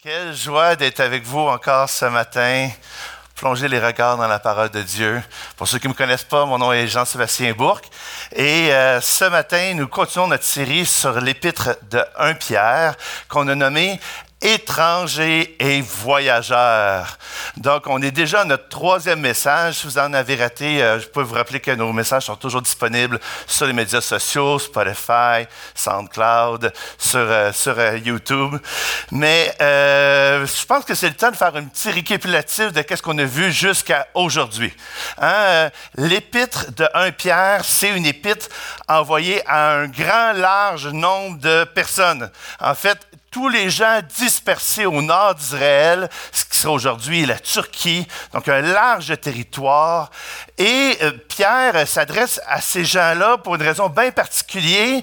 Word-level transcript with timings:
Quelle 0.00 0.32
joie 0.32 0.76
d'être 0.76 1.00
avec 1.00 1.24
vous 1.24 1.40
encore 1.40 1.90
ce 1.90 2.04
matin, 2.04 2.70
plonger 3.34 3.66
les 3.66 3.84
regards 3.84 4.16
dans 4.16 4.28
la 4.28 4.38
parole 4.38 4.68
de 4.68 4.80
Dieu. 4.80 5.20
Pour 5.56 5.66
ceux 5.66 5.80
qui 5.80 5.88
ne 5.88 5.92
me 5.92 5.98
connaissent 5.98 6.22
pas, 6.22 6.44
mon 6.44 6.56
nom 6.56 6.72
est 6.72 6.86
Jean-Sébastien 6.86 7.52
Bourque. 7.52 7.86
Et 8.30 8.72
euh, 8.72 9.00
ce 9.00 9.24
matin, 9.24 9.74
nous 9.74 9.88
continuons 9.88 10.28
notre 10.28 10.44
série 10.44 10.86
sur 10.86 11.20
l'épître 11.20 11.70
de 11.90 12.00
1 12.16 12.34
Pierre 12.34 12.94
qu'on 13.28 13.48
a 13.48 13.56
nommé 13.56 13.98
étrangers 14.40 15.56
et 15.58 15.80
voyageurs. 15.80 17.18
Donc, 17.56 17.84
on 17.86 18.00
est 18.00 18.12
déjà 18.12 18.42
à 18.42 18.44
notre 18.44 18.68
troisième 18.68 19.20
message. 19.20 19.78
Si 19.78 19.86
vous 19.86 19.98
en 19.98 20.12
avez 20.12 20.36
raté, 20.36 20.80
euh, 20.80 21.00
je 21.00 21.08
peux 21.08 21.22
vous 21.22 21.34
rappeler 21.34 21.58
que 21.58 21.72
nos 21.72 21.92
messages 21.92 22.26
sont 22.26 22.36
toujours 22.36 22.62
disponibles 22.62 23.18
sur 23.46 23.66
les 23.66 23.72
médias 23.72 24.00
sociaux, 24.00 24.60
Spotify, 24.60 25.46
SoundCloud, 25.74 26.72
sur, 26.98 27.18
euh, 27.18 27.52
sur 27.52 27.76
euh, 27.78 27.98
YouTube. 27.98 28.56
Mais 29.10 29.54
je 29.58 30.66
pense 30.66 30.84
que 30.84 30.94
c'est 30.94 31.08
le 31.08 31.16
temps 31.16 31.30
de 31.30 31.36
faire 31.36 31.54
un 31.56 31.64
petit 31.64 31.90
récapitulatif 31.90 32.72
de 32.72 32.84
ce 32.88 33.02
qu'on 33.02 33.18
a 33.18 33.24
vu 33.24 33.50
jusqu'à 33.50 34.06
aujourd'hui. 34.14 34.72
Hein? 35.20 35.70
L'épître 35.96 36.72
de 36.72 36.88
1 36.94 37.10
Pierre, 37.12 37.64
c'est 37.64 37.90
une 37.90 38.06
épître 38.06 38.48
envoyée 38.88 39.42
à 39.46 39.72
un 39.72 39.88
grand, 39.88 40.32
large 40.32 40.86
nombre 40.86 41.38
de 41.38 41.64
personnes. 41.64 42.30
En 42.60 42.74
fait, 42.74 42.98
tous 43.30 43.48
les 43.48 43.70
gens 43.70 44.00
dispersés 44.16 44.86
au 44.86 45.02
nord 45.02 45.34
d'Israël, 45.34 46.08
ce 46.32 46.44
qui 46.44 46.58
serait 46.58 46.72
aujourd'hui 46.72 47.26
la 47.26 47.38
Turquie, 47.38 48.06
donc 48.32 48.48
un 48.48 48.60
large 48.60 49.18
territoire. 49.20 50.10
Et 50.56 50.96
euh, 51.02 51.12
Pierre 51.28 51.86
s'adresse 51.86 52.40
à 52.46 52.60
ces 52.60 52.84
gens-là 52.84 53.38
pour 53.38 53.54
une 53.54 53.62
raison 53.62 53.88
bien 53.88 54.10
particulière, 54.10 55.02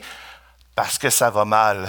parce 0.76 0.98
que 0.98 1.10
ça 1.10 1.30
va 1.30 1.46
mal. 1.46 1.88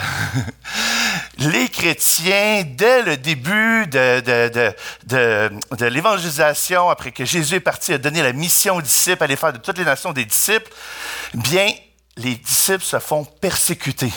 les 1.39 1.69
chrétiens, 1.69 2.65
dès 2.65 3.03
le 3.03 3.17
début 3.17 3.87
de, 3.87 4.21
de, 4.21 4.75
de, 5.07 5.51
de 5.77 5.87
l'évangélisation, 5.87 6.89
après 6.89 7.11
que 7.11 7.25
Jésus 7.25 7.57
est 7.57 7.61
parti 7.61 7.93
à 7.93 7.99
donner 7.99 8.23
la 8.23 8.33
mission 8.33 8.77
aux 8.77 8.83
disciples, 8.83 9.25
aller 9.25 9.37
faire 9.37 9.53
de 9.53 9.59
toutes 9.59 9.79
les 9.79 9.85
nations 9.85 10.13
des 10.13 10.25
disciples, 10.25 10.71
bien, 11.35 11.69
les 12.17 12.37
disciples 12.37 12.85
se 12.85 12.99
font 12.99 13.25
persécuter. 13.25 14.13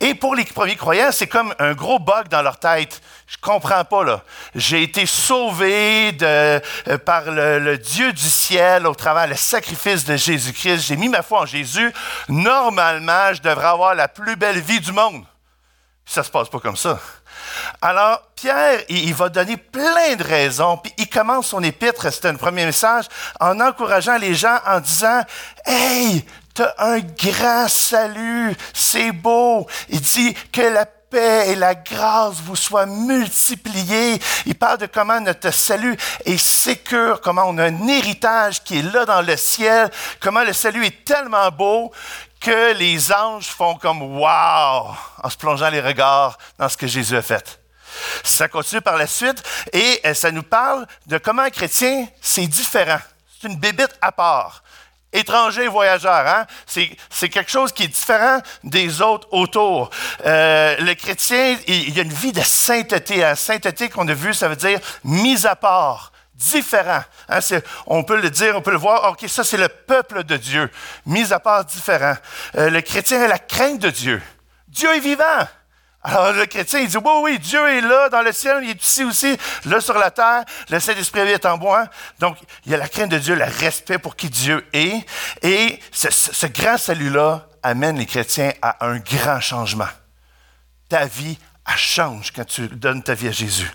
Et 0.00 0.14
pour 0.14 0.34
les 0.34 0.44
premiers 0.44 0.76
croyants, 0.76 1.10
c'est 1.12 1.26
comme 1.26 1.54
un 1.58 1.72
gros 1.72 1.98
bug 1.98 2.28
dans 2.28 2.42
leur 2.42 2.58
tête. 2.58 3.00
Je 3.26 3.36
comprends 3.40 3.84
pas, 3.84 4.04
là. 4.04 4.22
J'ai 4.54 4.82
été 4.82 5.06
sauvé 5.06 6.16
euh, 6.22 6.60
par 7.04 7.30
le, 7.30 7.78
Dieu 7.78 8.12
du 8.12 8.28
ciel 8.28 8.86
au 8.86 8.94
travers 8.94 9.28
du 9.28 9.36
sacrifice 9.36 10.04
de 10.04 10.16
Jésus-Christ. 10.16 10.86
J'ai 10.86 10.96
mis 10.96 11.08
ma 11.08 11.22
foi 11.22 11.40
en 11.40 11.46
Jésus. 11.46 11.92
Normalement, 12.28 13.32
je 13.32 13.40
devrais 13.40 13.68
avoir 13.68 13.94
la 13.94 14.08
plus 14.08 14.36
belle 14.36 14.60
vie 14.60 14.80
du 14.80 14.92
monde. 14.92 15.24
Ça 16.06 16.22
se 16.22 16.30
passe 16.30 16.48
pas 16.48 16.60
comme 16.60 16.76
ça. 16.76 17.00
Alors, 17.80 18.20
Pierre, 18.36 18.80
il, 18.88 19.08
il 19.08 19.14
va 19.14 19.28
donner 19.28 19.56
plein 19.56 20.16
de 20.16 20.22
raisons, 20.22 20.76
puis 20.76 20.92
il 20.98 21.08
commence 21.08 21.48
son 21.48 21.62
épître, 21.62 22.12
c'était 22.12 22.28
un 22.28 22.34
premier 22.34 22.66
message, 22.66 23.06
en 23.40 23.58
encourageant 23.60 24.18
les 24.18 24.34
gens 24.34 24.58
en 24.66 24.80
disant, 24.80 25.22
Hey, 25.64 26.24
tu 26.54 26.62
un 26.78 27.00
grand 27.00 27.68
salut, 27.68 28.54
c'est 28.72 29.10
beau. 29.10 29.66
Il 29.88 30.00
dit 30.00 30.34
que 30.52 30.60
la 30.60 30.86
paix 30.86 31.50
et 31.50 31.56
la 31.56 31.74
grâce 31.74 32.36
vous 32.36 32.56
soient 32.56 32.86
multipliées. 32.86 34.20
Il 34.46 34.54
parle 34.54 34.78
de 34.78 34.86
comment 34.86 35.20
notre 35.20 35.50
salut 35.52 35.96
est 36.24 36.38
sécure, 36.38 37.20
comment 37.20 37.44
on 37.46 37.58
a 37.58 37.64
un 37.64 37.88
héritage 37.88 38.62
qui 38.62 38.78
est 38.78 38.92
là 38.92 39.04
dans 39.04 39.22
le 39.22 39.36
ciel, 39.36 39.90
comment 40.20 40.44
le 40.44 40.52
salut 40.52 40.86
est 40.86 41.04
tellement 41.04 41.50
beau 41.50 41.92
que 42.40 42.72
les 42.74 43.12
anges 43.12 43.48
font 43.48 43.74
comme 43.74 44.02
wow 44.02 44.94
en 45.22 45.30
se 45.30 45.36
plongeant 45.36 45.70
les 45.70 45.80
regards 45.80 46.38
dans 46.58 46.68
ce 46.68 46.76
que 46.76 46.86
Jésus 46.86 47.16
a 47.16 47.22
fait. 47.22 47.60
Ça 48.22 48.48
continue 48.48 48.80
par 48.80 48.96
la 48.96 49.06
suite 49.06 49.42
et 49.72 50.00
euh, 50.04 50.14
ça 50.14 50.30
nous 50.30 50.42
parle 50.42 50.86
de 51.06 51.18
comment 51.18 51.42
un 51.42 51.50
chrétien, 51.50 52.06
c'est 52.20 52.46
différent. 52.46 52.98
C'est 53.40 53.48
une 53.48 53.56
bébite 53.56 53.96
à 54.00 54.12
part 54.12 54.63
étranger 55.14 55.68
voyageur. 55.68 56.26
Hein? 56.26 56.46
C'est 56.66 57.28
quelque 57.28 57.50
chose 57.50 57.72
qui 57.72 57.84
est 57.84 57.88
différent 57.88 58.40
des 58.62 59.00
autres 59.00 59.28
autour. 59.30 59.90
Euh, 60.26 60.76
le 60.80 60.94
chrétien, 60.94 61.56
il, 61.66 61.96
y 61.96 62.00
a 62.00 62.02
une 62.02 62.12
vie 62.12 62.32
de 62.32 62.42
sainteté. 62.42 63.18
La 63.18 63.36
sainteté 63.36 63.88
qu'on 63.88 64.06
a 64.08 64.14
vue, 64.14 64.34
ça 64.34 64.48
veut 64.48 64.56
dire 64.56 64.80
mise 65.04 65.46
à 65.46 65.56
part 65.56 66.12
différent. 66.34 67.02
Hein? 67.28 67.38
on 67.86 68.02
peut 68.02 68.20
le 68.20 68.28
dire, 68.28 68.56
on 68.56 68.60
peut 68.60 68.72
le 68.72 68.76
voir. 68.76 69.12
OK, 69.12 69.24
ça, 69.28 69.44
c'est 69.44 69.56
le 69.56 69.68
peuple 69.68 70.24
de 70.24 70.36
Dieu. 70.36 70.70
Mis 71.06 71.32
à 71.32 71.38
part 71.38 71.64
différent. 71.64 72.16
Euh, 72.56 72.70
le 72.70 72.80
chrétien 72.80 73.22
a 73.22 73.28
la 73.28 73.38
crainte 73.38 73.78
de 73.78 73.90
Dieu. 73.90 74.20
Dieu 74.68 74.94
est 74.94 75.00
vivant. 75.00 75.46
Alors 76.06 76.32
le 76.32 76.44
chrétien, 76.44 76.80
il 76.80 76.88
dit, 76.88 76.98
oui, 76.98 77.12
oui, 77.22 77.38
Dieu 77.38 77.66
est 77.66 77.80
là 77.80 78.10
dans 78.10 78.20
le 78.20 78.30
ciel, 78.30 78.58
il 78.62 78.70
est 78.70 78.84
ici 78.84 79.04
aussi, 79.04 79.38
là 79.64 79.80
sur 79.80 79.96
la 79.96 80.10
terre, 80.10 80.44
le 80.68 80.78
Saint-Esprit 80.78 81.20
est 81.20 81.46
en 81.46 81.56
moi. 81.56 81.86
Donc, 82.18 82.36
il 82.66 82.72
y 82.72 82.74
a 82.74 82.78
la 82.78 82.88
crainte 82.88 83.10
de 83.10 83.16
Dieu, 83.16 83.34
le 83.34 83.44
respect 83.44 83.96
pour 83.96 84.14
qui 84.14 84.28
Dieu 84.28 84.66
est. 84.74 85.02
Et 85.40 85.80
ce, 85.92 86.46
grand 86.46 86.76
salut-là 86.76 87.46
amène 87.62 87.96
les 87.96 88.04
chrétiens 88.04 88.52
à 88.60 88.84
un 88.84 88.98
grand 88.98 89.40
changement. 89.40 89.88
Ta 90.90 91.06
vie, 91.06 91.38
elle 91.66 91.78
change 91.78 92.32
quand 92.32 92.44
tu 92.44 92.68
donnes 92.68 93.02
ta 93.02 93.14
vie 93.14 93.28
à 93.28 93.32
Jésus. 93.32 93.72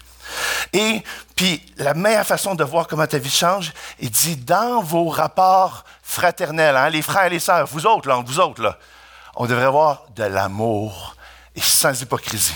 Et 0.72 1.02
puis, 1.36 1.66
la 1.78 1.96
meilleure 1.96 2.28
façon 2.28 2.54
de 2.54 2.64
voir 2.64 2.88
comment 2.88 3.08
ta 3.08 3.18
vie 3.18 3.32
change, 3.32 3.74
il 3.98 4.12
dit, 4.12 4.36
dans 4.36 4.84
vos 4.84 5.10
rapports 5.10 5.84
fraternels, 6.04 6.78
hein, 6.78 6.92
les 6.92 7.02
frères 7.02 7.26
et 7.26 7.32
les 7.32 7.40
sœurs, 7.40 7.66
vous 7.66 7.88
autres, 7.88 8.08
là, 8.08 8.22
vous 8.24 8.40
autres, 8.40 8.62
là, 8.62 8.78
on 9.36 9.48
devrait 9.48 9.66
avoir 9.66 10.04
de 10.16 10.26
l'amour 10.26 11.16
et 11.56 11.62
sans 11.62 12.00
hypocrisie. 12.02 12.56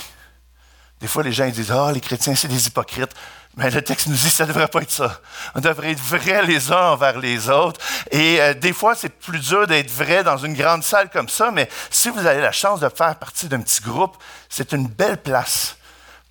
Des 0.99 1.07
fois, 1.07 1.23
les 1.23 1.33
gens 1.33 1.47
disent 1.49 1.71
Ah, 1.71 1.91
les 1.93 2.01
chrétiens, 2.01 2.35
c'est 2.35 2.47
des 2.47 2.67
hypocrites. 2.67 3.11
Mais 3.55 3.69
le 3.69 3.81
texte 3.83 4.07
nous 4.07 4.15
dit 4.15 4.23
que 4.23 4.29
ça 4.29 4.45
ne 4.45 4.47
devrait 4.47 4.67
pas 4.67 4.81
être 4.81 4.91
ça. 4.91 5.21
On 5.53 5.59
devrait 5.59 5.91
être 5.91 5.99
vrais 5.99 6.43
les 6.43 6.71
uns 6.71 6.91
envers 6.91 7.19
les 7.19 7.49
autres. 7.49 7.79
Et 8.09 8.41
euh, 8.41 8.53
des 8.55 8.73
fois, 8.73 8.95
c'est 8.95 9.09
plus 9.09 9.39
dur 9.39 9.67
d'être 9.67 9.91
vrai 9.91 10.23
dans 10.23 10.37
une 10.37 10.55
grande 10.55 10.83
salle 10.83 11.09
comme 11.11 11.29
ça, 11.29 11.51
mais 11.51 11.69
si 11.91 12.09
vous 12.09 12.25
avez 12.25 12.41
la 12.41 12.51
chance 12.51 12.79
de 12.79 12.89
faire 12.89 13.15
partie 13.15 13.47
d'un 13.47 13.61
petit 13.61 13.81
groupe, 13.81 14.17
c'est 14.49 14.71
une 14.71 14.87
belle 14.87 15.17
place 15.17 15.77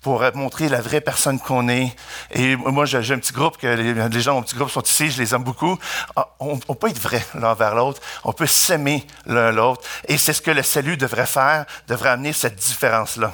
pour 0.03 0.21
montrer 0.35 0.67
la 0.67 0.81
vraie 0.81 1.01
personne 1.01 1.39
qu'on 1.39 1.69
est. 1.69 1.95
Et 2.31 2.55
moi, 2.57 2.85
j'ai 2.85 3.13
un 3.13 3.19
petit 3.19 3.31
groupe, 3.31 3.57
que 3.57 3.67
les, 3.67 4.21
gens, 4.21 4.35
mon 4.35 4.43
petit 4.43 4.55
groupe 4.55 4.69
sont 4.69 4.83
ici, 4.83 5.09
je 5.09 5.21
les 5.21 5.33
aime 5.33 5.43
beaucoup. 5.43 5.79
Ah, 6.15 6.27
on, 6.39 6.57
peut 6.57 6.89
être 6.89 6.99
vrai 6.99 7.25
l'un 7.33 7.53
vers 7.53 7.73
l'autre, 7.73 8.01
on 8.25 8.33
peut 8.33 8.45
s'aimer 8.45 9.07
l'un 9.25 9.51
l'autre. 9.51 9.81
Et 10.07 10.17
c'est 10.17 10.33
ce 10.33 10.41
que 10.41 10.51
le 10.51 10.61
salut 10.61 10.97
devrait 10.97 11.25
faire, 11.25 11.65
devrait 11.87 12.09
amener 12.09 12.33
cette 12.33 12.57
différence-là. 12.57 13.33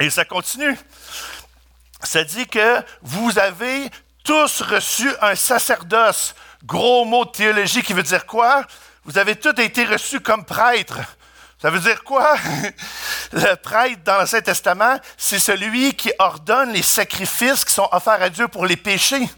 Et 0.00 0.10
ça 0.10 0.24
continue. 0.24 0.76
Ça 2.02 2.24
dit 2.24 2.46
que 2.46 2.82
vous 3.02 3.38
avez 3.38 3.88
tous 4.24 4.62
reçu 4.62 5.08
un 5.22 5.36
sacerdoce. 5.36 6.34
Gros 6.64 7.04
mot 7.04 7.24
de 7.24 7.30
théologie 7.30 7.82
qui 7.82 7.92
veut 7.92 8.02
dire 8.02 8.26
quoi? 8.26 8.64
Vous 9.04 9.16
avez 9.16 9.36
tous 9.36 9.60
été 9.60 9.84
reçus 9.84 10.20
comme 10.20 10.44
prêtres. 10.44 10.98
Ça 11.60 11.70
veut 11.70 11.80
dire 11.80 12.04
quoi? 12.04 12.36
Le 13.32 13.54
prêtre 13.56 14.02
dans 14.04 14.18
l'Ancien 14.18 14.40
Testament, 14.40 14.96
c'est 15.16 15.40
celui 15.40 15.94
qui 15.94 16.12
ordonne 16.18 16.72
les 16.72 16.82
sacrifices 16.82 17.64
qui 17.64 17.74
sont 17.74 17.88
offerts 17.90 18.22
à 18.22 18.30
Dieu 18.30 18.46
pour 18.46 18.64
les 18.64 18.76
péchés. 18.76 19.28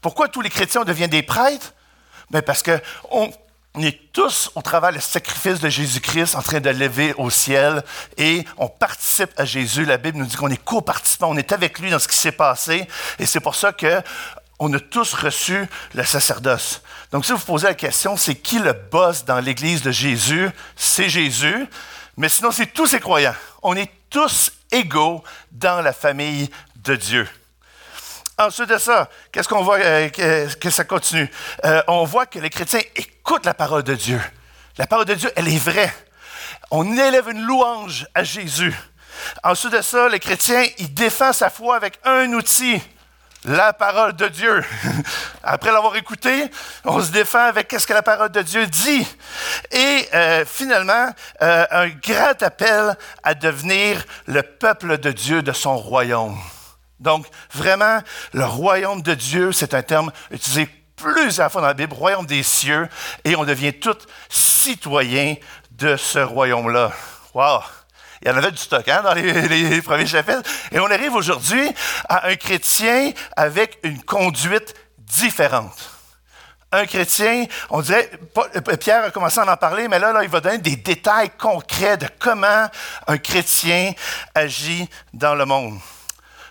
Pourquoi 0.00 0.28
tous 0.28 0.40
les 0.40 0.50
chrétiens 0.50 0.84
deviennent 0.84 1.10
des 1.10 1.24
prêtres? 1.24 1.72
Bien 2.30 2.42
parce 2.42 2.62
qu'on 2.62 3.32
est 3.82 4.12
tous 4.12 4.50
au 4.54 4.62
travers 4.62 4.92
du 4.92 5.00
sacrifice 5.00 5.58
de 5.58 5.68
Jésus-Christ 5.68 6.36
en 6.36 6.42
train 6.42 6.60
de 6.60 6.70
lever 6.70 7.14
au 7.18 7.30
ciel 7.30 7.82
et 8.16 8.44
on 8.58 8.68
participe 8.68 9.30
à 9.36 9.44
Jésus. 9.44 9.84
La 9.84 9.96
Bible 9.96 10.18
nous 10.18 10.26
dit 10.26 10.36
qu'on 10.36 10.50
est 10.50 10.64
co-participants, 10.64 11.30
on 11.30 11.36
est 11.36 11.50
avec 11.50 11.80
lui 11.80 11.90
dans 11.90 11.98
ce 11.98 12.06
qui 12.06 12.16
s'est 12.16 12.32
passé 12.32 12.86
et 13.18 13.26
c'est 13.26 13.40
pour 13.40 13.56
ça 13.56 13.72
que 13.72 14.00
on 14.58 14.72
a 14.72 14.80
tous 14.80 15.14
reçu 15.14 15.66
le 15.94 16.04
sacerdoce. 16.04 16.80
Donc, 17.16 17.24
si 17.24 17.32
vous 17.32 17.38
posez 17.38 17.66
la 17.66 17.74
question, 17.74 18.14
c'est 18.18 18.34
qui 18.34 18.58
le 18.58 18.74
boss 18.74 19.24
dans 19.24 19.40
l'Église 19.40 19.80
de 19.80 19.90
Jésus? 19.90 20.50
C'est 20.76 21.08
Jésus, 21.08 21.66
mais 22.18 22.28
sinon, 22.28 22.50
c'est 22.50 22.66
tous 22.66 22.88
ses 22.88 23.00
croyants. 23.00 23.34
On 23.62 23.74
est 23.74 23.90
tous 24.10 24.52
égaux 24.70 25.24
dans 25.50 25.80
la 25.80 25.94
famille 25.94 26.50
de 26.74 26.94
Dieu. 26.94 27.26
Ensuite 28.36 28.68
de 28.68 28.76
ça, 28.76 29.08
qu'est-ce 29.32 29.48
qu'on 29.48 29.62
voit 29.62 29.78
euh, 29.78 30.10
que, 30.10 30.68
ça 30.68 30.84
continue? 30.84 31.26
Euh, 31.64 31.82
on 31.88 32.04
voit 32.04 32.26
que 32.26 32.38
les 32.38 32.50
chrétiens 32.50 32.82
écoutent 32.94 33.46
la 33.46 33.54
parole 33.54 33.82
de 33.82 33.94
Dieu. 33.94 34.20
La 34.76 34.86
parole 34.86 35.06
de 35.06 35.14
Dieu, 35.14 35.32
elle 35.36 35.48
est 35.48 35.56
vraie. 35.56 35.94
On 36.70 36.98
élève 36.98 37.30
une 37.30 37.40
louange 37.40 38.06
à 38.14 38.24
Jésus. 38.24 38.74
Ensuite 39.42 39.72
de 39.72 39.80
ça, 39.80 40.10
les 40.10 40.20
chrétiens, 40.20 40.66
ils 40.76 40.92
défendent 40.92 41.32
sa 41.32 41.48
foi 41.48 41.76
avec 41.76 41.98
un 42.04 42.30
outil 42.34 42.78
la 43.46 43.72
parole 43.72 44.14
de 44.14 44.26
Dieu. 44.26 44.64
Après 45.42 45.72
l'avoir 45.72 45.96
écouté, 45.96 46.50
on 46.84 47.00
se 47.00 47.12
défend 47.12 47.46
avec 47.46 47.72
ce 47.78 47.86
que 47.86 47.92
la 47.92 48.02
parole 48.02 48.30
de 48.30 48.42
Dieu 48.42 48.66
dit. 48.66 49.06
Et 49.70 50.08
euh, 50.12 50.44
finalement, 50.44 51.10
euh, 51.42 51.66
un 51.70 51.88
grand 51.88 52.42
appel 52.42 52.96
à 53.22 53.34
devenir 53.34 54.04
le 54.26 54.42
peuple 54.42 54.98
de 54.98 55.12
Dieu 55.12 55.42
de 55.42 55.52
son 55.52 55.76
royaume. 55.76 56.36
Donc, 56.98 57.26
vraiment, 57.52 58.00
le 58.32 58.44
royaume 58.44 59.02
de 59.02 59.14
Dieu, 59.14 59.52
c'est 59.52 59.74
un 59.74 59.82
terme 59.82 60.10
utilisé 60.30 60.68
plusieurs 60.96 61.52
fois 61.52 61.60
dans 61.60 61.66
la 61.68 61.74
Bible, 61.74 61.94
royaume 61.94 62.26
des 62.26 62.42
cieux, 62.42 62.88
et 63.24 63.36
on 63.36 63.44
devient 63.44 63.74
tous 63.74 64.06
citoyens 64.28 65.36
de 65.72 65.96
ce 65.96 66.18
royaume-là. 66.18 66.90
Wow! 67.34 67.60
Il 68.26 68.30
y 68.30 68.32
en 68.32 68.38
avait 68.38 68.50
du 68.50 68.58
stock 68.58 68.88
hein, 68.88 69.02
dans 69.04 69.12
les, 69.14 69.80
premiers 69.82 70.04
chapitres. 70.04 70.42
Et 70.72 70.80
on 70.80 70.90
arrive 70.90 71.14
aujourd'hui 71.14 71.70
à 72.08 72.26
un 72.26 72.34
chrétien 72.34 73.12
avec 73.36 73.78
une 73.84 74.02
conduite 74.02 74.74
différente. 74.98 75.92
Un 76.72 76.86
chrétien, 76.86 77.44
on 77.70 77.82
dirait, 77.82 78.10
euh, 78.36 78.76
Pierre 78.78 79.04
a 79.04 79.10
commencé 79.12 79.38
à 79.38 79.48
en 79.48 79.56
parler, 79.56 79.86
mais 79.86 80.00
là, 80.00 80.12
là, 80.12 80.24
il 80.24 80.28
va 80.28 80.40
donner 80.40 80.58
des 80.58 80.74
détails 80.74 81.30
concrets 81.38 81.98
de 81.98 82.08
comment 82.18 82.66
un 83.06 83.18
chrétien 83.18 83.92
agit 84.34 84.88
dans 85.14 85.36
le 85.36 85.44
monde. 85.44 85.78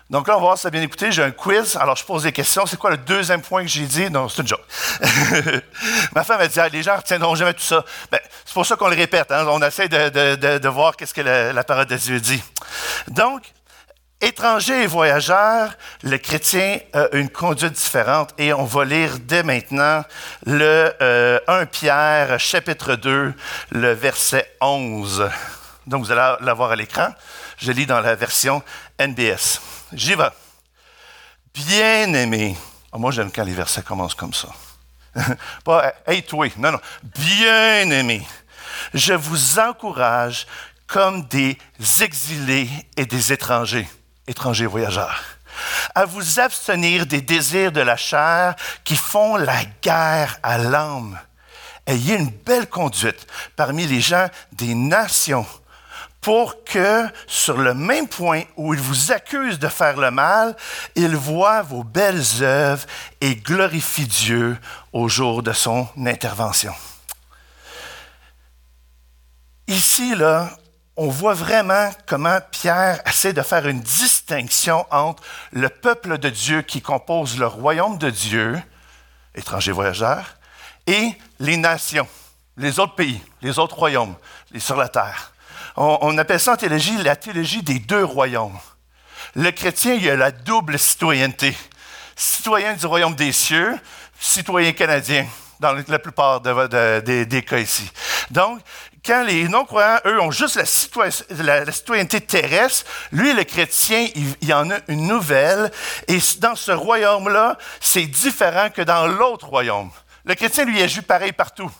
Donc 0.08 0.28
là, 0.28 0.34
on 0.34 0.38
va 0.38 0.46
voir 0.46 0.56
si 0.56 0.62
ça 0.62 0.70
bien 0.70 0.82
écouté. 0.82 1.10
J'ai 1.10 1.22
un 1.22 1.32
quiz. 1.32 1.76
Alors, 1.76 1.96
je 1.96 2.04
pose 2.04 2.22
des 2.22 2.32
questions. 2.32 2.64
C'est 2.64 2.78
quoi 2.78 2.90
le 2.90 2.96
deuxième 2.96 3.42
point 3.42 3.62
que 3.62 3.68
j'ai 3.68 3.86
dit? 3.86 4.08
Non, 4.08 4.28
c'est 4.28 4.42
une 4.42 4.48
joke. 4.48 4.64
Ma 6.14 6.22
femme 6.22 6.40
a 6.40 6.46
dit, 6.46 6.60
ah, 6.60 6.68
les 6.68 6.82
gens 6.82 6.96
retiendront 6.96 7.34
jamais 7.34 7.54
tout 7.54 7.62
ça. 7.62 7.84
Ben, 8.12 8.20
c'est 8.44 8.54
pour 8.54 8.64
ça 8.64 8.76
qu'on 8.76 8.88
le 8.88 8.94
répète. 8.94 9.32
Hein. 9.32 9.46
On 9.48 9.60
essaie 9.62 9.88
de, 9.88 10.68
voir 10.68 10.96
qu'est-ce 10.96 11.12
que 11.12 11.22
la, 11.22 11.64
parole 11.64 11.86
de 11.86 11.96
Dieu 11.96 12.20
dit. 12.20 12.40
Donc, 13.08 13.42
étrangers 14.20 14.84
et 14.84 14.86
voyageurs, 14.86 15.70
le 16.04 16.18
chrétien 16.18 16.78
a 16.92 17.08
une 17.12 17.28
conduite 17.28 17.72
différente 17.72 18.30
et 18.38 18.52
on 18.52 18.64
va 18.64 18.84
lire 18.84 19.18
dès 19.20 19.42
maintenant 19.42 20.04
le 20.44 20.92
1 21.00 21.02
euh, 21.02 21.66
Pierre, 21.66 22.38
chapitre 22.38 22.94
2, 22.94 23.34
le 23.70 23.92
verset 23.92 24.48
11. 24.60 25.28
Donc, 25.88 26.04
vous 26.04 26.12
allez 26.12 26.36
l'avoir 26.42 26.70
à 26.70 26.76
l'écran. 26.76 27.08
Je 27.58 27.72
lis 27.72 27.86
dans 27.86 28.00
la 28.00 28.14
version 28.14 28.62
NBS. 29.00 29.60
J'y 29.96 30.14
vais. 30.14 30.28
Bien-aimé. 31.54 32.54
Ah, 32.92 32.98
moi, 32.98 33.10
j'aime 33.10 33.32
quand 33.32 33.44
les 33.44 33.54
versets 33.54 33.82
commencent 33.82 34.14
comme 34.14 34.34
ça. 34.34 34.48
Pas 35.64 35.94
Hey, 36.06 36.22
toi. 36.22 36.46
Non, 36.58 36.72
non. 36.72 36.80
Bien-aimé. 37.02 38.26
Je 38.92 39.14
vous 39.14 39.58
encourage 39.58 40.46
comme 40.86 41.26
des 41.28 41.56
exilés 42.02 42.68
et 42.98 43.06
des 43.06 43.32
étrangers, 43.32 43.88
étrangers 44.26 44.66
voyageurs, 44.66 45.24
à 45.94 46.04
vous 46.04 46.40
abstenir 46.40 47.06
des 47.06 47.22
désirs 47.22 47.72
de 47.72 47.80
la 47.80 47.96
chair 47.96 48.54
qui 48.84 48.96
font 48.96 49.36
la 49.36 49.64
guerre 49.82 50.38
à 50.42 50.58
l'âme. 50.58 51.18
Ayez 51.86 52.16
une 52.16 52.30
belle 52.30 52.68
conduite 52.68 53.26
parmi 53.56 53.86
les 53.86 54.02
gens 54.02 54.28
des 54.52 54.74
nations 54.74 55.46
pour 56.26 56.64
que, 56.64 57.06
sur 57.28 57.56
le 57.56 57.72
même 57.72 58.08
point 58.08 58.42
où 58.56 58.74
il 58.74 58.80
vous 58.80 59.12
accuse 59.12 59.60
de 59.60 59.68
faire 59.68 59.96
le 59.96 60.10
mal, 60.10 60.56
il 60.96 61.14
voit 61.14 61.62
vos 61.62 61.84
belles 61.84 62.42
œuvres 62.42 62.84
et 63.20 63.36
glorifie 63.36 64.08
Dieu 64.08 64.58
au 64.92 65.08
jour 65.08 65.44
de 65.44 65.52
son 65.52 65.86
intervention. 66.04 66.74
Ici, 69.68 70.16
là, 70.16 70.50
on 70.96 71.10
voit 71.10 71.34
vraiment 71.34 71.92
comment 72.08 72.40
Pierre 72.50 73.00
essaie 73.06 73.32
de 73.32 73.42
faire 73.42 73.68
une 73.68 73.80
distinction 73.80 74.84
entre 74.90 75.22
le 75.52 75.68
peuple 75.68 76.18
de 76.18 76.28
Dieu 76.28 76.62
qui 76.62 76.82
compose 76.82 77.38
le 77.38 77.46
royaume 77.46 77.98
de 77.98 78.10
Dieu, 78.10 78.60
étrangers 79.36 79.70
voyageurs, 79.70 80.38
et 80.88 81.12
les 81.38 81.56
nations, 81.56 82.08
les 82.56 82.80
autres 82.80 82.96
pays, 82.96 83.22
les 83.42 83.60
autres 83.60 83.78
royaumes 83.78 84.16
les 84.50 84.58
sur 84.58 84.74
la 84.74 84.88
terre 84.88 85.30
on, 85.76 86.16
appelle 86.18 86.40
ça 86.40 86.52
en 86.52 86.56
théologie 86.56 86.96
la 87.02 87.16
théologie 87.16 87.62
des 87.62 87.78
deux 87.78 88.04
royaumes. 88.04 88.58
Le 89.34 89.50
chrétien, 89.50 89.94
il 89.94 90.08
a 90.08 90.16
la 90.16 90.30
double 90.30 90.78
citoyenneté. 90.78 91.56
Citoyen 92.14 92.74
du 92.74 92.86
royaume 92.86 93.14
des 93.14 93.32
cieux, 93.32 93.78
citoyen 94.18 94.72
canadien, 94.72 95.26
dans 95.60 95.72
la 95.86 95.98
plupart 95.98 96.40
des, 96.40 97.44
cas 97.46 97.58
ici. 97.58 97.90
Donc, 98.30 98.60
quand 99.04 99.24
les 99.24 99.46
non-croyants, 99.48 100.00
eux, 100.06 100.20
ont 100.20 100.30
juste 100.30 100.56
la, 100.56 101.70
citoyenneté 101.70 102.20
terrestre, 102.22 102.86
lui, 103.12 103.34
le 103.34 103.44
chrétien, 103.44 104.08
il, 104.14 104.34
il, 104.40 104.54
en 104.54 104.70
a 104.70 104.78
une 104.88 105.06
nouvelle. 105.06 105.70
Et 106.08 106.18
dans 106.38 106.56
ce 106.56 106.72
royaume-là, 106.72 107.58
c'est 107.80 108.06
différent 108.06 108.70
que 108.70 108.82
dans 108.82 109.06
l'autre 109.06 109.48
royaume. 109.48 109.90
Le 110.24 110.34
chrétien, 110.34 110.64
lui, 110.64 110.82
agit 110.82 111.02
pareil 111.02 111.32
partout 111.32 111.70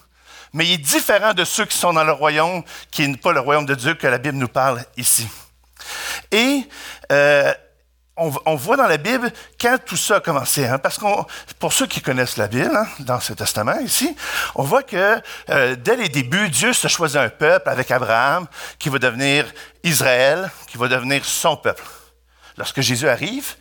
mais 0.57 0.65
il 0.67 0.73
est 0.73 0.79
différent 0.79 1.35
de 1.35 1.45
ceux 1.45 1.67
qui 1.67 1.77
sont 1.77 1.93
dans 1.93 2.03
le 2.03 2.13
royaume, 2.13 2.63
qui 2.91 3.07
n'est 3.07 3.19
pas 3.19 3.33
le 3.33 3.41
royaume 3.41 3.67
de 3.67 3.75
Dieu 3.75 3.93
que 3.93 4.07
la 4.07 4.17
Bible 4.17 4.39
nous 4.39 4.49
parle 4.49 4.83
ici. 4.97 5.29
Et 6.33 6.63
euh, 7.13 7.53
on, 8.17 8.57
voit 8.57 8.79
dans 8.79 8.87
la 8.87 8.97
Bible 8.97 9.31
quand 9.61 9.77
tout 9.85 9.99
ça 9.99 10.17
a 10.17 10.21
commencé. 10.21 10.67
Hein, 10.67 10.79
parce 10.79 10.97
que 10.97 11.05
pour 11.59 11.75
ceux 11.75 11.87
qui 11.87 12.01
connaissent 12.01 12.39
la 12.39 12.49
Bible, 12.49 12.75
hein, 12.75 12.87
dans 13.01 13.21
ce 13.21 13.35
testament 13.35 13.79
ici, 13.81 14.17
on 14.55 14.63
voit 14.63 14.83
que 14.83 15.21
euh, 15.51 15.77
dès 15.77 15.97
les 15.97 16.09
débuts, 16.09 16.49
Dieu 16.49 16.73
se 16.73 16.89
choisit 16.89 17.19
un 17.19 17.29
peuple 17.29 17.69
avec 17.69 17.91
Abraham 17.91 18.47
qui 18.79 18.89
va 18.89 18.99
devenir 18.99 19.45
Israël, 19.85 20.51
qui 20.69 20.79
va 20.79 20.89
devenir 20.89 21.23
son 21.27 21.59
peuple. 21.59 21.85
Lorsque 22.57 22.81
Jésus 22.81 23.11
arrive, 23.11 23.57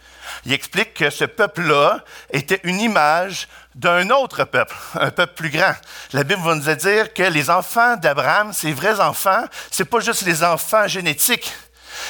il 0.45 0.53
explique 0.53 0.93
que 0.93 1.09
ce 1.09 1.25
peuple-là 1.25 2.03
était 2.31 2.59
une 2.63 2.79
image 2.79 3.47
d'un 3.75 4.09
autre 4.09 4.43
peuple, 4.45 4.75
un 4.95 5.11
peuple 5.11 5.33
plus 5.35 5.49
grand. 5.49 5.73
La 6.13 6.23
Bible 6.23 6.41
va 6.41 6.55
nous 6.55 6.75
dire 6.75 7.13
que 7.13 7.23
les 7.23 7.49
enfants 7.49 7.97
d'Abraham, 7.97 8.53
ces 8.53 8.73
vrais 8.73 8.99
enfants, 8.99 9.43
c'est 9.71 9.85
pas 9.85 9.99
juste 9.99 10.23
les 10.23 10.43
enfants 10.43 10.87
génétiques, 10.87 11.51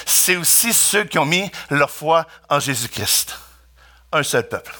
c'est 0.06 0.36
aussi 0.36 0.74
ceux 0.74 1.04
qui 1.04 1.20
ont 1.20 1.26
mis 1.26 1.52
leur 1.70 1.90
foi 1.90 2.26
en 2.50 2.60
Jésus-Christ. 2.60 3.38
Un 4.12 4.24
seul 4.24 4.48
peuple. 4.48 4.74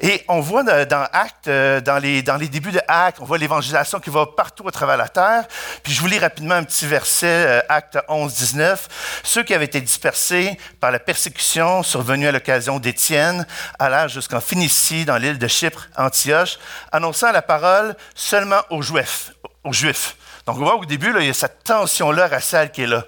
Et 0.00 0.24
on 0.28 0.40
voit 0.40 0.62
dans 0.62 1.08
Actes, 1.12 1.48
euh, 1.48 1.80
dans 1.80 1.98
les, 1.98 2.22
dans 2.22 2.36
les 2.36 2.48
débuts 2.48 2.72
de 2.72 2.80
Actes, 2.88 3.18
on 3.20 3.24
voit 3.24 3.38
l'évangélisation 3.38 4.00
qui 4.00 4.10
va 4.10 4.26
partout 4.26 4.66
à 4.68 4.72
travers 4.72 4.96
la 4.96 5.08
terre. 5.08 5.44
Puis 5.82 5.92
je 5.92 6.00
vous 6.00 6.06
lis 6.06 6.18
rapidement 6.18 6.54
un 6.54 6.64
petit 6.64 6.86
verset, 6.86 7.26
euh, 7.26 7.60
Acte 7.68 7.98
11, 8.08 8.32
19. 8.32 8.88
Ceux 9.22 9.42
qui 9.42 9.54
avaient 9.54 9.64
été 9.64 9.80
dispersés 9.80 10.58
par 10.80 10.90
la 10.90 10.98
persécution 10.98 11.82
survenue 11.82 12.28
à 12.28 12.32
l'occasion 12.32 12.78
d'Étienne 12.78 13.46
allèrent 13.78 14.08
jusqu'en 14.08 14.40
Phénicie, 14.40 15.04
dans 15.04 15.16
l'île 15.16 15.38
de 15.38 15.48
Chypre, 15.48 15.88
Antioche, 15.96 16.58
annonçant 16.92 17.32
la 17.32 17.42
parole 17.42 17.96
seulement 18.14 18.60
aux 18.70 18.82
Juifs. 18.82 19.32
Aux 19.64 19.72
Juifs. 19.72 20.16
Donc, 20.46 20.56
on 20.56 20.60
voit 20.60 20.76
au 20.76 20.84
début, 20.84 21.14
il 21.18 21.26
y 21.26 21.30
a 21.30 21.34
cette 21.34 21.64
tension-là 21.64 22.28
raciale 22.28 22.70
qui 22.70 22.82
est 22.82 22.86
là. 22.86 23.04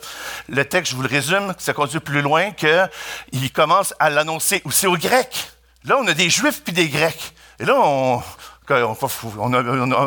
Le 0.49 0.64
texte, 0.64 0.93
je 0.93 0.97
vous 0.97 1.03
le 1.03 1.08
résume, 1.08 1.55
ça 1.58 1.75
conduit 1.75 2.00
plus 2.00 2.23
loin 2.23 2.50
qu'il 2.53 3.53
commence 3.53 3.93
à 3.99 4.08
l'annoncer 4.08 4.62
aussi 4.64 4.87
aux 4.87 4.97
Grecs. 4.97 5.50
Là, 5.86 5.98
on 5.98 6.06
a 6.08 6.14
des 6.14 6.28
Juifs 6.28 6.62
puis 6.64 6.72
des 6.72 6.88
Grecs. 6.88 7.32
Et 7.60 7.64
là, 7.64 7.74
on, 7.78 8.18
a, 8.18 8.74
un 8.74 8.94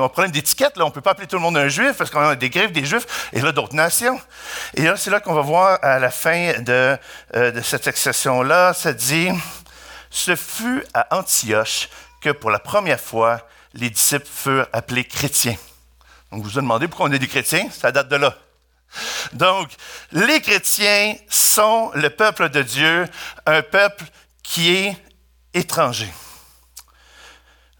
problème 0.10 0.32
d'étiquette. 0.32 0.74
On 0.78 0.88
ne 0.88 0.92
peut 0.92 1.00
pas 1.00 1.12
appeler 1.12 1.28
tout 1.28 1.38
le 1.38 1.42
monde 1.42 1.56
un 1.56 1.70
Juif 1.70 1.96
parce 1.98 2.10
qu'on 2.10 2.20
a 2.20 2.36
des 2.36 2.50
Grecs, 2.50 2.74
des 2.74 2.84
Juifs, 2.84 3.30
et 3.32 3.40
là, 3.40 3.54
d'autres 3.54 3.76
nations. 3.76 4.20
Et 4.74 4.84
là, 4.84 4.98
c'est 4.98 5.10
là 5.10 5.22
qu'on 5.22 5.34
va 5.34 5.42
voir 5.42 5.80
à 5.82 6.00
la 6.00 6.12
fin 6.12 6.60
de, 6.60 6.98
euh, 7.36 7.52
de 7.52 7.62
cette 7.62 7.88
expression-là, 7.88 8.74
ça 8.74 8.92
dit 8.92 9.30
Ce 10.10 10.36
fut 10.36 10.84
à 10.94 11.18
Antioche 11.18 11.88
que 12.22 12.32
pour 12.32 12.52
la 12.52 12.60
première 12.60 13.00
fois, 13.00 13.48
les 13.74 13.90
disciples 13.90 14.28
furent 14.30 14.68
appelés 14.74 15.06
chrétiens. 15.06 15.56
Donc, 16.32 16.44
vous 16.44 16.50
vous 16.50 16.56
demandez 16.56 16.90
pourquoi 16.90 17.08
on 17.08 17.12
est 17.14 17.20
des 17.20 17.28
chrétiens 17.28 17.70
Ça 17.72 17.94
date 17.94 18.10
de 18.10 18.18
là. 18.18 18.36
Donc, 19.32 19.70
les 20.12 20.42
chrétiens 20.42 21.16
sont 21.30 21.92
le 21.94 22.10
peuple 22.10 22.50
de 22.50 22.64
Dieu, 22.64 23.08
un 23.46 23.62
peuple 23.62 24.04
qui 24.44 24.76
est 24.76 24.98
étranger. 25.54 26.12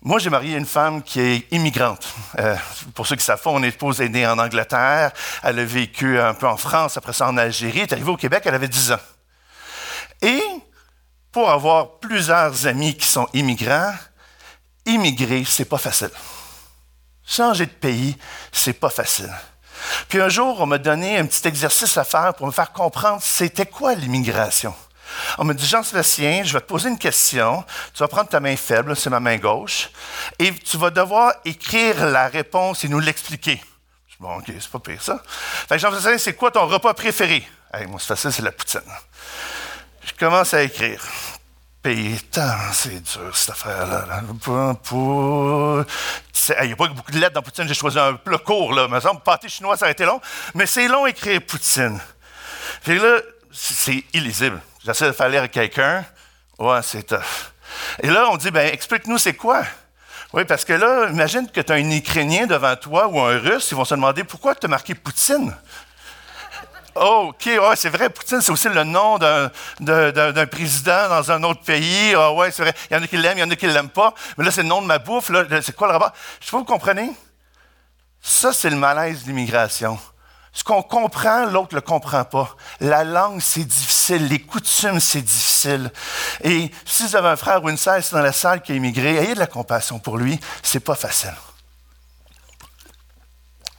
Moi, 0.02 0.20
j'ai 0.20 0.30
marié 0.30 0.56
une 0.56 0.66
femme 0.66 1.04
qui 1.04 1.20
est 1.20 1.48
immigrante. 1.52 2.08
Euh, 2.38 2.56
pour 2.96 3.06
ceux 3.06 3.18
qui 3.18 3.24
savent 3.24 3.42
mon 3.46 3.62
épouse 3.64 4.00
est 4.00 4.08
née 4.08 4.26
en 4.26 4.40
Angleterre. 4.40 5.12
Elle 5.44 5.60
a 5.60 5.66
vécu 5.66 6.18
un 6.20 6.34
peu 6.34 6.48
en 6.48 6.56
France, 6.56 6.96
après 6.96 7.12
ça 7.12 7.28
en 7.28 7.36
Algérie. 7.36 7.80
Elle 7.80 7.84
est 7.84 7.94
arrivée 7.94 8.12
au 8.12 8.18
Québec, 8.18 8.44
elle 8.46 8.56
avait 8.56 8.70
10 8.70 8.94
ans. 8.94 9.00
Et 10.22 10.42
pour 11.32 11.50
avoir 11.50 12.00
plusieurs 12.00 12.66
amis 12.66 12.96
qui 12.96 13.08
sont 13.08 13.28
immigrants, 13.34 13.94
immigrer, 14.86 15.44
c'est 15.46 15.66
pas 15.66 15.78
facile. 15.78 16.12
Changer 17.26 17.66
de 17.66 17.72
pays, 17.72 18.18
c'est 18.54 18.74
pas 18.74 18.90
facile. 18.90 19.32
Puis 20.08 20.22
un 20.22 20.30
jour, 20.30 20.62
on 20.62 20.66
m'a 20.66 20.78
donné 20.78 21.18
un 21.18 21.26
petit 21.26 21.48
exercice 21.48 21.98
à 21.98 22.04
faire 22.06 22.34
pour 22.34 22.48
me 22.48 22.52
faire 22.52 22.72
comprendre 22.72 23.22
c'était 23.22 23.66
quoi 23.66 23.96
l'immigration. 23.96 24.74
On 25.38 25.44
me 25.44 25.54
dit, 25.54 25.66
Jean-Sébastien, 25.66 26.44
je 26.44 26.54
vais 26.54 26.62
te 26.62 26.66
poser 26.66 26.90
une 26.90 26.98
question. 26.98 27.64
Tu 27.94 28.00
vas 28.00 28.08
prendre 28.08 28.30
ta 28.30 28.40
main 28.40 28.56
faible, 28.56 28.96
c'est 28.96 29.10
ma 29.10 29.20
main 29.20 29.38
gauche, 29.38 29.90
et 30.38 30.54
tu 30.54 30.78
vas 30.78 30.90
devoir 30.90 31.34
écrire 31.46 32.06
la 32.06 32.28
réponse 32.28 32.84
et 32.84 32.88
nous 32.88 33.00
l'expliquer. 33.00 33.62
Bon, 34.20 34.36
OK, 34.38 34.46
c'est 34.48 34.70
pas 34.70 34.80
pire 34.80 35.02
ça. 35.02 35.22
Fait 35.26 35.80
Jean-Sébastien, 35.80 36.18
c'est 36.18 36.34
quoi 36.34 36.52
ton 36.52 36.68
repas 36.68 36.94
préféré? 36.94 37.48
moi, 37.88 38.00
c'est 38.00 38.16
c'est 38.16 38.42
la 38.42 38.52
poutine. 38.52 38.82
Je 40.04 40.12
commence 40.14 40.54
à 40.54 40.64
écrire. 40.64 41.02
Pays, 41.82 42.20
c'est 42.74 43.02
dur 43.02 43.36
cette 43.38 43.52
affaire-là. 43.52 44.06
Il 46.62 46.68
n'y 46.68 46.74
a 46.74 46.76
pas 46.76 46.88
beaucoup 46.88 47.12
de 47.12 47.20
lettres 47.20 47.36
dans 47.36 47.42
Poutine, 47.42 47.70
j'ai 47.70 47.74
choisi 47.74 47.98
un 47.98 48.16
plat 48.16 48.38
court. 48.38 48.74
Là. 48.74 48.90
Me 48.90 49.00
semble, 49.00 49.22
pâté 49.22 49.48
chinois, 49.48 49.78
ça 49.78 49.86
a 49.86 49.92
été 49.92 50.04
long. 50.04 50.20
Mais 50.56 50.66
c'est 50.66 50.90
long 50.90 51.06
écrire 51.06 51.42
Poutine. 51.42 51.98
Là, 52.86 53.20
c'est 53.54 54.04
illisible. 54.12 54.62
J'essaie 54.84 55.08
de 55.08 55.12
faire 55.12 55.30
lire 55.30 55.44
à 55.44 55.48
quelqu'un. 55.48 56.06
Ouais, 56.58 56.80
c'est 56.84 57.04
tough. 57.04 57.52
Et 58.02 58.08
là, 58.08 58.30
on 58.32 58.38
dit, 58.38 58.52
ben, 58.52 58.74
explique-nous 58.74 59.18
c'est 59.18 59.34
quoi? 59.34 59.64
Oui, 60.32 60.46
parce 60.46 60.64
que 60.64 60.74
là, 60.74 61.10
imagine 61.10 61.50
que 61.50 61.60
tu 61.60 61.72
as 61.72 61.76
un 61.76 61.92
Ukrainien 61.92 62.46
devant 62.46 62.76
toi 62.76 63.08
ou 63.08 63.20
un 63.20 63.40
Russe, 63.40 63.70
ils 63.72 63.76
vont 63.76 63.86
se 63.86 63.96
demander 63.96 64.24
pourquoi 64.24 64.56
tu 64.56 64.66
as 64.66 64.70
marqué 64.70 64.94
Poutine? 64.94 65.56
Oh, 66.96 67.30
OK, 67.30 67.46
ouais, 67.46 67.76
c'est 67.76 67.90
vrai, 67.90 68.10
Poutine, 68.10 68.42
c'est 68.42 68.52
aussi 68.52 68.70
le 68.70 68.84
nom 68.84 69.18
d'un, 69.18 70.46
président 70.48 71.10
dans 71.10 71.32
un 71.32 71.42
autre 71.44 71.62
pays. 71.62 72.14
Ah, 72.16 72.32
ouais, 72.34 72.52
c'est 72.52 72.64
vrai. 72.64 72.74
Il 72.90 72.98
y 72.98 73.00
en 73.00 73.04
a 73.04 73.08
qui 73.08 73.18
l'aiment, 73.18 73.38
il 73.38 73.42
y 73.42 73.44
en 73.44 73.50
a 73.50 73.56
qui 73.56 73.68
ne 73.68 73.72
l'aiment 73.72 73.90
pas. 73.90 74.14
Mais 74.38 74.46
là, 74.46 74.52
c'est 74.52 74.64
le 74.64 74.68
nom 74.68 74.82
de 74.82 74.88
ma 74.88 75.00
bouffe. 75.00 75.32
C'est 75.62 75.76
quoi 75.76 75.88
le 75.88 75.94
rapport? 75.94 76.14
Je 76.40 76.46
sais 76.46 76.52
pas, 76.52 76.58
vous 76.58 76.66
comprenez? 76.66 77.12
Ça, 78.22 78.54
c'est 78.54 78.70
le 78.70 78.76
malaise 78.76 79.24
de 79.24 79.30
l'immigration. 79.30 79.98
Ce 80.52 80.64
qu'on 80.64 80.82
comprend, 80.82 81.46
l'autre 81.46 81.70
ne 81.74 81.76
le 81.76 81.82
comprend 81.82 82.26
pas. 82.26 82.56
La 82.80 83.04
langue, 83.04 83.40
c'est 83.40 83.64
difficile. 83.64 84.28
Les 84.28 84.40
coutumes, 84.40 85.00
c'est 85.00 85.22
difficile. 85.22 85.92
Et 86.44 86.72
si 86.86 87.04
vous 87.04 87.16
avez 87.16 87.30
un 87.30 87.36
frère 87.36 87.64
ou 87.64 87.70
une 87.70 87.78
sœur 87.78 88.00
dans 88.12 88.22
la 88.22 88.34
salle 88.34 88.62
qui 88.62 88.72
a 88.72 88.76
immigré, 88.76 89.18
ayez 89.18 89.36
de 89.36 89.40
la 89.40 89.48
compassion 89.48 90.00
pour 90.00 90.18
lui. 90.18 90.40
C'est 90.64 90.80
pas 90.80 90.96
facile. 90.96 91.36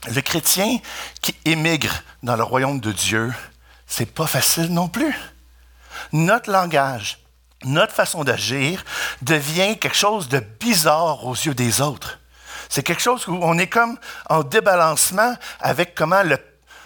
Le 0.06 0.20
chrétien 0.20 0.78
qui 1.20 1.34
émigre 1.44 2.02
dans 2.22 2.36
le 2.36 2.44
royaume 2.44 2.80
de 2.80 2.92
Dieu, 2.92 3.34
c'est 3.86 4.06
pas 4.06 4.26
facile 4.26 4.72
non 4.72 4.88
plus. 4.88 5.14
Notre 6.12 6.50
langage, 6.50 7.18
notre 7.64 7.92
façon 7.92 8.24
d'agir 8.24 8.84
devient 9.20 9.76
quelque 9.78 9.96
chose 9.96 10.28
de 10.28 10.38
bizarre 10.38 11.26
aux 11.26 11.34
yeux 11.34 11.54
des 11.54 11.80
autres. 11.80 12.18
C'est 12.70 12.84
quelque 12.84 13.02
chose 13.02 13.26
où 13.26 13.38
on 13.42 13.58
est 13.58 13.66
comme 13.66 13.98
en 14.28 14.42
débalancement 14.42 15.34
avec 15.58 15.94
comment 15.94 16.22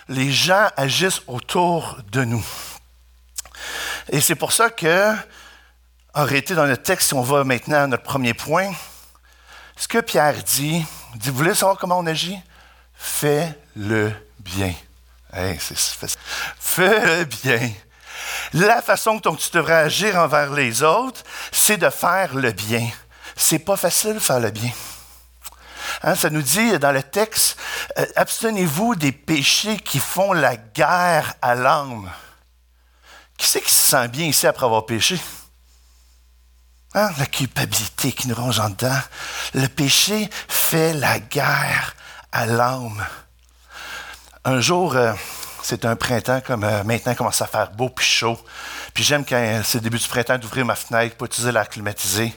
les 0.08 0.30
gens 0.30 0.68
agissent 0.76 1.22
autour 1.26 1.98
de 2.10 2.24
nous. 2.24 2.44
Et 4.10 4.20
c'est 4.20 4.34
pour 4.34 4.52
ça 4.52 4.70
que, 4.70 5.14
en 6.14 6.26
dans 6.26 6.66
le 6.66 6.76
texte, 6.76 7.08
si 7.08 7.14
on 7.14 7.22
va 7.22 7.44
maintenant 7.44 7.84
à 7.84 7.86
notre 7.86 8.02
premier 8.02 8.34
point, 8.34 8.72
ce 9.76 9.88
que 9.88 9.98
Pierre 9.98 10.42
dit, 10.42 10.84
dit, 11.16 11.30
vous 11.30 11.36
voulez 11.36 11.54
savoir 11.54 11.78
comment 11.78 11.98
on 11.98 12.06
agit? 12.06 12.38
Fais 12.94 13.58
le 13.76 14.12
bien. 14.38 14.74
Fais 16.58 17.18
le 17.18 17.24
bien. 17.24 17.70
La 18.52 18.82
façon 18.82 19.16
dont 19.16 19.34
tu 19.34 19.50
devrais 19.50 19.74
agir 19.74 20.16
envers 20.16 20.52
les 20.52 20.82
autres, 20.82 21.22
c'est 21.50 21.76
de 21.76 21.90
faire 21.90 22.34
le 22.34 22.52
bien. 22.52 22.88
C'est 23.36 23.58
pas 23.58 23.76
facile 23.76 24.14
de 24.14 24.18
faire 24.20 24.38
le 24.38 24.50
bien. 24.50 24.70
Hein, 26.02 26.14
ça 26.14 26.30
nous 26.30 26.42
dit 26.42 26.78
dans 26.78 26.92
le 26.92 27.02
texte, 27.02 27.56
euh, 27.98 28.06
abstenez-vous 28.16 28.94
des 28.94 29.12
péchés 29.12 29.78
qui 29.78 29.98
font 29.98 30.32
la 30.32 30.56
guerre 30.56 31.34
à 31.42 31.54
l'âme. 31.54 32.10
Qui 33.36 33.46
c'est 33.48 33.60
qui 33.60 33.74
se 33.74 33.90
sent 33.90 34.08
bien 34.08 34.26
ici 34.26 34.46
après 34.46 34.66
avoir 34.66 34.86
péché? 34.86 35.20
Hein, 36.94 37.10
la 37.18 37.26
culpabilité 37.26 38.12
qui 38.12 38.28
nous 38.28 38.36
ronge 38.36 38.60
en 38.60 38.70
dedans. 38.70 39.00
Le 39.54 39.66
péché 39.66 40.30
fait 40.48 40.92
la 40.94 41.18
guerre 41.18 41.96
à 42.30 42.46
l'âme. 42.46 43.04
Un 44.44 44.60
jour, 44.60 44.94
euh, 44.94 45.12
c'est 45.62 45.86
un 45.86 45.96
printemps 45.96 46.40
comme 46.40 46.62
euh, 46.62 46.84
maintenant, 46.84 47.14
commence 47.14 47.40
à 47.42 47.46
faire 47.46 47.70
beau 47.72 47.88
puis 47.88 48.06
chaud. 48.06 48.38
Puis 48.92 49.02
j'aime 49.02 49.24
quand 49.24 49.62
c'est 49.64 49.78
le 49.78 49.84
début 49.84 49.98
du 49.98 50.06
printemps 50.06 50.38
d'ouvrir 50.38 50.64
ma 50.64 50.76
fenêtre 50.76 51.16
pour 51.16 51.26
utiliser 51.26 51.50
l'air 51.50 51.68
climatisé. 51.68 52.32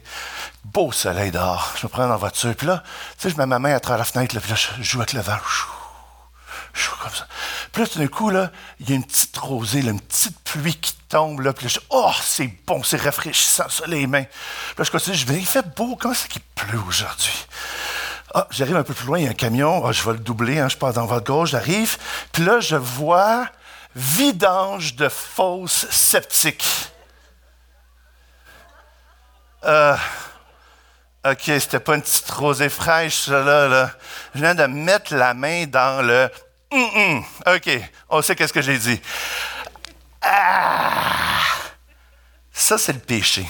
Beau 0.74 0.92
soleil 0.92 1.32
dehors. 1.32 1.74
Je 1.80 1.86
me 1.86 1.90
prends 1.90 2.08
la 2.08 2.18
voiture. 2.18 2.56
Puis 2.56 2.68
là, 2.68 2.84
tu 3.18 3.24
sais, 3.24 3.30
je 3.30 3.38
mets 3.38 3.46
ma 3.46 3.60
main 3.60 3.74
à 3.74 3.80
travers 3.80 4.00
la 4.00 4.06
fenêtre, 4.06 4.38
puis 4.40 4.50
là, 4.50 4.56
je 4.56 4.84
joue 4.84 5.00
avec 5.00 5.14
le 5.14 5.22
vent. 5.22 5.38
Chou, 6.74 6.96
comme 7.02 7.14
ça. 7.14 7.28
Puis 7.72 7.82
là, 7.82 7.88
tout 7.88 8.00
d'un 8.00 8.08
coup, 8.08 8.30
là, 8.30 8.52
il 8.80 8.90
y 8.90 8.94
a 8.94 8.96
une 8.96 9.04
petite 9.04 9.36
rosée, 9.38 9.80
une 9.80 10.00
petite 10.00 10.40
pluie 10.42 10.76
qui 10.76 10.94
tombe. 11.10 11.40
Là, 11.40 11.54
puis 11.54 11.66
là, 11.66 11.72
je 11.74 11.80
oh, 11.90 12.12
c'est 12.22 12.52
bon, 12.68 12.84
c'est 12.84 13.02
rafraîchissant, 13.02 13.68
ça, 13.70 13.86
les 13.88 14.06
mains. 14.06 14.24
Puis 14.24 14.76
là, 14.78 14.84
je 14.84 14.92
continue, 14.92 15.16
je 15.16 15.26
vais, 15.26 15.40
il 15.40 15.46
fait 15.46 15.66
beau, 15.76 15.96
comment 15.96 16.14
c'est 16.14 16.28
qu'il 16.28 16.42
pleut 16.56 16.80
aujourd'hui? 16.88 17.48
Ah, 18.36 18.48
j'arrive 18.52 18.76
un 18.76 18.84
peu 18.84 18.94
plus 18.94 19.08
loin, 19.08 19.18
il 19.18 19.26
y 19.26 19.28
a 19.28 19.32
un 19.32 19.34
camion, 19.34 19.84
ah, 19.86 19.92
je 19.92 20.04
vais 20.04 20.12
le 20.12 20.20
doubler, 20.20 20.60
hein, 20.60 20.70
je 20.70 20.78
passe 20.78 20.96
dans 20.96 21.06
votre 21.06 21.26
gauche, 21.26 21.52
j'arrive, 21.52 21.98
puis 22.32 22.44
là, 22.44 22.60
je 22.60 22.76
vois 22.76 23.48
vidange 23.96 24.96
de 24.96 25.10
fausses 25.10 25.88
sceptiques. 25.90 26.92
Euh, 29.64 29.96
OK, 31.30 31.42
c'était 31.60 31.80
pas 31.80 31.96
une 31.96 32.02
petite 32.02 32.30
rosée 32.30 32.70
fraîche, 32.70 33.26
ça, 33.26 33.44
là, 33.44 33.68
là. 33.68 33.92
Je 34.34 34.40
viens 34.40 34.56
de 34.56 34.66
mettre 34.66 35.14
la 35.14 35.34
main 35.34 35.66
dans 35.66 36.06
le 36.06 36.30
OK, 36.72 37.70
on 38.10 38.22
sait 38.22 38.36
qu'est-ce 38.36 38.54
que 38.54 38.62
j'ai 38.62 38.78
dit. 38.78 39.02
Ah! 40.22 41.02
Ça, 42.52 42.78
c'est 42.78 42.94
le 42.94 43.00
péché. 43.00 43.48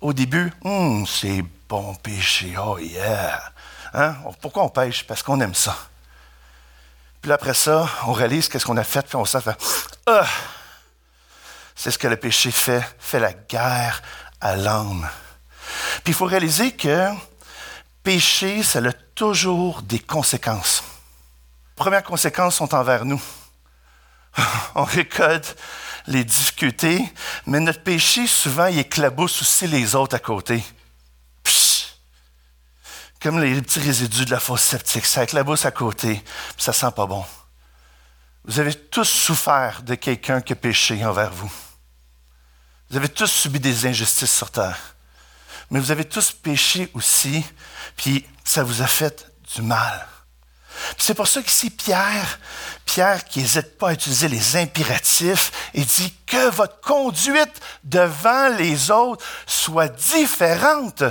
Au 0.00 0.12
début, 0.12 0.52
hum, 0.64 1.06
c'est 1.06 1.42
bon 1.68 1.94
péché, 1.94 2.54
oh 2.58 2.78
yeah. 2.78 3.52
Hein? 3.92 4.16
Pourquoi 4.40 4.64
on 4.64 4.68
pêche? 4.68 5.06
Parce 5.06 5.22
qu'on 5.22 5.40
aime 5.40 5.54
ça. 5.54 5.76
Puis 7.20 7.32
après 7.32 7.54
ça, 7.54 7.88
on 8.06 8.12
réalise 8.12 8.48
qu'est-ce 8.48 8.66
qu'on 8.66 8.76
a 8.76 8.84
fait, 8.84 9.06
puis 9.06 9.16
on 9.16 9.24
s'en 9.24 9.40
fait. 9.40 9.56
Ah! 10.06 10.26
C'est 11.74 11.90
ce 11.90 11.98
que 11.98 12.08
le 12.08 12.16
péché 12.16 12.50
fait, 12.50 12.82
fait 12.98 13.18
la 13.18 13.32
guerre 13.32 14.02
à 14.40 14.56
l'âme. 14.56 15.08
Puis 16.06 16.12
il 16.12 16.14
faut 16.16 16.26
réaliser 16.26 16.70
que 16.70 17.08
péché, 18.04 18.62
ça 18.62 18.78
a 18.78 18.92
toujours 18.92 19.82
des 19.82 19.98
conséquences. 19.98 20.84
Premières 21.74 22.04
conséquences 22.04 22.54
sont 22.54 22.72
envers 22.76 23.04
nous. 23.04 23.20
On 24.76 24.84
récolte 24.84 25.56
les 26.06 26.22
difficultés, 26.22 27.04
mais 27.44 27.58
notre 27.58 27.82
péché, 27.82 28.28
souvent, 28.28 28.66
il 28.66 28.78
éclabousse 28.78 29.42
aussi 29.42 29.66
les 29.66 29.96
autres 29.96 30.14
à 30.14 30.20
côté 30.20 30.62
comme 33.20 33.42
les 33.42 33.60
petits 33.60 33.80
résidus 33.80 34.26
de 34.26 34.30
la 34.30 34.38
fosse 34.38 34.62
sceptique. 34.62 35.06
Ça 35.06 35.24
éclabousse 35.24 35.64
à 35.64 35.72
côté, 35.72 36.22
ça 36.56 36.72
sent 36.72 36.92
pas 36.94 37.06
bon. 37.06 37.24
Vous 38.44 38.60
avez 38.60 38.72
tous 38.72 39.08
souffert 39.08 39.82
de 39.82 39.96
quelqu'un 39.96 40.40
qui 40.40 40.52
a 40.52 40.56
péché 40.56 41.04
envers 41.04 41.32
vous. 41.32 41.50
Vous 42.90 42.96
avez 42.96 43.08
tous 43.08 43.26
subi 43.26 43.58
des 43.58 43.86
injustices 43.86 44.32
sur 44.32 44.52
terre. 44.52 44.95
Mais 45.70 45.80
vous 45.80 45.90
avez 45.90 46.04
tous 46.04 46.32
péché 46.32 46.88
aussi, 46.94 47.44
puis 47.96 48.24
ça 48.44 48.62
vous 48.62 48.82
a 48.82 48.86
fait 48.86 49.30
du 49.54 49.62
mal. 49.62 50.06
C'est 50.98 51.14
pour 51.14 51.26
ça 51.26 51.42
qu'ici, 51.42 51.70
Pierre, 51.70 52.38
Pierre 52.84 53.24
qui 53.24 53.40
n'hésite 53.40 53.78
pas 53.78 53.88
à 53.88 53.92
utiliser 53.92 54.28
les 54.28 54.56
impératifs, 54.56 55.50
il 55.74 55.86
dit 55.86 56.14
que 56.26 56.50
votre 56.50 56.80
conduite 56.80 57.60
devant 57.84 58.48
les 58.56 58.90
autres 58.90 59.24
soit 59.46 59.88
différente. 59.88 61.02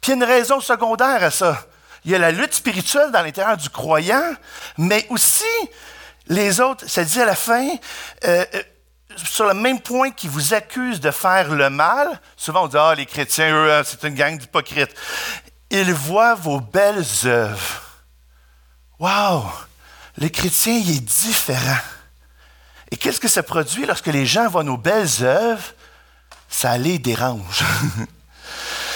Puis 0.00 0.08
il 0.08 0.08
y 0.10 0.12
a 0.12 0.16
une 0.16 0.24
raison 0.24 0.60
secondaire 0.60 1.22
à 1.22 1.30
ça. 1.30 1.66
Il 2.04 2.10
y 2.10 2.14
a 2.14 2.18
la 2.18 2.30
lutte 2.30 2.54
spirituelle 2.54 3.10
dans 3.10 3.22
l'intérieur 3.22 3.56
du 3.56 3.68
croyant, 3.70 4.34
mais 4.78 5.06
aussi 5.10 5.44
les 6.28 6.60
autres, 6.60 6.88
ça 6.88 7.04
dit 7.04 7.20
à 7.20 7.24
la 7.24 7.34
fin, 7.34 7.68
euh, 8.24 8.44
euh, 8.54 8.62
sur 9.24 9.46
le 9.46 9.54
même 9.54 9.80
point 9.80 10.10
qui 10.10 10.28
vous 10.28 10.54
accusent 10.54 11.00
de 11.00 11.10
faire 11.10 11.50
le 11.54 11.70
mal, 11.70 12.20
souvent 12.36 12.64
on 12.64 12.68
dit, 12.68 12.76
ah, 12.78 12.94
les 12.96 13.06
chrétiens, 13.06 13.54
eux, 13.54 13.72
hein, 13.72 13.82
c'est 13.84 14.04
une 14.04 14.14
gang 14.14 14.36
d'hypocrites. 14.38 14.94
Ils 15.70 15.92
voient 15.92 16.34
vos 16.34 16.60
belles 16.60 17.04
œuvres. 17.24 17.82
Wow! 18.98 19.44
Le 20.16 20.28
chrétien, 20.28 20.74
il 20.74 20.96
est 20.96 21.00
différent. 21.00 21.78
Et 22.90 22.96
qu'est-ce 22.96 23.20
que 23.20 23.28
ça 23.28 23.42
produit? 23.42 23.86
Lorsque 23.86 24.06
les 24.06 24.26
gens 24.26 24.48
voient 24.48 24.64
nos 24.64 24.78
belles 24.78 25.22
œuvres? 25.22 25.74
Ça 26.48 26.78
les 26.78 26.98
dérange. 26.98 27.62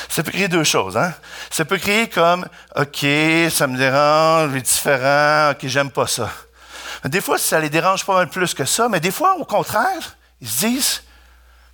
Ça 0.09 0.23
peut 0.23 0.31
créer 0.31 0.49
deux 0.49 0.65
choses. 0.65 0.99
Hein? 0.99 1.15
Ça 1.49 1.65
peut 1.65 1.79
créer 1.79 2.07
comme, 2.07 2.47
OK, 2.77 3.07
ça 3.51 3.67
me 3.67 3.79
dérange, 3.79 4.51
il 4.53 4.59
est 4.59 4.61
différent, 4.61 5.53
OK, 5.53 5.67
j'aime 5.67 5.91
pas 5.91 6.07
ça. 6.07 6.31
Des 7.05 7.21
fois, 7.21 7.39
ça 7.39 7.59
les 7.59 7.71
dérange 7.71 8.07
pas 8.07 8.15
mal 8.15 8.29
plus 8.29 8.55
que 8.55 8.65
ça, 8.65 8.89
mais 8.89 9.01
des 9.01 9.11
fois, 9.11 9.37
au 9.37 9.45
contraire, 9.45 10.17
ils 10.41 10.49
se 10.49 10.67
disent, 10.67 11.03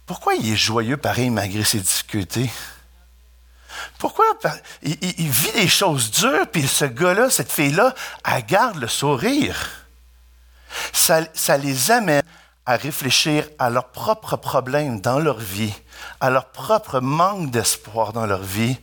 pourquoi 0.07 0.35
il 0.35 0.53
est 0.53 0.57
joyeux 0.57 0.97
pareil 0.97 1.29
malgré 1.29 1.65
ses 1.65 1.81
difficultés? 1.81 2.51
Pourquoi 3.99 4.25
il, 4.83 5.31
vit 5.31 5.53
des 5.53 5.69
choses 5.69 6.11
dures, 6.11 6.47
puis 6.51 6.67
ce 6.67 6.87
gars-là, 6.87 7.31
cette 7.31 7.53
fille-là, 7.53 7.95
elle 8.25 8.45
garde 8.47 8.77
le 8.77 8.89
sourire. 8.89 9.69
Ça, 10.93 11.21
ça 11.35 11.57
les 11.59 11.91
amène 11.91 12.23
à 12.65 12.77
réfléchir 12.77 13.49
à 13.59 13.71
leurs 13.71 13.91
propres 13.91 14.37
problèmes 14.37 15.01
dans 15.01 15.19
leur 15.19 15.39
vie, 15.39 15.75
à 16.21 16.31
leur 16.31 16.51
propre 16.51 17.01
manque 17.01 17.51
d'espoir 17.51 18.13
dans 18.13 18.27
leur 18.27 18.43
vie, 18.43 18.77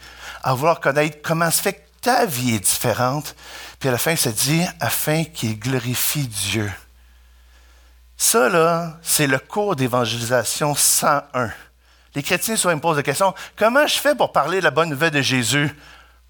à 0.44 0.54
vouloir 0.54 0.80
connaître 0.80 1.20
comment 1.24 1.52
se 1.52 1.62
fait 1.62 1.85
ta 2.06 2.28
vie 2.28 2.54
est 2.54 2.60
différente. 2.60 3.36
Puis 3.80 3.90
à 3.90 3.92
la 3.92 3.98
fin, 3.98 4.16
ça 4.16 4.32
dit 4.32 4.64
afin 4.80 5.24
qu'il 5.24 5.58
glorifie 5.58 6.28
Dieu. 6.28 6.72
Ça, 8.16 8.48
là, 8.48 9.00
c'est 9.02 9.26
le 9.26 9.40
cours 9.40 9.76
d'évangélisation 9.76 10.76
101. 10.76 11.52
Les 12.14 12.22
chrétiens 12.22 12.58
souvent 12.58 12.76
me 12.76 12.80
posent 12.80 12.98
la 12.98 13.04
question 13.04 13.34
comment 13.56 13.88
je 13.88 13.98
fais 13.98 14.14
pour 14.14 14.32
parler 14.32 14.60
de 14.60 14.64
la 14.66 14.70
bonne 14.70 14.90
nouvelle 14.90 15.10
de 15.10 15.22
Jésus? 15.24 15.76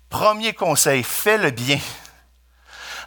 Premier 0.08 0.54
conseil, 0.54 1.04
fais 1.04 1.38
le 1.38 1.52
bien 1.52 1.80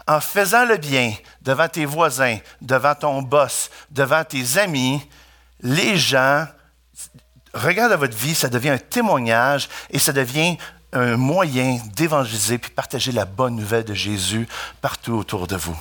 en 0.06 0.20
faisant 0.20 0.66
le 0.66 0.76
bien 0.76 1.14
devant 1.40 1.68
tes 1.68 1.86
voisins, 1.86 2.36
devant 2.60 2.94
ton 2.94 3.22
boss, 3.22 3.70
devant 3.90 4.24
tes 4.24 4.58
amis, 4.58 5.02
les 5.60 5.96
gens 5.96 6.46
regardent 7.54 7.98
votre 7.98 8.16
vie, 8.16 8.34
ça 8.34 8.48
devient 8.48 8.70
un 8.70 8.78
témoignage 8.78 9.70
et 9.90 9.98
ça 9.98 10.12
devient 10.12 10.58
un 10.92 11.16
moyen 11.16 11.78
d'évangéliser 11.94 12.58
puis 12.58 12.70
partager 12.70 13.12
la 13.12 13.24
bonne 13.24 13.56
nouvelle 13.56 13.84
de 13.84 13.94
Jésus 13.94 14.48
partout 14.80 15.12
autour 15.12 15.46
de 15.46 15.56
vous. 15.56 15.78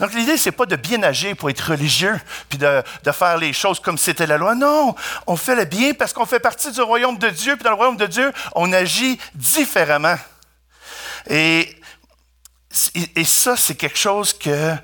Donc 0.00 0.14
l'idée, 0.14 0.38
c'est 0.38 0.52
pas 0.52 0.66
de 0.66 0.76
bien 0.76 1.02
agir 1.02 1.36
pour 1.36 1.50
être 1.50 1.70
religieux, 1.70 2.18
puis 2.48 2.58
de, 2.58 2.82
de 3.04 3.12
faire 3.12 3.36
les 3.36 3.52
choses 3.52 3.80
comme 3.80 3.98
c'était 3.98 4.26
la 4.26 4.38
loi. 4.38 4.54
Non, 4.54 4.94
on 5.26 5.36
fait 5.36 5.54
le 5.54 5.64
bien 5.64 5.92
parce 5.94 6.12
qu'on 6.12 6.26
fait 6.26 6.40
partie 6.40 6.72
du 6.72 6.80
royaume 6.80 7.18
de 7.18 7.28
Dieu, 7.28 7.56
puis 7.56 7.64
dans 7.64 7.70
le 7.70 7.76
royaume 7.76 7.96
de 7.96 8.06
Dieu, 8.06 8.32
on 8.54 8.72
agit 8.72 9.18
différemment. 9.34 10.16
Et, 11.28 11.78
et 13.14 13.24
ça, 13.24 13.56
c'est 13.56 13.74
quelque 13.74 13.98
chose 13.98 14.32
que 14.32 14.74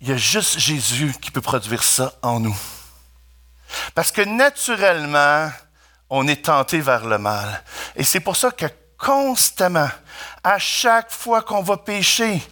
il 0.00 0.08
y 0.08 0.12
a 0.12 0.16
juste 0.16 0.58
Jésus 0.58 1.14
qui 1.20 1.30
peut 1.30 1.40
produire 1.40 1.82
ça 1.82 2.12
en 2.22 2.38
nous. 2.38 2.56
Parce 3.94 4.12
que 4.12 4.22
naturellement, 4.22 5.50
on 6.10 6.26
est 6.28 6.44
tenté 6.44 6.80
vers 6.80 7.04
le 7.04 7.18
mal. 7.18 7.62
Et 7.96 8.04
c'est 8.04 8.20
pour 8.20 8.36
ça 8.36 8.50
que 8.50 8.66
constamment, 8.98 9.90
à 10.42 10.58
chaque 10.58 11.10
fois 11.10 11.42
qu'on 11.42 11.62
va 11.62 11.76
pécher, 11.76 12.42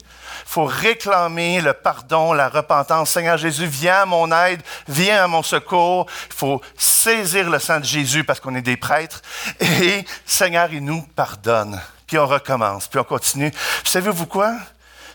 faut 0.44 0.66
réclamer 0.66 1.60
le 1.60 1.72
pardon, 1.72 2.32
la 2.32 2.48
repentance. 2.48 3.10
Seigneur 3.10 3.38
Jésus, 3.38 3.66
viens 3.66 4.02
à 4.02 4.06
mon 4.06 4.30
aide, 4.30 4.62
viens 4.88 5.24
à 5.24 5.26
mon 5.26 5.42
secours. 5.42 6.06
Il 6.28 6.34
faut 6.34 6.60
saisir 6.76 7.48
le 7.50 7.58
sang 7.58 7.80
de 7.80 7.84
Jésus 7.84 8.24
parce 8.24 8.40
qu'on 8.40 8.54
est 8.54 8.62
des 8.62 8.76
prêtres. 8.76 9.22
Et 9.60 10.04
Seigneur, 10.26 10.72
il 10.72 10.84
nous 10.84 11.02
pardonne. 11.02 11.80
Puis 12.06 12.18
on 12.18 12.26
recommence, 12.26 12.88
puis 12.88 12.98
on 12.98 13.04
continue. 13.04 13.52
Savez-vous 13.84 14.26
quoi? 14.26 14.54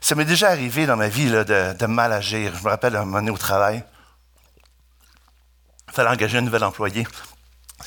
Ça 0.01 0.15
m'est 0.15 0.25
déjà 0.25 0.50
arrivé 0.50 0.86
dans 0.86 0.96
ma 0.96 1.10
vie 1.10 1.29
de, 1.29 1.86
mal 1.86 2.13
agir. 2.13 2.53
Je 2.58 2.63
me 2.63 2.69
rappelle 2.69 2.96
un 2.96 3.05
moment 3.05 3.19
donné 3.19 3.31
au 3.31 3.38
travail. 3.38 3.84
Il 5.88 5.93
fallait 5.93 6.10
engager 6.10 6.38
un 6.38 6.41
nouvel 6.41 6.63
employé. 6.63 7.05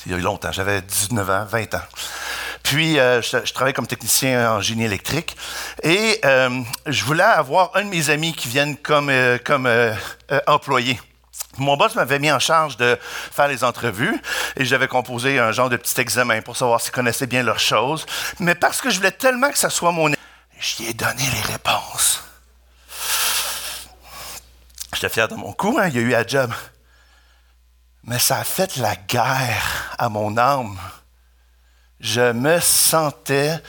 Il 0.05 0.11
y 0.11 0.15
a 0.15 0.17
eu 0.17 0.21
longtemps, 0.21 0.51
j'avais 0.51 0.81
19 0.81 1.29
ans, 1.29 1.45
20 1.45 1.75
ans. 1.75 1.81
Puis, 2.63 2.97
euh, 2.97 3.21
je, 3.21 3.51
travaillais 3.53 3.73
comme 3.73 3.87
technicien 3.87 4.53
en 4.53 4.61
génie 4.61 4.85
électrique 4.85 5.35
et 5.83 6.19
euh, 6.23 6.61
je 6.85 7.03
voulais 7.03 7.23
avoir 7.23 7.71
un 7.75 7.83
de 7.83 7.89
mes 7.89 8.09
amis 8.09 8.33
qui 8.33 8.47
vienne 8.47 8.77
comme, 8.77 9.09
euh, 9.09 9.37
comme 9.43 9.69
employé. 10.47 10.99
Mon 11.57 11.77
boss 11.77 11.93
m'avait 11.95 12.19
mis 12.19 12.31
en 12.31 12.39
charge 12.39 12.77
de 12.77 12.97
faire 13.01 13.47
les 13.47 13.63
entrevues 13.63 14.19
et 14.55 14.65
j'avais 14.65 14.87
composé 14.87 15.39
un 15.39 15.51
genre 15.51 15.69
de 15.69 15.77
petit 15.77 15.99
examen 16.01 16.41
pour 16.41 16.57
savoir 16.57 16.81
s'ils 16.81 16.91
connaissaient 16.91 17.27
bien 17.27 17.43
leurs 17.43 17.59
choses. 17.59 18.05
Mais 18.39 18.55
parce 18.55 18.81
que 18.81 18.89
je 18.89 18.97
voulais 18.97 19.11
tellement 19.11 19.51
que 19.51 19.57
ça 19.57 19.69
soit 19.69 19.91
mon 19.91 20.11
J'y 20.59 20.85
ai 20.85 20.93
donné 20.93 21.23
les 21.33 21.53
réponses. 21.53 22.23
J'étais 24.93 25.09
fier 25.09 25.27
de 25.27 25.35
mon 25.35 25.51
coup, 25.51 25.77
hein, 25.79 25.89
il 25.89 25.95
y 25.95 25.97
a 25.99 26.01
eu 26.01 26.15
un 26.15 26.25
job. 26.25 26.51
Mais 28.03 28.19
ça 28.19 28.39
a 28.39 28.43
fait 28.43 28.75
la 28.77 28.95
guerre 28.95 29.95
à 29.97 30.09
mon 30.09 30.37
âme. 30.37 30.77
Je 31.99 32.31
me 32.33 32.59
sentais 32.59 33.61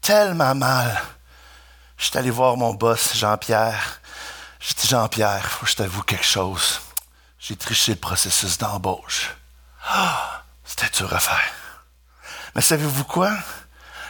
tellement 0.00 0.54
mal. 0.54 1.00
J'étais 1.96 2.18
allé 2.18 2.30
voir 2.30 2.56
mon 2.56 2.74
boss, 2.74 3.16
Jean-Pierre. 3.16 4.00
J'ai 4.60 4.74
dit, 4.74 4.88
Jean-Pierre, 4.88 5.44
faut 5.50 5.64
que 5.64 5.70
je 5.72 5.76
t'avoue 5.76 6.02
quelque 6.02 6.24
chose. 6.24 6.80
J'ai 7.38 7.56
triché 7.56 7.92
le 7.92 7.98
processus 7.98 8.58
d'embauche. 8.58 9.34
Ah, 9.86 10.42
c'était 10.64 10.90
dur 10.90 11.12
à 11.14 11.18
faire. 11.18 11.52
Mais 12.54 12.62
savez-vous 12.62 13.04
quoi? 13.04 13.32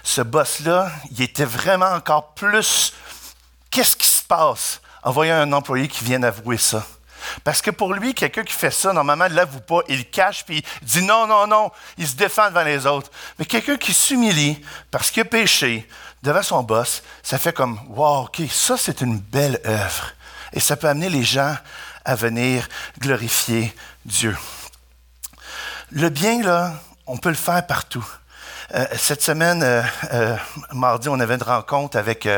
ce 0.08 0.22
boss-là, 0.22 0.90
il 1.10 1.20
était 1.20 1.44
vraiment 1.44 1.90
encore 1.92 2.32
plus. 2.32 2.94
Qu'est-ce 3.70 3.94
qui 3.94 4.06
se 4.06 4.22
passe? 4.22 4.80
En 5.02 5.12
voyant 5.12 5.36
un 5.36 5.52
employé 5.52 5.86
qui 5.86 6.02
vient 6.02 6.22
avouer 6.22 6.56
ça? 6.56 6.86
Parce 7.44 7.62
que 7.62 7.70
pour 7.70 7.94
lui, 7.94 8.14
quelqu'un 8.14 8.44
qui 8.44 8.52
fait 8.52 8.70
ça, 8.70 8.92
normalement, 8.92 9.28
ne 9.28 9.34
l'avoue 9.34 9.60
pas, 9.60 9.80
il 9.88 10.08
cache, 10.08 10.44
puis 10.44 10.64
il 10.82 10.88
dit 10.88 11.02
non, 11.02 11.26
non, 11.26 11.46
non, 11.46 11.70
il 11.96 12.06
se 12.06 12.16
défend 12.16 12.48
devant 12.48 12.64
les 12.64 12.86
autres. 12.86 13.10
Mais 13.38 13.44
quelqu'un 13.44 13.76
qui 13.76 13.92
s'humilie 13.92 14.62
parce 14.90 15.10
qu'il 15.10 15.22
a 15.22 15.24
péché 15.24 15.88
devant 16.22 16.42
son 16.42 16.62
boss, 16.62 17.02
ça 17.22 17.38
fait 17.38 17.52
comme, 17.52 17.80
wow, 17.88 18.24
OK, 18.24 18.42
ça, 18.50 18.76
c'est 18.76 19.00
une 19.00 19.18
belle 19.18 19.60
œuvre. 19.64 20.12
Et 20.52 20.60
ça 20.60 20.76
peut 20.76 20.88
amener 20.88 21.10
les 21.10 21.24
gens 21.24 21.54
à 22.04 22.14
venir 22.14 22.68
glorifier 22.98 23.74
Dieu. 24.04 24.36
Le 25.90 26.08
bien, 26.08 26.42
là, 26.42 26.74
on 27.06 27.16
peut 27.16 27.28
le 27.28 27.34
faire 27.34 27.66
partout. 27.66 28.04
Euh, 28.74 28.84
cette 28.96 29.22
semaine, 29.22 29.62
euh, 29.62 29.82
euh, 30.12 30.36
mardi, 30.72 31.08
on 31.08 31.18
avait 31.20 31.36
une 31.36 31.42
rencontre 31.42 31.96
avec 31.96 32.28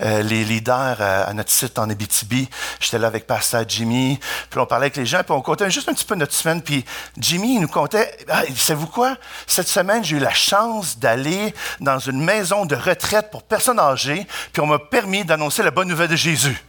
les 0.00 0.44
leaders 0.44 1.00
à 1.00 1.32
notre 1.34 1.50
site 1.50 1.78
en 1.78 1.90
Abitibi. 1.90 2.48
J'étais 2.80 2.98
là 2.98 3.08
avec 3.08 3.26
Pasteur 3.26 3.64
Jimmy, 3.68 4.18
puis 4.50 4.60
on 4.60 4.66
parlait 4.66 4.84
avec 4.84 4.96
les 4.96 5.06
gens, 5.06 5.22
puis 5.22 5.32
on 5.32 5.42
comptait 5.42 5.70
juste 5.70 5.88
un 5.88 5.94
petit 5.94 6.04
peu 6.04 6.14
notre 6.14 6.32
semaine. 6.32 6.62
Puis 6.62 6.84
Jimmy, 7.18 7.56
il 7.56 7.60
nous 7.60 7.68
comptait, 7.68 8.16
ah, 8.30 8.42
savez-vous 8.56 8.86
quoi? 8.86 9.16
Cette 9.46 9.68
semaine, 9.68 10.02
j'ai 10.04 10.16
eu 10.16 10.20
la 10.20 10.32
chance 10.32 10.98
d'aller 10.98 11.54
dans 11.80 11.98
une 11.98 12.24
maison 12.24 12.64
de 12.64 12.76
retraite 12.76 13.30
pour 13.30 13.42
personnes 13.42 13.78
âgées, 13.78 14.26
puis 14.52 14.62
on 14.62 14.66
m'a 14.66 14.78
permis 14.78 15.24
d'annoncer 15.24 15.62
la 15.62 15.70
bonne 15.70 15.88
nouvelle 15.88 16.08
de 16.08 16.16
Jésus. 16.16 16.64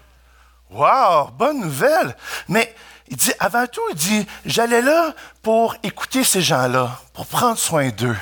Wow, 0.72 1.30
bonne 1.38 1.62
nouvelle! 1.62 2.16
Mais 2.50 2.76
il 3.08 3.16
dit, 3.16 3.32
avant 3.40 3.68
tout, 3.68 3.82
il 3.92 3.96
dit, 3.96 4.28
j'allais 4.46 4.82
là 4.82 5.14
pour 5.42 5.76
écouter 5.84 6.24
ces 6.24 6.42
gens-là, 6.42 7.00
pour 7.14 7.28
prendre 7.28 7.58
soin 7.58 7.90
d'eux. 7.90 8.18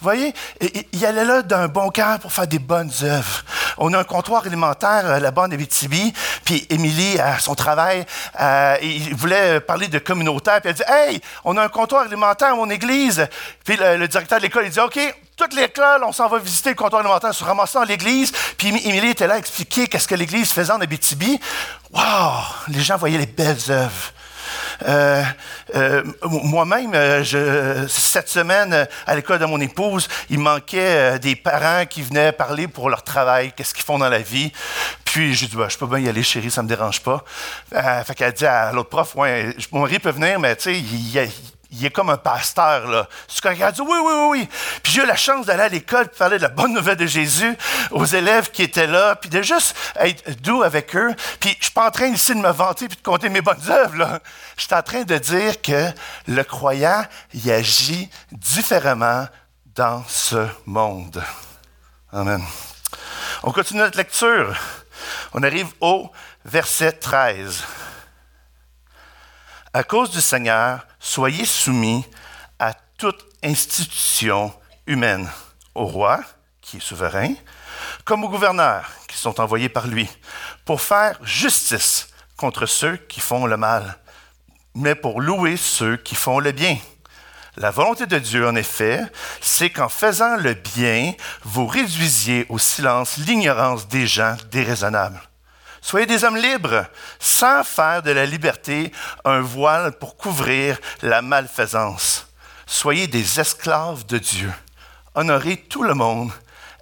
Voyez, 0.00 0.34
il 0.92 1.06
allait 1.06 1.24
là 1.24 1.42
d'un 1.42 1.68
bon 1.68 1.88
cœur 1.90 2.18
pour 2.18 2.32
faire 2.32 2.46
des 2.46 2.58
bonnes 2.58 2.90
œuvres. 3.02 3.44
On 3.78 3.92
a 3.92 3.98
un 3.98 4.04
comptoir 4.04 4.44
alimentaire 4.44 5.20
là-bas 5.20 5.42
en 5.42 5.50
Abitibi, 5.50 6.12
puis 6.44 6.66
Émilie, 6.70 7.18
à 7.18 7.38
son 7.38 7.54
travail, 7.54 8.04
euh, 8.40 8.76
il 8.82 9.14
voulait 9.14 9.60
parler 9.60 9.88
de 9.88 9.98
communautaire, 9.98 10.60
puis 10.60 10.70
elle 10.70 10.76
dit 10.76 10.82
Hey, 10.86 11.20
on 11.44 11.56
a 11.56 11.64
un 11.64 11.68
comptoir 11.68 12.02
alimentaire 12.02 12.52
à 12.52 12.56
mon 12.56 12.70
église. 12.70 13.26
Puis 13.64 13.76
le, 13.76 14.06
directeur 14.06 14.38
de 14.38 14.44
l'école, 14.44 14.64
il 14.66 14.70
dit 14.70 14.80
OK, 14.80 14.98
toute 15.36 15.54
l'école, 15.54 16.04
on 16.04 16.12
s'en 16.12 16.28
va 16.28 16.38
visiter 16.38 16.70
le 16.70 16.76
comptoir 16.76 17.00
alimentaire, 17.00 17.34
se 17.34 17.44
ramasser 17.44 17.78
dans 17.78 17.84
l'église. 17.84 18.32
Puis 18.56 18.68
Émilie 18.68 19.10
était 19.10 19.26
là 19.26 19.34
à 19.34 19.38
expliquer 19.38 19.86
qu'est-ce 19.86 20.08
que 20.08 20.14
l'église 20.14 20.52
faisait 20.52 20.72
en 20.72 20.80
Abitibi. 20.80 21.40
Wow! 21.92 22.02
Les 22.68 22.80
gens 22.80 22.96
voyaient 22.96 23.18
les 23.18 23.26
belles 23.26 23.70
œuvres. 23.70 24.12
Euh, 24.82 25.22
euh, 25.74 26.02
moi-même, 26.22 26.92
euh, 26.94 27.86
cette 27.88 28.28
semaine, 28.28 28.86
à 29.06 29.14
l'école 29.14 29.38
de 29.38 29.46
mon 29.46 29.60
épouse, 29.60 30.08
il 30.30 30.38
manquait 30.38 31.18
des 31.18 31.36
parents 31.36 31.86
qui 31.86 32.02
venaient 32.02 32.32
parler 32.32 32.68
pour 32.68 32.90
leur 32.90 33.02
travail, 33.02 33.52
qu'est-ce 33.56 33.74
qu'ils 33.74 33.84
font 33.84 33.98
dans 33.98 34.08
la 34.08 34.18
vie. 34.18 34.52
Puis 35.04 35.34
j'ai 35.34 35.46
dit, 35.46 35.56
ben, 35.56 35.68
je 35.68 35.78
peux 35.78 35.86
bien 35.86 35.98
y 35.98 36.08
aller, 36.08 36.22
chérie, 36.22 36.50
ça 36.50 36.62
me 36.62 36.68
dérange 36.68 37.02
pas. 37.02 37.24
fait 37.70 38.14
qu'elle 38.14 38.32
dit 38.32 38.46
à 38.46 38.72
l'autre 38.72 38.88
prof, 38.90 39.14
ouais, 39.16 39.54
mon 39.72 39.80
mari 39.80 39.98
peut 39.98 40.10
venir, 40.10 40.38
mais 40.40 40.56
tu 40.56 40.64
sais, 40.64 40.78
il, 40.78 41.16
il, 41.16 41.30
il 41.74 41.84
est 41.84 41.90
comme 41.90 42.10
un 42.10 42.16
pasteur, 42.16 42.86
là. 42.86 43.08
C'est 43.26 43.40
quand 43.42 43.50
il 43.50 43.62
a 43.62 43.72
dit 43.72 43.80
oui, 43.80 43.98
oui, 44.02 44.12
oui, 44.14 44.28
oui. 44.30 44.48
Puis 44.82 44.92
j'ai 44.92 45.02
eu 45.02 45.06
la 45.06 45.16
chance 45.16 45.46
d'aller 45.46 45.64
à 45.64 45.68
l'école 45.68 46.08
pour 46.08 46.18
parler 46.18 46.38
de 46.38 46.42
la 46.42 46.48
bonne 46.48 46.72
nouvelle 46.72 46.96
de 46.96 47.06
Jésus 47.06 47.56
aux 47.90 48.04
élèves 48.04 48.50
qui 48.50 48.62
étaient 48.62 48.86
là, 48.86 49.16
puis 49.16 49.28
de 49.28 49.42
juste 49.42 49.76
être 49.96 50.40
doux 50.40 50.62
avec 50.62 50.94
eux. 50.94 51.14
Puis 51.40 51.56
je 51.58 51.64
suis 51.64 51.72
pas 51.72 51.88
en 51.88 51.90
train 51.90 52.06
ici 52.06 52.34
de 52.34 52.40
me 52.40 52.50
vanter 52.50 52.86
puis 52.86 52.96
de 52.96 53.02
compter 53.02 53.28
mes 53.28 53.40
bonnes 53.40 53.70
œuvres, 53.70 53.96
là. 53.96 54.20
Je 54.56 54.62
suis 54.62 54.74
en 54.74 54.82
train 54.82 55.02
de 55.02 55.18
dire 55.18 55.60
que 55.60 55.90
le 56.28 56.44
croyant, 56.44 57.04
il 57.32 57.50
agit 57.50 58.08
différemment 58.30 59.26
dans 59.74 60.04
ce 60.06 60.46
monde. 60.66 61.22
Amen. 62.12 62.42
On 63.42 63.50
continue 63.50 63.80
notre 63.80 63.98
lecture. 63.98 64.56
On 65.32 65.42
arrive 65.42 65.68
au 65.80 66.10
verset 66.44 66.92
13. 66.92 67.64
À 69.72 69.82
cause 69.82 70.12
du 70.12 70.20
Seigneur, 70.20 70.86
soyez 71.04 71.44
soumis 71.44 72.04
à 72.58 72.72
toute 72.96 73.26
institution 73.42 74.52
humaine, 74.86 75.30
au 75.74 75.84
roi, 75.84 76.20
qui 76.62 76.78
est 76.78 76.80
souverain, 76.80 77.34
comme 78.04 78.24
aux 78.24 78.30
gouverneurs, 78.30 78.90
qui 79.06 79.18
sont 79.18 79.38
envoyés 79.38 79.68
par 79.68 79.86
lui, 79.86 80.08
pour 80.64 80.80
faire 80.80 81.18
justice 81.22 82.08
contre 82.38 82.64
ceux 82.64 82.96
qui 82.96 83.20
font 83.20 83.44
le 83.44 83.58
mal, 83.58 83.98
mais 84.74 84.94
pour 84.94 85.20
louer 85.20 85.58
ceux 85.58 85.98
qui 85.98 86.14
font 86.14 86.40
le 86.40 86.52
bien. 86.52 86.78
La 87.56 87.70
volonté 87.70 88.06
de 88.06 88.18
Dieu, 88.18 88.48
en 88.48 88.56
effet, 88.56 89.00
c'est 89.42 89.70
qu'en 89.70 89.90
faisant 89.90 90.36
le 90.36 90.54
bien, 90.54 91.12
vous 91.42 91.66
réduisiez 91.66 92.46
au 92.48 92.58
silence 92.58 93.18
l'ignorance 93.18 93.86
des 93.88 94.06
gens 94.06 94.36
déraisonnables. 94.50 95.20
Soyez 95.84 96.06
des 96.06 96.24
hommes 96.24 96.38
libres, 96.38 96.86
sans 97.18 97.62
faire 97.62 98.02
de 98.02 98.10
la 98.10 98.24
liberté 98.24 98.90
un 99.22 99.40
voile 99.40 99.92
pour 99.92 100.16
couvrir 100.16 100.78
la 101.02 101.20
malfaisance. 101.20 102.26
Soyez 102.64 103.06
des 103.06 103.38
esclaves 103.38 104.06
de 104.06 104.16
Dieu. 104.16 104.50
Honorez 105.14 105.58
tout 105.58 105.82
le 105.82 105.92
monde. 105.92 106.32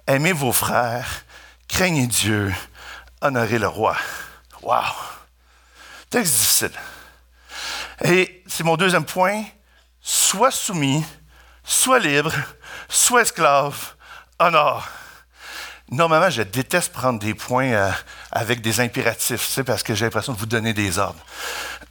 Aimez 0.07 0.31
vos 0.31 0.53
frères. 0.53 1.25
Craignez 1.67 2.07
Dieu. 2.07 2.55
Honorez 3.19 3.59
le 3.59 3.67
roi. 3.67 3.97
Wow! 4.61 4.83
Texte 6.09 6.35
difficile. 6.35 6.79
Et 8.05 8.41
c'est 8.47 8.63
mon 8.63 8.77
deuxième 8.77 9.03
point. 9.03 9.43
Sois 9.99 10.49
soumis, 10.49 11.03
sois 11.65 11.99
libre, 11.99 12.31
sois 12.87 13.23
esclave, 13.23 13.95
honore. 14.39 14.87
Normalement, 15.93 16.31
je 16.31 16.41
déteste 16.41 16.91
prendre 16.91 17.19
des 17.19 17.35
points 17.35 17.71
euh, 17.71 17.91
avec 18.31 18.61
des 18.61 18.79
impératifs, 18.79 19.59
parce 19.63 19.83
que 19.83 19.93
j'ai 19.93 20.05
l'impression 20.05 20.33
de 20.33 20.39
vous 20.39 20.47
donner 20.47 20.73
des 20.73 20.97
ordres. 20.97 21.23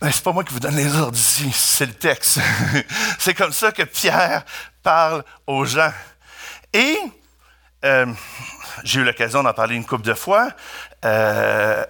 Mais 0.01 0.11
c'est 0.11 0.25
pas 0.25 0.33
moi 0.33 0.43
qui 0.43 0.53
vous 0.53 0.59
donne 0.59 0.75
les 0.75 0.93
ordres 0.97 1.17
ici, 1.17 1.53
c'est 1.55 1.87
le 1.87 1.93
texte. 1.93 2.41
c'est 3.21 3.33
comme 3.33 3.53
ça 3.53 3.71
que 3.71 3.85
Pierre 3.85 4.45
parle 4.83 5.23
aux 5.47 5.65
gens. 5.65 5.93
Et 6.73 6.99
euh, 7.85 8.13
j'ai 8.83 8.99
eu 8.99 9.05
l'occasion 9.05 9.45
d'en 9.45 9.53
parler 9.53 9.77
une 9.77 9.87
couple 9.87 10.05
de 10.05 10.15
fois. 10.15 10.49
Euh, 11.05 11.85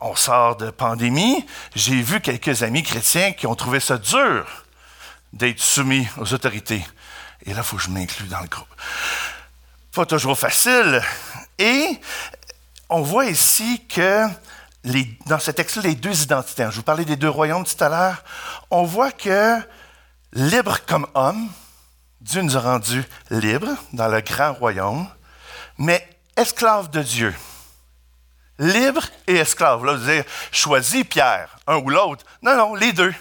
on 0.00 0.16
sort 0.16 0.56
de 0.56 0.70
pandémie. 0.70 1.44
J'ai 1.74 2.00
vu 2.00 2.22
quelques 2.22 2.62
amis 2.62 2.82
chrétiens 2.82 3.32
qui 3.32 3.46
ont 3.46 3.54
trouvé 3.54 3.80
ça 3.80 3.98
dur 3.98 4.46
d'être 5.34 5.60
soumis 5.60 6.08
aux 6.16 6.32
autorités. 6.32 6.82
Et 7.44 7.50
là, 7.50 7.58
il 7.58 7.62
faut 7.62 7.76
que 7.76 7.82
je 7.82 7.90
m'inclue 7.90 8.26
dans 8.26 8.40
le 8.40 8.48
groupe. 8.48 8.68
Pas 9.98 10.06
toujours 10.06 10.38
facile. 10.38 11.02
Et 11.58 12.00
on 12.88 13.02
voit 13.02 13.24
ici 13.24 13.84
que 13.88 14.28
dans 15.26 15.40
ce 15.40 15.50
texte-là, 15.50 15.82
les 15.82 15.96
deux 15.96 16.22
identités, 16.22 16.68
je 16.70 16.76
vous 16.76 16.84
parlais 16.84 17.04
des 17.04 17.16
deux 17.16 17.28
royaumes 17.28 17.64
tout 17.64 17.82
à 17.82 17.88
l'heure, 17.88 18.22
on 18.70 18.84
voit 18.84 19.10
que 19.10 19.58
libre 20.34 20.78
comme 20.86 21.08
homme, 21.14 21.50
Dieu 22.20 22.42
nous 22.42 22.56
a 22.56 22.60
rendus 22.60 23.02
libres 23.30 23.74
dans 23.92 24.06
le 24.06 24.20
grand 24.20 24.52
royaume, 24.52 25.08
mais 25.78 26.08
esclaves 26.36 26.90
de 26.90 27.02
Dieu. 27.02 27.34
Libre 28.60 29.02
et 29.26 29.38
esclave. 29.38 29.84
Là, 29.84 29.94
vous 29.94 30.06
dire, 30.06 30.22
choisis 30.52 31.02
Pierre, 31.02 31.58
un 31.66 31.78
ou 31.78 31.90
l'autre. 31.90 32.24
Non, 32.42 32.56
non, 32.56 32.76
les 32.76 32.92
deux. 32.92 33.14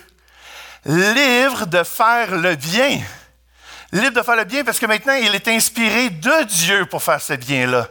Libre 0.86 1.66
de 1.66 1.84
faire 1.84 2.36
le 2.36 2.56
bien. 2.56 3.02
Libre 3.92 4.20
de 4.20 4.22
faire 4.22 4.36
le 4.36 4.44
bien 4.44 4.64
parce 4.64 4.80
que 4.80 4.86
maintenant, 4.86 5.14
il 5.14 5.34
est 5.34 5.48
inspiré 5.48 6.10
de 6.10 6.44
Dieu 6.44 6.86
pour 6.88 7.02
faire 7.02 7.22
ce 7.22 7.34
bien-là. 7.34 7.88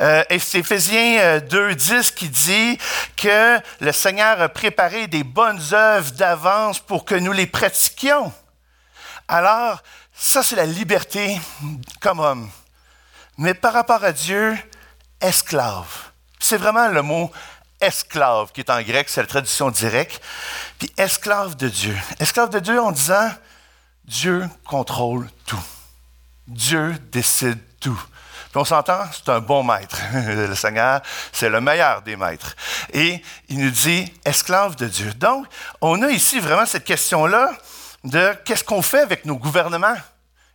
Euh, 0.00 0.24
c'est 0.38 0.58
Éphésiens 0.58 1.38
2.10 1.38 1.92
euh, 1.92 2.02
qui 2.14 2.28
dit 2.28 2.78
que 3.16 3.58
le 3.80 3.92
Seigneur 3.92 4.40
a 4.40 4.48
préparé 4.48 5.06
des 5.06 5.22
bonnes 5.22 5.60
œuvres 5.72 6.10
d'avance 6.12 6.80
pour 6.80 7.04
que 7.04 7.14
nous 7.14 7.32
les 7.32 7.46
pratiquions. 7.46 8.32
Alors, 9.28 9.82
ça, 10.12 10.42
c'est 10.42 10.56
la 10.56 10.66
liberté 10.66 11.40
comme 12.00 12.20
homme. 12.20 12.50
Mais 13.38 13.54
par 13.54 13.72
rapport 13.72 14.04
à 14.04 14.12
Dieu, 14.12 14.56
esclave. 15.20 16.10
C'est 16.38 16.56
vraiment 16.56 16.88
le 16.88 17.02
mot 17.02 17.30
esclave 17.80 18.52
qui 18.52 18.60
est 18.60 18.70
en 18.70 18.82
grec, 18.82 19.08
c'est 19.08 19.20
la 19.20 19.26
traduction 19.26 19.70
directe. 19.70 20.22
Puis 20.78 20.92
esclave 20.96 21.56
de 21.56 21.68
Dieu. 21.68 21.96
Esclave 22.18 22.50
de 22.50 22.58
Dieu 22.58 22.80
en 22.80 22.92
disant 22.92 23.30
Dieu 24.12 24.46
contrôle 24.66 25.26
tout. 25.46 25.64
Dieu 26.46 26.94
décide 27.10 27.58
tout. 27.80 27.98
Puis 28.50 28.60
on 28.60 28.64
s'entend, 28.66 29.00
c'est 29.10 29.30
un 29.30 29.40
bon 29.40 29.64
maître. 29.64 29.96
le 30.12 30.54
Seigneur, 30.54 31.00
c'est 31.32 31.48
le 31.48 31.62
meilleur 31.62 32.02
des 32.02 32.16
maîtres. 32.16 32.54
Et 32.92 33.22
il 33.48 33.58
nous 33.58 33.70
dit 33.70 34.12
esclave 34.26 34.76
de 34.76 34.86
Dieu. 34.86 35.14
Donc, 35.14 35.46
on 35.80 36.02
a 36.02 36.10
ici 36.10 36.40
vraiment 36.40 36.66
cette 36.66 36.84
question-là 36.84 37.52
de 38.04 38.34
qu'est-ce 38.44 38.64
qu'on 38.64 38.82
fait 38.82 39.00
avec 39.00 39.24
nos 39.24 39.36
gouvernements? 39.36 39.96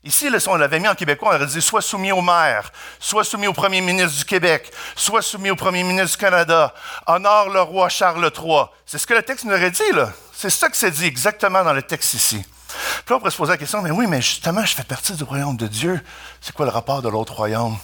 Ici, 0.04 0.30
on 0.46 0.56
l'avait 0.56 0.80
mis 0.80 0.88
en 0.88 0.94
québécois, 0.94 1.32
on 1.32 1.36
aurait 1.36 1.48
dit 1.48 1.62
soit 1.62 1.82
soumis 1.82 2.12
au 2.12 2.22
maire, 2.22 2.72
soit 3.00 3.24
soumis 3.24 3.48
au 3.48 3.54
premier 3.54 3.82
ministre 3.82 4.20
du 4.20 4.26
Québec, 4.26 4.72
soit 4.96 5.24
soumis 5.24 5.50
au 5.50 5.56
premier 5.56 5.82
ministre 5.82 6.12
du 6.12 6.18
Canada, 6.18 6.76
honore 7.08 7.50
le 7.50 7.62
roi 7.62 7.90
Charles 7.90 8.32
III. 8.38 8.66
C'est 8.86 9.00
ce 9.00 9.08
que 9.08 9.16
le 9.16 9.24
texte 9.24 9.46
nous 9.46 9.54
aurait 9.54 9.72
dit, 9.72 9.92
là. 9.94 10.14
C'est 10.32 10.52
ça 10.52 10.70
que 10.70 10.78
c'est 10.78 10.92
dit 10.92 11.06
exactement 11.06 11.64
dans 11.64 11.74
le 11.74 11.82
texte 11.82 12.14
ici. 12.14 12.46
Puis 12.68 13.10
là, 13.10 13.16
on 13.16 13.20
pourrait 13.20 13.32
se 13.32 13.38
poser 13.38 13.52
la 13.52 13.58
question, 13.58 13.82
mais 13.82 13.92
oui, 13.92 14.08
mais 14.08 14.22
justement, 14.22 14.66
je 14.66 14.76
fais 14.76 14.84
partie 14.84 15.14
du 15.14 15.24
royaume 15.24 15.58
de 15.58 15.68
Dieu. 15.68 16.02
C'est 16.42 16.54
quoi 16.54 16.66
le 16.66 16.72
rapport 16.72 17.02
de 17.02 17.10
l'autre 17.10 17.34
royaume? 17.34 17.78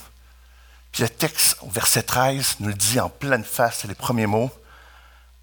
Puis 0.92 1.04
le 1.04 1.10
texte, 1.10 1.58
au 1.62 1.70
verset 1.70 2.04
13, 2.04 2.58
nous 2.60 2.68
le 2.68 2.74
dit 2.74 3.00
en 3.00 3.10
pleine 3.10 3.44
face, 3.44 3.80
c'est 3.82 3.88
les 3.88 3.96
premiers 3.96 4.28
mots, 4.28 4.52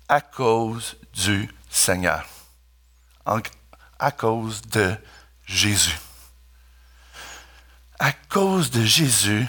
à 0.09 0.21
cause 0.21 0.97
du 1.15 1.49
Seigneur. 1.71 2.27
à 3.99 4.11
cause 4.11 4.63
de 4.63 4.97
Jésus. 5.47 5.99
À 7.99 8.13
cause 8.13 8.71
de 8.71 8.83
Jésus, 8.83 9.47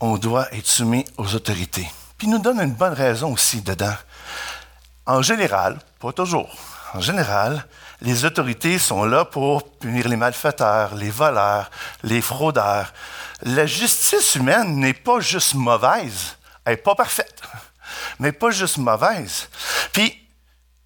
on 0.00 0.18
doit 0.18 0.52
être 0.52 0.66
soumis 0.66 1.04
aux 1.16 1.34
autorités. 1.34 1.88
Puis 2.18 2.26
il 2.26 2.30
nous 2.30 2.40
donne 2.40 2.60
une 2.60 2.74
bonne 2.74 2.92
raison 2.92 3.32
aussi 3.32 3.62
dedans. 3.62 3.94
En 5.06 5.22
général, 5.22 5.78
pas 6.00 6.12
toujours, 6.12 6.50
en 6.94 7.00
général, 7.00 7.66
les 8.00 8.24
autorités 8.24 8.78
sont 8.78 9.04
là 9.04 9.24
pour 9.24 9.70
punir 9.78 10.08
les 10.08 10.16
malfaiteurs, 10.16 10.94
les 10.94 11.10
voleurs, 11.10 11.70
les 12.02 12.20
fraudeurs. 12.20 12.92
La 13.42 13.66
justice 13.66 14.34
humaine 14.34 14.76
n'est 14.76 14.92
pas 14.94 15.20
juste 15.20 15.54
mauvaise, 15.54 16.36
elle 16.64 16.74
n'est 16.74 16.82
pas 16.82 16.94
parfaite, 16.94 17.40
mais 18.18 18.32
pas 18.32 18.50
juste 18.50 18.78
mauvaise. 18.78 19.48
Puis, 19.92 20.28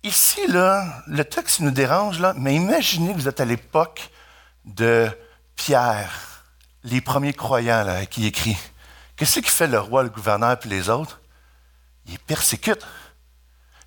ici, 0.02 0.46
là, 0.46 1.02
le 1.06 1.24
texte 1.24 1.60
nous 1.60 1.70
dérange, 1.70 2.20
là, 2.20 2.34
mais 2.36 2.54
imaginez 2.54 3.12
que 3.12 3.18
vous 3.18 3.28
êtes 3.28 3.40
à 3.40 3.44
l'époque 3.44 4.10
de 4.64 5.10
Pierre, 5.56 6.44
les 6.84 7.00
premiers 7.00 7.34
croyants 7.34 8.04
qui 8.10 8.26
écrit. 8.26 8.56
Qu'est-ce 9.16 9.40
qui 9.40 9.50
fait 9.50 9.66
le 9.66 9.80
roi, 9.80 10.02
le 10.02 10.10
gouverneur 10.10 10.56
et 10.64 10.68
les 10.68 10.88
autres? 10.88 11.20
Il 12.06 12.18
persécute. 12.18 12.86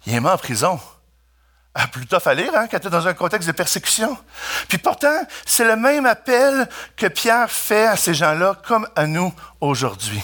Il 0.06 0.14
est 0.16 0.20
mis 0.20 0.28
en 0.28 0.38
prison. 0.38 0.80
Ah, 1.82 1.88
plutôt 1.88 2.18
à 2.26 2.34
lire 2.34 2.54
hein, 2.56 2.68
quand 2.70 2.78
tu 2.78 2.88
es 2.88 2.90
dans 2.90 3.08
un 3.08 3.14
contexte 3.14 3.48
de 3.48 3.54
persécution. 3.54 4.18
Puis 4.68 4.78
pourtant, 4.80 5.22
c'est 5.46 5.64
le 5.64 5.78
même 5.78 6.06
appel 6.06 6.68
que 6.98 7.08
Pierre 7.08 7.50
fait 7.50 7.88
à 7.88 7.96
ces 7.96 8.14
gens-là 8.14 8.58
comme 8.68 8.86
à 8.98 9.08
nous 9.08 9.34
aujourd'hui. 9.62 10.22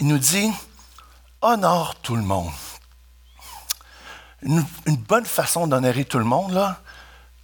Il 0.00 0.08
nous 0.08 0.18
dit, 0.18 0.52
honore 1.40 1.94
tout 2.02 2.16
le 2.16 2.22
monde. 2.22 2.50
Une, 4.42 4.66
bonne 4.96 5.24
façon 5.24 5.68
d'honorer 5.68 6.04
tout 6.04 6.18
le 6.18 6.24
monde, 6.24 6.52
là, 6.52 6.80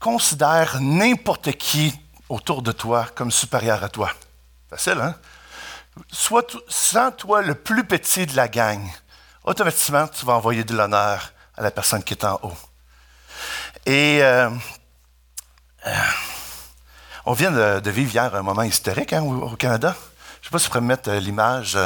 considère 0.00 0.80
n'importe 0.80 1.52
qui 1.52 1.96
autour 2.28 2.62
de 2.62 2.72
toi 2.72 3.06
comme 3.14 3.30
supérieur 3.30 3.84
à 3.84 3.88
toi. 3.88 4.10
Facile, 4.68 4.98
hein? 5.00 5.14
Sois, 6.10 6.42
sens-toi 6.68 7.42
le 7.42 7.54
plus 7.54 7.84
petit 7.84 8.26
de 8.26 8.34
la 8.34 8.48
gang 8.48 8.90
automatiquement, 9.50 10.06
tu 10.06 10.24
vas 10.24 10.34
envoyer 10.34 10.62
de 10.62 10.74
l'honneur 10.74 11.32
à 11.56 11.62
la 11.62 11.70
personne 11.72 12.04
qui 12.04 12.14
est 12.14 12.24
en 12.24 12.38
haut. 12.42 12.56
Et 13.84 14.22
euh, 14.22 14.48
euh, 15.86 15.90
on 17.26 17.32
vient 17.32 17.50
de, 17.50 17.90
vivre 17.90 18.12
hier 18.12 18.32
un 18.34 18.42
moment 18.42 18.62
historique 18.62 19.12
hein, 19.12 19.22
au, 19.22 19.56
Canada. 19.56 19.96
Je 19.96 20.38
ne 20.38 20.44
sais 20.44 20.50
pas 20.50 20.58
si 20.58 20.64
je 20.66 20.70
pourrais 20.70 20.80
mettre 20.82 21.10
euh, 21.10 21.18
l'image. 21.18 21.76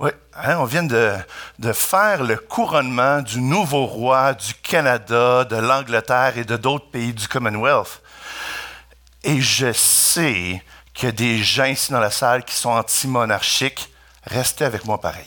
oui, 0.00 0.10
hein, 0.34 0.58
on 0.58 0.64
vient 0.66 0.82
de, 0.82 1.16
de, 1.60 1.72
faire 1.72 2.22
le 2.22 2.36
couronnement 2.36 3.22
du 3.22 3.40
nouveau 3.40 3.86
roi 3.86 4.34
du 4.34 4.52
Canada, 4.54 5.44
de 5.44 5.56
l'Angleterre 5.56 6.36
et 6.36 6.44
de 6.44 6.58
d'autres 6.58 6.90
pays 6.90 7.14
du 7.14 7.26
Commonwealth. 7.26 8.02
Et 9.24 9.40
je 9.40 9.72
sais 9.72 10.62
qu'il 10.92 11.06
y 11.06 11.08
a 11.08 11.12
des 11.12 11.42
gens 11.42 11.64
ici 11.64 11.90
dans 11.90 12.00
la 12.00 12.10
salle 12.10 12.44
qui 12.44 12.54
sont 12.54 12.70
anti-monarchiques. 12.70 13.90
Restez 14.24 14.66
avec 14.66 14.84
moi 14.84 15.00
pareil. 15.00 15.26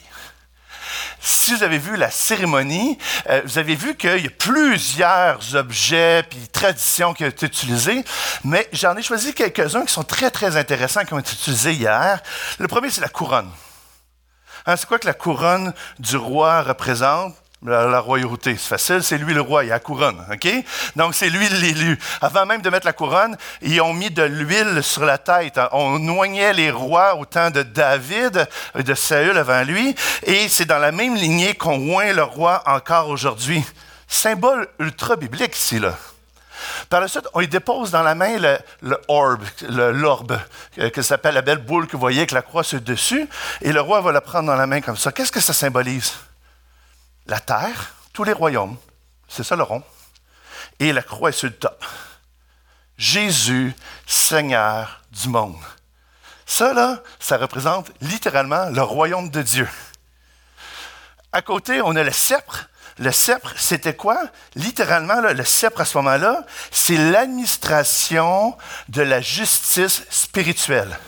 Si 1.24 1.54
vous 1.54 1.62
avez 1.62 1.78
vu 1.78 1.98
la 1.98 2.10
cérémonie, 2.10 2.98
euh, 3.30 3.44
vous 3.46 3.60
avez 3.60 3.76
vu 3.76 3.96
qu'il 3.96 4.24
y 4.24 4.28
a 4.28 4.32
plusieurs 4.32 5.56
objets 5.56 6.22
et 6.22 6.48
traditions 6.52 7.14
qui 7.14 7.24
ont 7.24 7.28
été 7.28 7.46
utilisés, 7.46 8.04
mais 8.44 8.68
j'en 8.74 8.98
ai 8.98 9.04
choisi 9.04 9.32
quelques-uns 9.34 9.86
qui 9.86 9.94
sont 9.94 10.04
très, 10.04 10.32
très 10.32 10.58
intéressants, 10.58 11.06
qui 11.06 11.14
ont 11.14 11.20
été 11.20 11.34
utilisés 11.34 11.74
hier. 11.74 12.22
Le 12.58 12.68
premier, 12.68 12.90
c'est 12.90 13.02
la 13.02 13.10
couronne. 13.10 13.52
Hein, 14.66 14.76
c'est 14.76 14.88
quoi 14.88 14.98
que 14.98 15.06
la 15.06 15.14
couronne 15.14 15.74
du 16.00 16.18
roi 16.18 16.64
représente? 16.64 17.36
La, 17.64 18.00
royauté, 18.00 18.58
c'est 18.58 18.70
facile, 18.70 19.04
c'est 19.04 19.20
lui 19.20 19.36
le 19.36 19.42
roi, 19.42 19.64
il 19.64 19.72
a 19.72 19.76
la 19.76 19.80
couronne, 19.80 20.26
OK? 20.32 20.48
Donc, 20.96 21.14
c'est 21.14 21.30
lui 21.30 21.48
l'élu. 21.48 22.00
Avant 22.20 22.48
même 22.48 22.64
de 22.64 22.70
mettre 22.72 22.88
la 22.88 22.94
couronne, 22.94 23.38
ils 23.62 23.80
ont 23.82 23.94
mis 23.94 24.10
de 24.10 24.24
l'huile 24.24 24.82
sur 24.82 25.06
la 25.06 25.20
tête. 25.20 25.60
On 25.72 26.00
noignait 26.00 26.54
les 26.54 26.72
rois 26.72 27.14
au 27.16 27.26
temps 27.26 27.52
de 27.52 27.62
David, 27.62 28.48
de 28.74 28.94
Saül 28.96 29.38
avant 29.38 29.62
lui, 29.62 29.96
et 30.24 30.50
c'est 30.50 30.66
dans 30.66 30.80
la 30.80 30.92
même 30.92 31.14
lignée 31.14 31.54
qu'on 31.54 31.96
oint 31.96 32.12
le 32.14 32.24
roi 32.24 32.64
encore 32.66 33.10
aujourd'hui. 33.10 33.64
Symbole 34.08 34.68
ultra 34.80 35.16
biblique 35.16 35.56
ici, 35.56 35.78
là. 35.78 35.96
Par 36.90 37.00
la 37.00 37.08
suite, 37.08 37.28
on 37.36 37.42
lui 37.42 37.48
dépose 37.48 37.92
dans 37.92 38.02
la 38.02 38.16
main 38.16 38.40
le, 38.40 38.98
orbe, 39.08 39.44
l'orbe, 39.70 40.40
euh, 40.80 40.90
que 40.90 41.04
s'appelle 41.04 41.36
la 41.36 41.42
belle 41.44 41.60
boule 41.60 41.86
que 41.86 41.94
vous 41.94 42.00
voyez 42.00 42.20
avec 42.20 42.32
la 42.32 42.42
croix 42.42 42.64
sur 42.64 42.82
dessus, 42.82 43.30
et 43.62 43.72
le 43.72 43.82
roi 43.82 44.02
va 44.02 44.12
la 44.12 44.22
prendre 44.22 44.48
dans 44.48 44.56
la 44.56 44.66
main 44.66 44.82
comme 44.82 44.98
ça. 44.98 45.12
Qu'est-ce 45.12 45.32
que 45.32 45.40
ça 45.40 45.54
symbolise? 45.54 46.14
La 47.26 47.40
terre, 47.40 47.94
tous 48.14 48.24
les 48.24 48.34
royaumes, 48.34 48.78
c'est 49.28 49.44
ça 49.44 49.56
le 49.56 49.64
rond, 49.64 49.84
et 50.80 50.94
la 50.94 51.04
croix 51.04 51.30
est 51.30 51.34
sur 51.34 51.48
le 51.48 51.56
top. 51.56 51.84
Jésus, 52.98 53.74
Seigneur 54.06 55.02
du 55.12 55.30
monde. 55.30 55.56
Ça, 56.46 56.74
là, 56.74 57.02
ça 57.20 57.38
représente 57.38 57.92
littéralement 58.02 58.66
le 58.66 58.82
royaume 58.82 59.30
de 59.30 59.42
Dieu. 59.42 59.68
À 61.32 61.42
côté, 61.42 61.82
on 61.82 61.96
a 61.96 62.04
le 62.04 62.12
sceptre. 62.12 62.70
Le 63.00 63.12
sceptre, 63.12 63.54
c'était 63.58 63.96
quoi? 63.96 64.22
Littéralement, 64.56 65.22
le 65.22 65.44
sceptre 65.46 65.82
à 65.82 65.86
ce 65.86 65.98
moment-là, 65.98 66.46
c'est 66.70 66.98
l'administration 66.98 68.58
de 68.90 69.02
la 69.02 69.22
justice 69.22 70.04
spirituelle. 70.10 71.00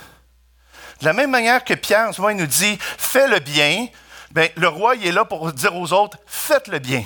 De 1.01 1.05
la 1.05 1.13
même 1.13 1.31
manière 1.31 1.63
que 1.63 1.73
Pierre, 1.73 2.07
en 2.07 2.13
ce 2.13 2.21
moment, 2.21 2.31
il 2.31 2.37
nous 2.37 2.47
dit, 2.47 2.77
fais 2.79 3.27
le 3.27 3.39
bien, 3.39 3.87
Bien, 4.33 4.49
le 4.55 4.67
roi, 4.67 4.95
il 4.95 5.05
est 5.05 5.11
là 5.11 5.25
pour 5.25 5.51
dire 5.53 5.75
aux 5.75 5.93
autres, 5.93 6.17
faites 6.25 6.67
le 6.67 6.79
bien. 6.79 7.05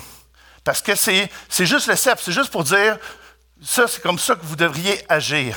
Parce 0.64 0.80
que 0.80 0.94
c'est, 0.94 1.30
juste 1.60 1.86
le 1.86 1.94
sceptre, 1.94 2.22
c'est 2.24 2.32
juste 2.32 2.50
pour 2.50 2.64
dire, 2.64 2.96
ça, 3.62 3.86
c'est 3.86 4.02
comme 4.02 4.18
ça 4.18 4.34
que 4.34 4.44
vous 4.44 4.56
devriez 4.56 5.04
agir. 5.10 5.54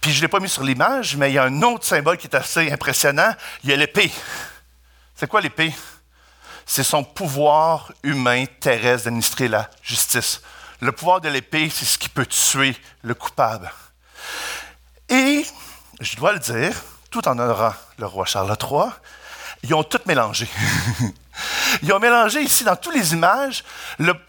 Puis 0.00 0.10
je 0.10 0.16
ne 0.16 0.22
l'ai 0.22 0.28
pas 0.28 0.40
mis 0.40 0.48
sur 0.48 0.64
l'image, 0.64 1.16
mais 1.16 1.30
il 1.30 1.34
y 1.34 1.38
a 1.38 1.44
un 1.44 1.62
autre 1.62 1.86
symbole 1.86 2.16
qui 2.16 2.26
est 2.26 2.34
assez 2.34 2.72
impressionnant. 2.72 3.32
Il 3.62 3.70
y 3.70 3.72
a 3.72 3.76
l'épée. 3.76 4.10
C'est 5.14 5.28
quoi 5.28 5.40
l'épée? 5.40 5.72
C'est 6.66 6.82
son 6.82 7.04
pouvoir 7.04 7.92
humain 8.02 8.44
terrestre 8.58 9.04
d'administrer 9.04 9.46
la 9.46 9.70
justice. 9.82 10.42
Le 10.80 10.90
pouvoir 10.90 11.20
de 11.20 11.28
l'épée, 11.28 11.70
c'est 11.70 11.84
ce 11.84 11.98
qui 11.98 12.08
peut 12.08 12.26
tuer 12.26 12.76
le 13.02 13.14
coupable. 13.14 13.70
Et, 15.08 15.46
je 16.00 16.16
dois 16.16 16.32
le 16.32 16.40
dire, 16.40 16.74
tout 17.10 17.28
en 17.28 17.38
honorant 17.38 17.74
le 17.98 18.06
roi 18.06 18.24
Charles 18.24 18.56
III, 18.60 18.90
ils 19.62 19.74
ont 19.74 19.82
tout 19.82 20.00
mélangé. 20.06 20.48
ils 21.82 21.92
ont 21.92 21.98
mélangé 21.98 22.42
ici, 22.42 22.64
dans 22.64 22.76
toutes 22.76 22.94
les 22.94 23.12
images, 23.12 23.64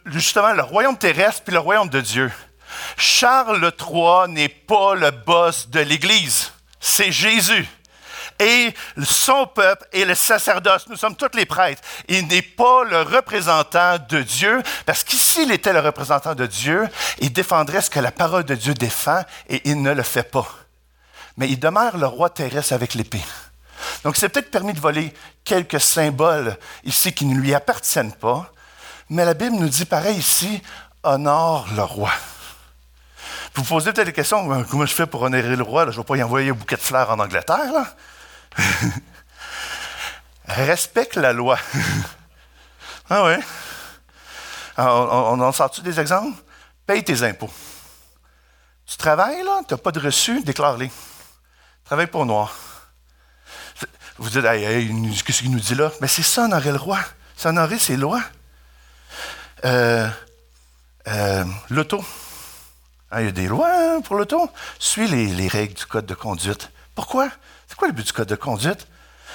justement 0.06 0.54
le 0.54 0.64
royaume 0.64 0.98
terrestre 0.98 1.44
puis 1.44 1.54
le 1.54 1.60
royaume 1.60 1.90
de 1.90 2.02
Dieu. 2.02 2.32
Charles 2.98 3.72
III 3.80 4.32
n'est 4.32 4.50
pas 4.50 4.96
le 4.96 5.12
boss 5.12 5.70
de 5.70 5.80
l'Église, 5.80 6.52
c'est 6.80 7.12
Jésus. 7.12 7.68
Et 8.40 8.74
son 9.04 9.46
peuple 9.46 9.86
et 9.92 10.04
le 10.04 10.16
sacerdoce, 10.16 10.88
nous 10.90 10.96
sommes 10.96 11.16
tous 11.16 11.36
les 11.36 11.46
prêtres. 11.46 11.82
Il 12.08 12.28
n'est 12.28 12.42
pas 12.42 12.84
le 12.86 13.04
représentant 13.04 13.98
de 14.10 14.22
Dieu, 14.24 14.64
parce 14.88 15.04
qu'ici 15.04 15.44
il 15.44 15.52
était 15.52 15.74
le 15.74 15.80
représentant 15.80 16.34
de 16.34 16.48
Dieu, 16.48 16.88
il 17.20 17.32
défendrait 17.32 17.82
ce 17.82 17.92
que 17.92 18.00
la 18.00 18.12
parole 18.12 18.44
de 18.44 18.56
Dieu 18.56 18.74
défend, 18.74 19.22
et 19.48 19.62
il 19.66 19.82
ne 19.84 19.94
le 19.94 20.02
fait 20.02 20.24
pas. 20.24 20.48
Mais 21.38 21.50
il 21.50 21.60
demeure 21.60 21.98
le 21.98 22.08
roi 22.08 22.32
terrestre 22.32 22.74
avec 22.74 22.96
l'épée. 22.96 23.22
Donc, 24.04 24.16
c'est 24.18 24.30
peut-être 24.30 24.52
permis 24.52 24.74
de 24.74 24.80
voler 24.80 25.14
quelques 25.44 25.82
symboles 25.82 26.58
ici 26.84 27.14
qui 27.14 27.26
ne 27.26 27.36
lui 27.36 27.54
appartiennent 27.54 28.14
pas, 28.14 28.52
mais 29.10 29.26
la 29.26 29.34
Bible 29.34 29.56
nous 29.56 29.70
dit 29.70 29.86
pareil 29.86 30.18
ici, 30.18 30.62
honore 31.04 31.68
le 31.76 31.84
roi. 31.84 32.12
Vous 33.54 33.64
vous 33.64 33.68
posez 33.68 33.92
peut-être 33.92 34.08
la 34.08 34.14
question, 34.14 34.52
euh, 34.54 34.64
comment 34.70 34.86
je 34.86 34.94
fais 34.94 35.06
pour 35.06 35.22
honorer 35.24 35.56
le 35.56 35.64
roi? 35.64 35.86
Je 35.86 35.92
ne 35.92 35.96
vais 35.98 36.04
pas 36.04 36.16
y 36.16 36.24
envoyer 36.24 36.52
un 36.52 36.54
bouquet 36.54 36.78
de 36.78 36.82
fleurs 36.82 37.10
en 37.12 37.20
Angleterre. 37.20 37.96
Respecte 40.48 41.16
la 41.16 41.34
loi. 41.34 41.58
ah 43.10 43.26
oui. 43.26 43.36
On, 44.78 45.40
en 45.42 45.52
sort-tu 45.52 45.82
des 45.82 46.00
exemples? 46.00 46.42
Paye 46.86 47.04
tes 47.04 47.24
impôts. 47.24 47.52
Tu 48.86 48.98
travailles, 48.98 49.44
là, 49.44 49.62
tu 49.68 49.74
n'as 49.74 49.78
pas 49.78 49.92
de 49.92 50.00
reçu, 50.00 50.42
déclare-les. 50.44 50.92
Travaille 51.84 52.08
pour 52.08 52.26
noir. 52.26 52.54
Vous 54.22 54.30
dites, 54.30 54.44
qu'est-ce 55.24 55.42
qu'il 55.42 55.50
nous 55.50 55.60
dit 55.60 55.74
là? 55.74 55.92
Mais 56.00 56.08
c'est 56.08 56.22
ça, 56.22 56.44
honorer 56.44 56.70
le 56.70 56.78
roi. 56.78 57.00
C'est 57.36 57.50
honorer 57.50 57.80
ses 57.80 57.98
lois. 57.98 58.22
Euh, 59.66 60.08
euh, 61.08 61.44
l'auto. 61.72 62.06
Hein, 63.12 63.22
il 63.22 63.26
y 63.26 63.30
a 63.30 63.32
des 63.32 63.48
lois 63.48 63.72
hein, 63.74 64.02
pour 64.02 64.16
l'auto. 64.16 64.48
Suis 64.78 65.08
les, 65.08 65.48
règles 65.48 65.74
du 65.74 65.88
code 65.88 66.06
de 66.06 66.14
conduite. 66.14 66.70
Pourquoi? 66.94 67.30
C'est 67.68 67.76
quoi 67.76 67.88
le 67.88 67.96
but 67.96 68.06
du 68.06 68.14
code 68.14 68.28
de 68.28 68.36
conduite? 68.36 68.86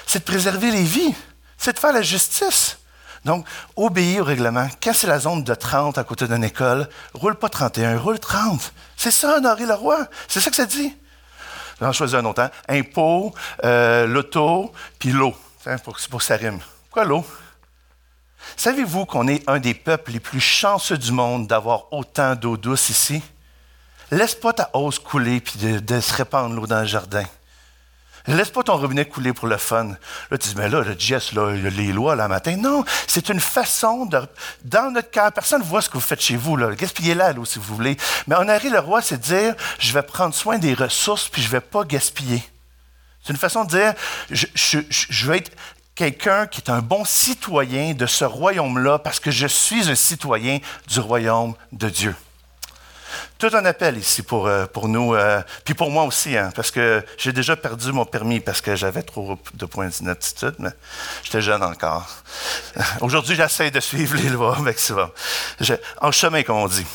C'est 0.05 0.19
de 0.19 0.23
préserver 0.23 0.71
les 0.71 0.83
vies. 0.83 1.13
C'est 1.57 1.73
de 1.73 1.79
faire 1.79 1.91
la 1.91 2.01
justice. 2.01 2.77
Donc, 3.25 3.45
obéir 3.75 4.21
au 4.21 4.23
règlement. 4.23 4.69
Quand 4.81 4.93
c'est 4.93 5.07
la 5.07 5.19
zone 5.19 5.43
de 5.43 5.53
30 5.53 5.97
à 5.97 6.05
côté 6.05 6.29
d'une 6.29 6.45
école, 6.45 6.87
roule 7.13 7.35
pas 7.35 7.49
31, 7.49 7.97
roule 7.97 8.19
30. 8.19 8.71
C'est 8.95 9.11
ça, 9.11 9.35
honorer 9.35 9.65
le 9.65 9.73
roi. 9.73 10.07
C'est 10.29 10.39
ça 10.39 10.49
que 10.49 10.55
ça 10.55 10.65
dit. 10.65 10.95
J'en 11.79 11.91
choisis 11.91 12.15
un 12.15 12.25
autre. 12.25 12.41
Hein? 12.41 12.51
Impôt, 12.67 13.33
euh, 13.63 14.07
l'auto, 14.07 14.71
puis 14.99 15.11
l'eau. 15.11 15.35
Hein, 15.65 15.77
pour, 15.79 15.97
que 15.97 16.23
ça 16.23 16.35
rime. 16.35 16.59
Quoi 16.91 17.03
l'eau? 17.03 17.25
Savez-vous 18.55 19.05
qu'on 19.05 19.27
est 19.27 19.47
un 19.49 19.59
des 19.59 19.73
peuples 19.73 20.11
les 20.11 20.19
plus 20.19 20.39
chanceux 20.39 20.97
du 20.97 21.11
monde 21.11 21.47
d'avoir 21.47 21.91
autant 21.91 22.35
d'eau 22.35 22.55
douce 22.55 22.89
ici? 22.89 23.21
Laisse 24.11 24.35
pas 24.35 24.53
ta 24.53 24.69
hausse 24.73 24.99
couler 24.99 25.41
puis 25.41 25.59
de, 25.59 25.99
se 25.99 26.13
répandre 26.13 26.55
l'eau 26.55 26.65
dans 26.65 26.79
le 26.79 26.85
jardin. 26.85 27.25
Laisse 28.27 28.49
pas 28.49 28.61
ton 28.61 28.75
robinet 28.75 29.05
couler 29.05 29.31
pour 29.31 29.47
le 29.47 29.55
fun. 29.55 29.95
Là, 30.31 30.37
tu 30.37 30.49
dis, 30.49 30.55
mais 30.57 30.67
là, 30.67 30.81
le 30.81 30.95
Jess, 30.99 31.31
là, 31.31 31.51
les 31.51 31.93
lois, 31.93 32.15
là, 32.15 32.27
matin. 32.27 32.57
Non, 32.57 32.83
c'est 33.07 33.29
une 33.29 33.39
façon 33.39 34.05
de. 34.05 34.19
Dans 34.65 34.91
notre 34.91 35.09
cœur, 35.09 35.31
personne 35.31 35.61
ne 35.61 35.65
voit 35.65 35.81
ce 35.81 35.89
que 35.89 35.93
vous 35.93 36.01
faites 36.01 36.21
chez 36.21 36.35
vous, 36.35 36.57
là. 36.57 36.75
Gaspillez-la, 36.75 37.31
l'eau, 37.31 37.45
si 37.45 37.57
vous 37.57 37.75
voulez. 37.75 37.95
Mais 38.27 38.35
honorer 38.35 38.69
le 38.69 38.79
roi, 38.79 39.01
c'est 39.01 39.17
de 39.17 39.23
dire, 39.23 39.55
je 39.79 39.93
vais 39.93 40.01
prendre 40.01 40.35
soin 40.35 40.57
des 40.57 40.73
ressources, 40.73 41.29
puis 41.29 41.41
je 41.41 41.47
vais 41.47 41.61
pas 41.61 41.85
gaspiller. 41.85 42.43
C'est 43.23 43.31
une 43.31 43.39
façon 43.39 43.63
de 43.63 43.69
dire, 43.69 43.93
je, 44.29 44.45
je 44.89 45.31
vais 45.31 45.37
être 45.37 45.51
quelqu'un 45.95 46.47
qui 46.47 46.61
est 46.61 46.69
un 46.69 46.81
bon 46.81 47.05
citoyen 47.05 47.93
de 47.93 48.05
ce 48.05 48.25
royaume-là, 48.25 48.99
parce 48.99 49.21
que 49.21 49.31
je 49.31 49.47
suis 49.47 49.89
un 49.89 49.95
citoyen 49.95 50.59
du 50.87 50.99
royaume 50.99 51.53
de 51.71 51.89
Dieu. 51.89 52.15
Tout 53.37 53.49
un 53.53 53.65
appel 53.65 53.97
ici 53.97 54.23
pour, 54.23 54.47
euh, 54.47 54.65
pour 54.65 54.87
nous, 54.87 55.13
euh, 55.13 55.41
puis 55.63 55.73
pour 55.73 55.91
moi 55.91 56.03
aussi, 56.03 56.35
hein, 56.35 56.51
parce 56.55 56.71
que 56.71 57.05
j'ai 57.17 57.31
déjà 57.31 57.55
perdu 57.55 57.91
mon 57.91 58.05
permis 58.05 58.39
parce 58.39 58.61
que 58.61 58.75
j'avais 58.75 59.03
trop 59.03 59.39
de 59.53 59.65
points 59.65 59.87
d'inaptitude, 59.87 60.55
mais 60.59 60.71
j'étais 61.23 61.41
jeune 61.41 61.63
encore. 61.63 62.07
Aujourd'hui, 63.01 63.35
j'essaie 63.35 63.71
de 63.71 63.79
suivre 63.79 64.15
les 64.17 64.29
lois 64.29 64.57
au 64.57 64.61
maximum. 64.61 65.09
en 66.01 66.11
chemin, 66.11 66.43
comme 66.43 66.57
on 66.57 66.67
dit. 66.67 66.85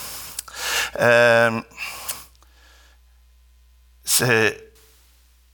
Euh, 1.01 1.61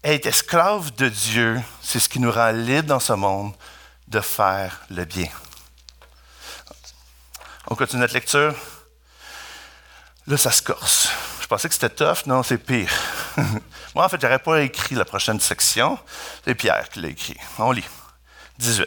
être 0.04 0.26
esclave 0.26 0.94
de 0.94 1.08
Dieu, 1.08 1.60
c'est 1.82 1.98
ce 1.98 2.08
qui 2.08 2.20
nous 2.20 2.30
rend 2.30 2.50
libres 2.50 2.88
dans 2.88 3.00
ce 3.00 3.12
monde 3.12 3.52
de 4.08 4.20
faire 4.20 4.80
le 4.90 5.04
bien. 5.04 5.28
On 7.68 7.74
continue 7.74 8.00
notre 8.00 8.14
lecture. 8.14 8.54
Là, 10.28 10.36
ça 10.36 10.52
se 10.52 10.60
corse. 10.60 11.08
Je 11.40 11.46
pensais 11.46 11.68
que 11.68 11.74
c'était 11.74 11.88
tough. 11.88 12.26
Non, 12.26 12.42
c'est 12.42 12.58
pire. 12.58 12.92
Moi, 13.94 14.04
en 14.04 14.08
fait, 14.10 14.20
j'aurais 14.20 14.38
pas 14.38 14.60
écrit 14.60 14.94
la 14.94 15.06
prochaine 15.06 15.40
section. 15.40 15.98
C'est 16.44 16.54
Pierre 16.54 16.90
qui 16.90 17.00
l'a 17.00 17.08
écrit. 17.08 17.36
On 17.58 17.72
lit. 17.72 17.86
18. 18.58 18.86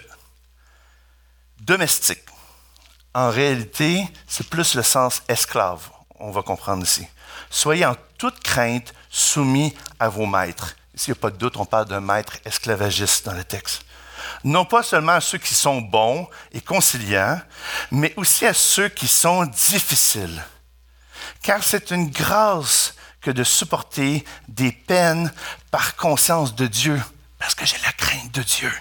Domestique. 1.61 2.21
En 3.15 3.31
réalité, 3.31 4.07
c'est 4.27 4.47
plus 4.47 4.75
le 4.75 4.83
sens 4.83 5.23
esclave. 5.27 5.89
On 6.19 6.29
va 6.29 6.43
comprendre 6.43 6.83
ici. 6.83 7.07
Soyez 7.49 7.87
en 7.87 7.95
toute 8.19 8.39
crainte 8.41 8.93
soumis 9.09 9.75
à 9.99 10.09
vos 10.09 10.27
maîtres. 10.27 10.75
Ici, 10.93 11.09
il 11.09 11.13
n'y 11.13 11.17
a 11.17 11.21
pas 11.21 11.31
de 11.31 11.37
doute, 11.37 11.57
on 11.57 11.65
parle 11.65 11.87
d'un 11.87 12.01
maître 12.01 12.37
esclavagiste 12.45 13.25
dans 13.25 13.33
le 13.33 13.43
texte. 13.43 13.83
Non 14.43 14.63
pas 14.63 14.83
seulement 14.83 15.13
à 15.13 15.21
ceux 15.21 15.39
qui 15.39 15.55
sont 15.55 15.81
bons 15.81 16.29
et 16.51 16.61
conciliants, 16.61 17.41
mais 17.89 18.13
aussi 18.15 18.45
à 18.45 18.53
ceux 18.53 18.89
qui 18.89 19.07
sont 19.07 19.45
difficiles 19.45 20.43
car 21.41 21.63
c'est 21.63 21.91
une 21.91 22.09
grâce 22.09 22.95
que 23.21 23.31
de 23.31 23.43
supporter 23.43 24.23
des 24.47 24.71
peines 24.71 25.31
par 25.69 25.95
conscience 25.95 26.55
de 26.55 26.67
Dieu, 26.67 27.01
parce 27.39 27.55
que 27.55 27.65
j'ai 27.65 27.77
la 27.85 27.91
crainte 27.93 28.31
de 28.31 28.43
Dieu. 28.43 28.71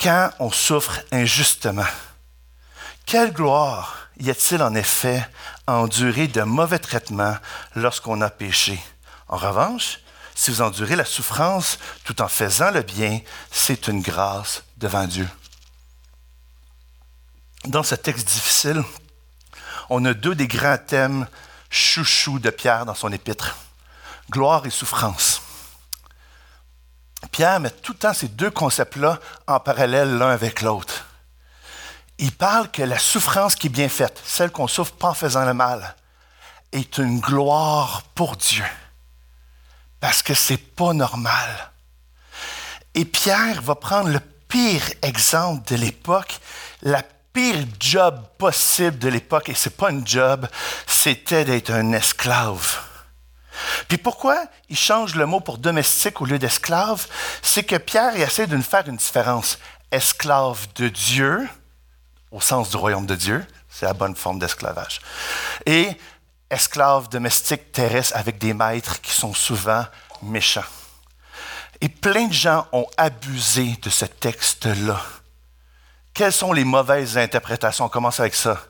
Quand 0.00 0.30
on 0.38 0.50
souffre 0.50 1.00
injustement, 1.10 1.86
quelle 3.06 3.32
gloire 3.32 4.08
y 4.20 4.30
a-t-il 4.30 4.62
en 4.62 4.74
effet 4.74 5.26
à 5.66 5.74
endurer 5.74 6.28
de 6.28 6.42
mauvais 6.42 6.78
traitements 6.78 7.36
lorsqu'on 7.74 8.20
a 8.20 8.30
péché? 8.30 8.80
En 9.28 9.36
revanche, 9.36 9.98
si 10.34 10.52
vous 10.52 10.62
endurez 10.62 10.94
la 10.94 11.04
souffrance 11.04 11.78
tout 12.04 12.22
en 12.22 12.28
faisant 12.28 12.70
le 12.70 12.82
bien, 12.82 13.20
c'est 13.50 13.88
une 13.88 14.00
grâce 14.00 14.62
devant 14.76 15.06
Dieu. 15.06 15.28
Dans 17.64 17.82
ce 17.82 17.96
texte 17.96 18.28
difficile, 18.28 18.84
on 19.90 20.04
a 20.04 20.14
deux 20.14 20.34
des 20.34 20.48
grands 20.48 20.78
thèmes 20.78 21.26
chouchou 21.70 22.38
de 22.38 22.50
Pierre 22.50 22.86
dans 22.86 22.94
son 22.94 23.12
épître, 23.12 23.56
gloire 24.30 24.66
et 24.66 24.70
souffrance. 24.70 25.42
Pierre 27.32 27.60
met 27.60 27.70
tout 27.70 27.92
le 27.92 27.98
temps 27.98 28.14
ces 28.14 28.28
deux 28.28 28.50
concepts-là 28.50 29.18
en 29.46 29.60
parallèle 29.60 30.18
l'un 30.18 30.30
avec 30.30 30.62
l'autre. 30.62 31.06
Il 32.18 32.32
parle 32.32 32.70
que 32.70 32.82
la 32.82 32.98
souffrance 32.98 33.54
qui 33.54 33.68
est 33.68 33.70
bien 33.70 33.88
faite, 33.88 34.20
celle 34.24 34.50
qu'on 34.50 34.68
souffre 34.68 34.92
pas 34.92 35.10
en 35.10 35.14
faisant 35.14 35.44
le 35.44 35.54
mal, 35.54 35.94
est 36.72 36.98
une 36.98 37.20
gloire 37.20 38.02
pour 38.14 38.36
Dieu. 38.36 38.64
Parce 40.00 40.22
que 40.22 40.34
c'est 40.34 40.56
pas 40.56 40.92
normal. 40.92 41.72
Et 42.94 43.04
Pierre 43.04 43.62
va 43.62 43.74
prendre 43.74 44.08
le 44.08 44.20
pire 44.20 44.82
exemple 45.02 45.68
de 45.68 45.76
l'époque, 45.76 46.40
la 46.82 47.02
pire 47.38 47.66
job 47.78 48.20
possible 48.36 48.98
de 48.98 49.08
l'époque, 49.08 49.48
et 49.48 49.54
c'est 49.54 49.76
pas 49.76 49.90
un 49.90 50.04
job, 50.04 50.48
c'était 50.88 51.44
d'être 51.44 51.70
un 51.70 51.92
esclave. 51.92 52.80
Puis 53.86 53.96
pourquoi 53.96 54.44
il 54.68 54.76
change 54.76 55.14
le 55.14 55.24
mot 55.24 55.38
pour 55.38 55.58
domestique 55.58 56.20
au 56.20 56.24
lieu 56.24 56.40
d'esclave? 56.40 57.06
C'est 57.40 57.62
que 57.62 57.76
Pierre 57.76 58.16
essaie 58.16 58.48
de 58.48 58.56
nous 58.56 58.62
faire 58.64 58.88
une 58.88 58.96
différence. 58.96 59.60
Esclave 59.92 60.66
de 60.74 60.88
Dieu, 60.88 61.48
au 62.32 62.40
sens 62.40 62.70
du 62.70 62.76
royaume 62.76 63.06
de 63.06 63.14
Dieu, 63.14 63.46
c'est 63.70 63.86
la 63.86 63.94
bonne 63.94 64.16
forme 64.16 64.40
d'esclavage. 64.40 65.00
Et 65.64 65.90
esclave 66.50 67.08
domestique 67.08 67.70
terrestre 67.70 68.16
avec 68.16 68.38
des 68.38 68.52
maîtres 68.52 69.00
qui 69.00 69.12
sont 69.12 69.32
souvent 69.32 69.86
méchants. 70.22 70.72
Et 71.80 71.88
plein 71.88 72.26
de 72.26 72.32
gens 72.32 72.66
ont 72.72 72.88
abusé 72.96 73.76
de 73.80 73.90
ce 73.90 74.06
texte-là. 74.06 75.00
Quelles 76.18 76.32
sont 76.32 76.52
les 76.52 76.64
mauvaises 76.64 77.16
interprétations? 77.16 77.84
On 77.84 77.88
commence 77.88 78.18
avec 78.18 78.34
ça. 78.34 78.60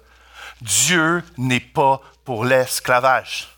Dieu 0.61 1.24
n'est 1.38 1.61
pas 1.61 1.98
pour 2.22 2.44
l'esclavage. 2.44 3.48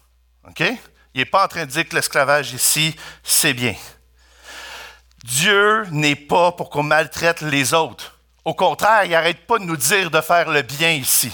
OK? 0.47 0.61
Il 0.61 1.19
n'est 1.19 1.25
pas 1.25 1.45
en 1.45 1.49
train 1.49 1.67
de 1.67 1.73
dire 1.73 1.89
que 1.89 1.97
l'esclavage 1.97 2.53
ici, 2.53 2.95
c'est 3.25 3.53
bien. 3.53 3.75
Dieu 5.25 5.87
n'est 5.91 6.15
pas 6.15 6.53
pour 6.53 6.71
qu'on 6.71 6.85
maltraite 6.85 7.41
les 7.41 7.75
autres. 7.75 8.17
Au 8.45 8.55
contraire, 8.55 9.07
il 9.07 9.11
n'arrête 9.11 9.45
pas 9.45 9.59
de 9.59 9.65
nous 9.65 9.77
dire 9.77 10.09
de 10.09 10.21
faire 10.21 10.49
le 10.49 10.63
bien 10.63 10.93
ici. 10.93 11.33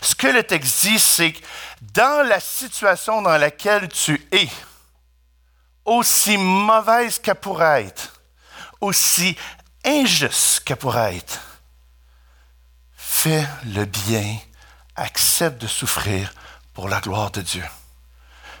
Ce 0.00 0.16
que 0.16 0.26
le 0.26 0.42
texte 0.42 0.80
dit, 0.80 0.98
c'est 0.98 1.30
que 1.30 1.44
dans 1.94 2.26
la 2.26 2.40
situation 2.40 3.22
dans 3.22 3.38
laquelle 3.38 3.86
tu 3.86 4.20
es, 4.32 4.48
aussi 5.84 6.36
mauvaise 6.36 7.20
qu'elle 7.20 7.36
pourrait 7.36 7.84
être, 7.84 8.20
aussi 8.80 9.36
injuste 9.84 10.64
qu'elle 10.64 10.76
pourrait 10.76 11.18
être, 11.18 11.51
fais 13.22 13.46
le 13.66 13.84
bien, 13.84 14.36
accepte 14.96 15.62
de 15.62 15.68
souffrir 15.68 16.34
pour 16.74 16.88
la 16.88 17.00
gloire 17.00 17.30
de 17.30 17.40
Dieu. 17.40 17.62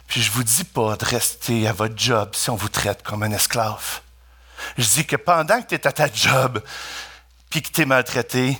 Puis 0.06 0.22
je 0.22 0.30
ne 0.30 0.34
vous 0.36 0.44
dis 0.44 0.62
pas 0.62 0.94
de 0.94 1.04
rester 1.04 1.66
à 1.66 1.72
votre 1.72 1.98
job 1.98 2.30
si 2.34 2.48
on 2.48 2.54
vous 2.54 2.68
traite 2.68 3.02
comme 3.02 3.24
un 3.24 3.32
esclave. 3.32 4.02
Je 4.78 4.86
dis 4.86 5.04
que 5.04 5.16
pendant 5.16 5.60
que 5.60 5.66
tu 5.66 5.74
es 5.74 5.84
à 5.84 5.90
ta 5.90 6.06
job, 6.06 6.62
puis 7.50 7.60
que 7.60 7.72
tu 7.72 7.80
es 7.80 7.86
maltraité, 7.86 8.56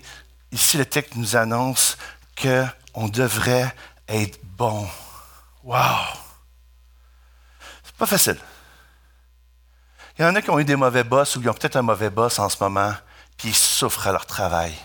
ici 0.50 0.76
le 0.76 0.86
texte 0.86 1.14
nous 1.14 1.36
annonce 1.36 1.96
qu'on 2.36 3.06
devrait 3.06 3.72
être 4.08 4.40
bon. 4.42 4.88
Wow! 5.62 5.78
C'est 7.84 7.94
pas 7.94 8.06
facile. 8.06 8.38
Il 10.18 10.22
y 10.22 10.24
en 10.24 10.34
a 10.34 10.42
qui 10.42 10.50
ont 10.50 10.58
eu 10.58 10.64
des 10.64 10.74
mauvais 10.74 11.04
boss 11.04 11.36
ou 11.36 11.42
qui 11.42 11.48
ont 11.48 11.54
peut-être 11.54 11.76
un 11.76 11.82
mauvais 11.82 12.10
boss 12.10 12.40
en 12.40 12.48
ce 12.48 12.56
moment, 12.60 12.92
puis 13.36 13.50
ils 13.50 13.54
souffrent 13.54 14.08
à 14.08 14.10
leur 14.10 14.26
travail. 14.26 14.76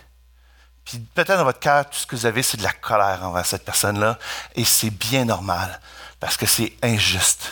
Puis 0.87 0.99
peut-être 0.99 1.37
dans 1.37 1.43
votre 1.43 1.59
cœur, 1.59 1.89
tout 1.89 1.97
ce 1.97 2.07
que 2.07 2.15
vous 2.15 2.25
avez, 2.25 2.41
c'est 2.41 2.55
de 2.55 2.63
la 2.63 2.71
colère 2.71 3.19
envers 3.23 3.45
cette 3.45 3.65
personne-là, 3.65 4.17
et 4.55 4.63
c'est 4.63 4.89
bien 4.89 5.25
normal, 5.25 5.81
parce 6.17 6.37
que 6.37 6.45
c'est 6.45 6.73
injuste. 6.81 7.51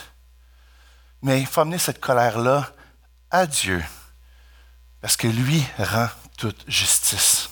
Mais 1.22 1.42
il 1.42 1.46
faut 1.46 1.60
amener 1.60 1.78
cette 1.78 2.00
colère-là 2.00 2.66
à 3.30 3.46
Dieu, 3.46 3.84
parce 5.02 5.18
que 5.18 5.28
lui 5.28 5.62
rend 5.78 6.08
toute 6.38 6.64
justice. 6.70 7.50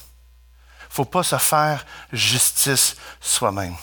Il 0.84 0.92
ne 0.92 0.94
faut 0.94 1.06
pas 1.06 1.24
se 1.24 1.38
faire 1.38 1.86
justice 2.14 2.96
soi-même. 3.20 3.76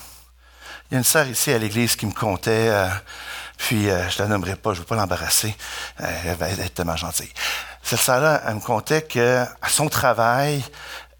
Il 0.89 0.93
y 0.93 0.95
a 0.95 0.97
une 0.97 1.03
sœur 1.03 1.27
ici 1.27 1.51
à 1.51 1.59
l'église 1.59 1.95
qui 1.95 2.07
me 2.07 2.13
comptait, 2.13 2.69
euh, 2.69 2.89
puis 3.57 3.91
euh, 3.91 4.09
je 4.09 4.17
ne 4.17 4.23
la 4.23 4.29
nommerai 4.29 4.55
pas, 4.55 4.71
je 4.73 4.77
ne 4.77 4.81
veux 4.81 4.87
pas 4.87 4.95
l'embarrasser, 4.95 5.55
euh, 5.99 6.21
elle 6.25 6.35
va 6.35 6.49
être 6.49 6.73
tellement 6.73 6.97
gentille. 6.97 7.31
Cette 7.83 7.99
sœur-là, 7.99 8.41
elle 8.47 8.55
me 8.55 8.59
contait 8.59 9.03
qu'à 9.03 9.55
son 9.67 9.87
travail, 9.87 10.63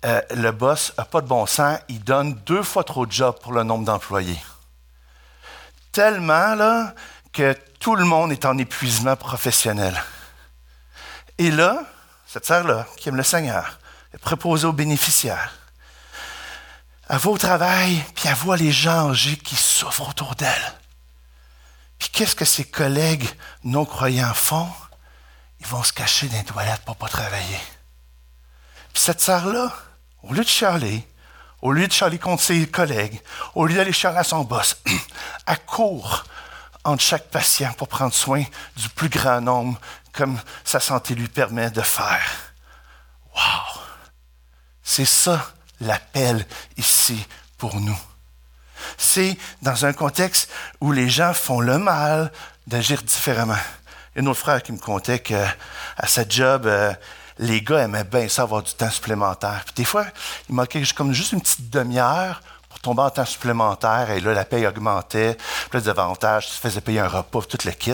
le 0.03 0.51
boss 0.51 0.93
n'a 0.97 1.05
pas 1.05 1.21
de 1.21 1.27
bon 1.27 1.45
sens, 1.45 1.79
il 1.87 2.03
donne 2.03 2.33
deux 2.45 2.63
fois 2.63 2.83
trop 2.83 3.05
de 3.05 3.11
jobs 3.11 3.39
pour 3.39 3.53
le 3.53 3.63
nombre 3.63 3.85
d'employés. 3.85 4.41
Tellement 5.91 6.55
là, 6.55 6.93
que 7.33 7.55
tout 7.79 7.95
le 7.95 8.05
monde 8.05 8.31
est 8.31 8.45
en 8.45 8.57
épuisement 8.57 9.15
professionnel. 9.15 10.01
Et 11.37 11.51
là, 11.51 11.83
cette 12.27 12.45
sœur-là, 12.45 12.87
qui 12.97 13.09
aime 13.09 13.15
le 13.15 13.23
Seigneur, 13.23 13.79
est 14.13 14.17
préposée 14.17 14.67
aux 14.67 14.73
bénéficiaires. 14.73 15.53
Elle 17.09 17.17
va 17.17 17.29
au 17.29 17.37
travail, 17.37 18.03
puis 18.15 18.27
elle 18.27 18.35
voit 18.35 18.57
les 18.57 18.71
gens 18.71 19.09
âgés 19.09 19.37
qui 19.37 19.55
souffrent 19.55 20.09
autour 20.09 20.35
d'elle. 20.35 20.73
Puis 21.99 22.09
qu'est-ce 22.09 22.35
que 22.35 22.45
ses 22.45 22.63
collègues 22.63 23.27
non-croyants 23.63 24.33
font? 24.33 24.69
Ils 25.59 25.67
vont 25.67 25.83
se 25.83 25.93
cacher 25.93 26.27
dans 26.27 26.37
les 26.37 26.43
toilettes 26.43 26.81
pour 26.85 26.95
ne 26.95 26.99
pas 26.99 27.09
travailler. 27.09 27.59
Puis 28.93 29.03
cette 29.03 29.21
sœur-là, 29.21 29.71
au 30.23 30.33
lieu 30.33 30.43
de 30.43 30.49
chialer, 30.49 31.07
au 31.61 31.71
lieu 31.71 31.87
de 31.87 31.91
chialer 31.91 32.19
contre 32.19 32.43
ses 32.43 32.67
collègues, 32.67 33.21
au 33.55 33.65
lieu 33.65 33.75
d'aller 33.75 33.93
chialer 33.93 34.17
à 34.17 34.23
son 34.23 34.43
boss, 34.43 34.77
elle 35.47 35.59
court 35.65 36.23
entre 36.83 37.03
chaque 37.03 37.29
patient 37.29 37.73
pour 37.73 37.87
prendre 37.87 38.13
soin 38.13 38.43
du 38.75 38.89
plus 38.89 39.09
grand 39.09 39.41
nombre 39.41 39.79
comme 40.13 40.39
sa 40.63 40.79
santé 40.79 41.15
lui 41.15 41.27
permet 41.27 41.69
de 41.69 41.81
faire. 41.81 42.53
Wow! 43.35 43.81
C'est 44.83 45.05
ça 45.05 45.53
l'appel 45.79 46.45
ici 46.77 47.25
pour 47.57 47.79
nous. 47.79 47.97
C'est 48.97 49.37
dans 49.61 49.85
un 49.85 49.93
contexte 49.93 50.49
où 50.79 50.91
les 50.91 51.09
gens 51.09 51.33
font 51.33 51.61
le 51.61 51.77
mal 51.77 52.31
d'agir 52.67 53.01
différemment. 53.03 53.57
Il 54.15 54.21
y 54.21 54.25
a 54.25 54.27
un 54.27 54.31
autre 54.31 54.39
frère 54.39 54.61
qui 54.63 54.71
me 54.71 54.79
contait 54.79 55.19
qu'à 55.19 55.55
sa 56.05 56.27
job, 56.27 56.65
euh, 56.65 56.93
les 57.41 57.61
gars 57.61 57.83
aimaient 57.83 58.05
bien 58.05 58.29
ça 58.29 58.43
avoir 58.43 58.63
du 58.63 58.73
temps 58.73 58.89
supplémentaire. 58.89 59.63
Puis 59.65 59.73
des 59.75 59.85
fois, 59.85 60.05
il 60.47 60.55
manquait 60.55 60.83
comme 60.95 61.11
juste 61.11 61.33
une 61.33 61.41
petite 61.41 61.69
demi-heure 61.69 62.41
tombait 62.81 63.01
en 63.01 63.09
temps 63.09 63.25
supplémentaire 63.25 64.11
et 64.11 64.19
là, 64.19 64.33
la 64.33 64.45
paye 64.45 64.65
augmentait, 64.65 65.37
plus 65.69 65.83
d'avantages, 65.83 66.47
tu 66.47 66.53
faisais 66.53 66.81
payer 66.81 66.99
un 66.99 67.07
repas, 67.07 67.41
tout 67.41 67.57
le 67.63 67.71
kit. 67.71 67.93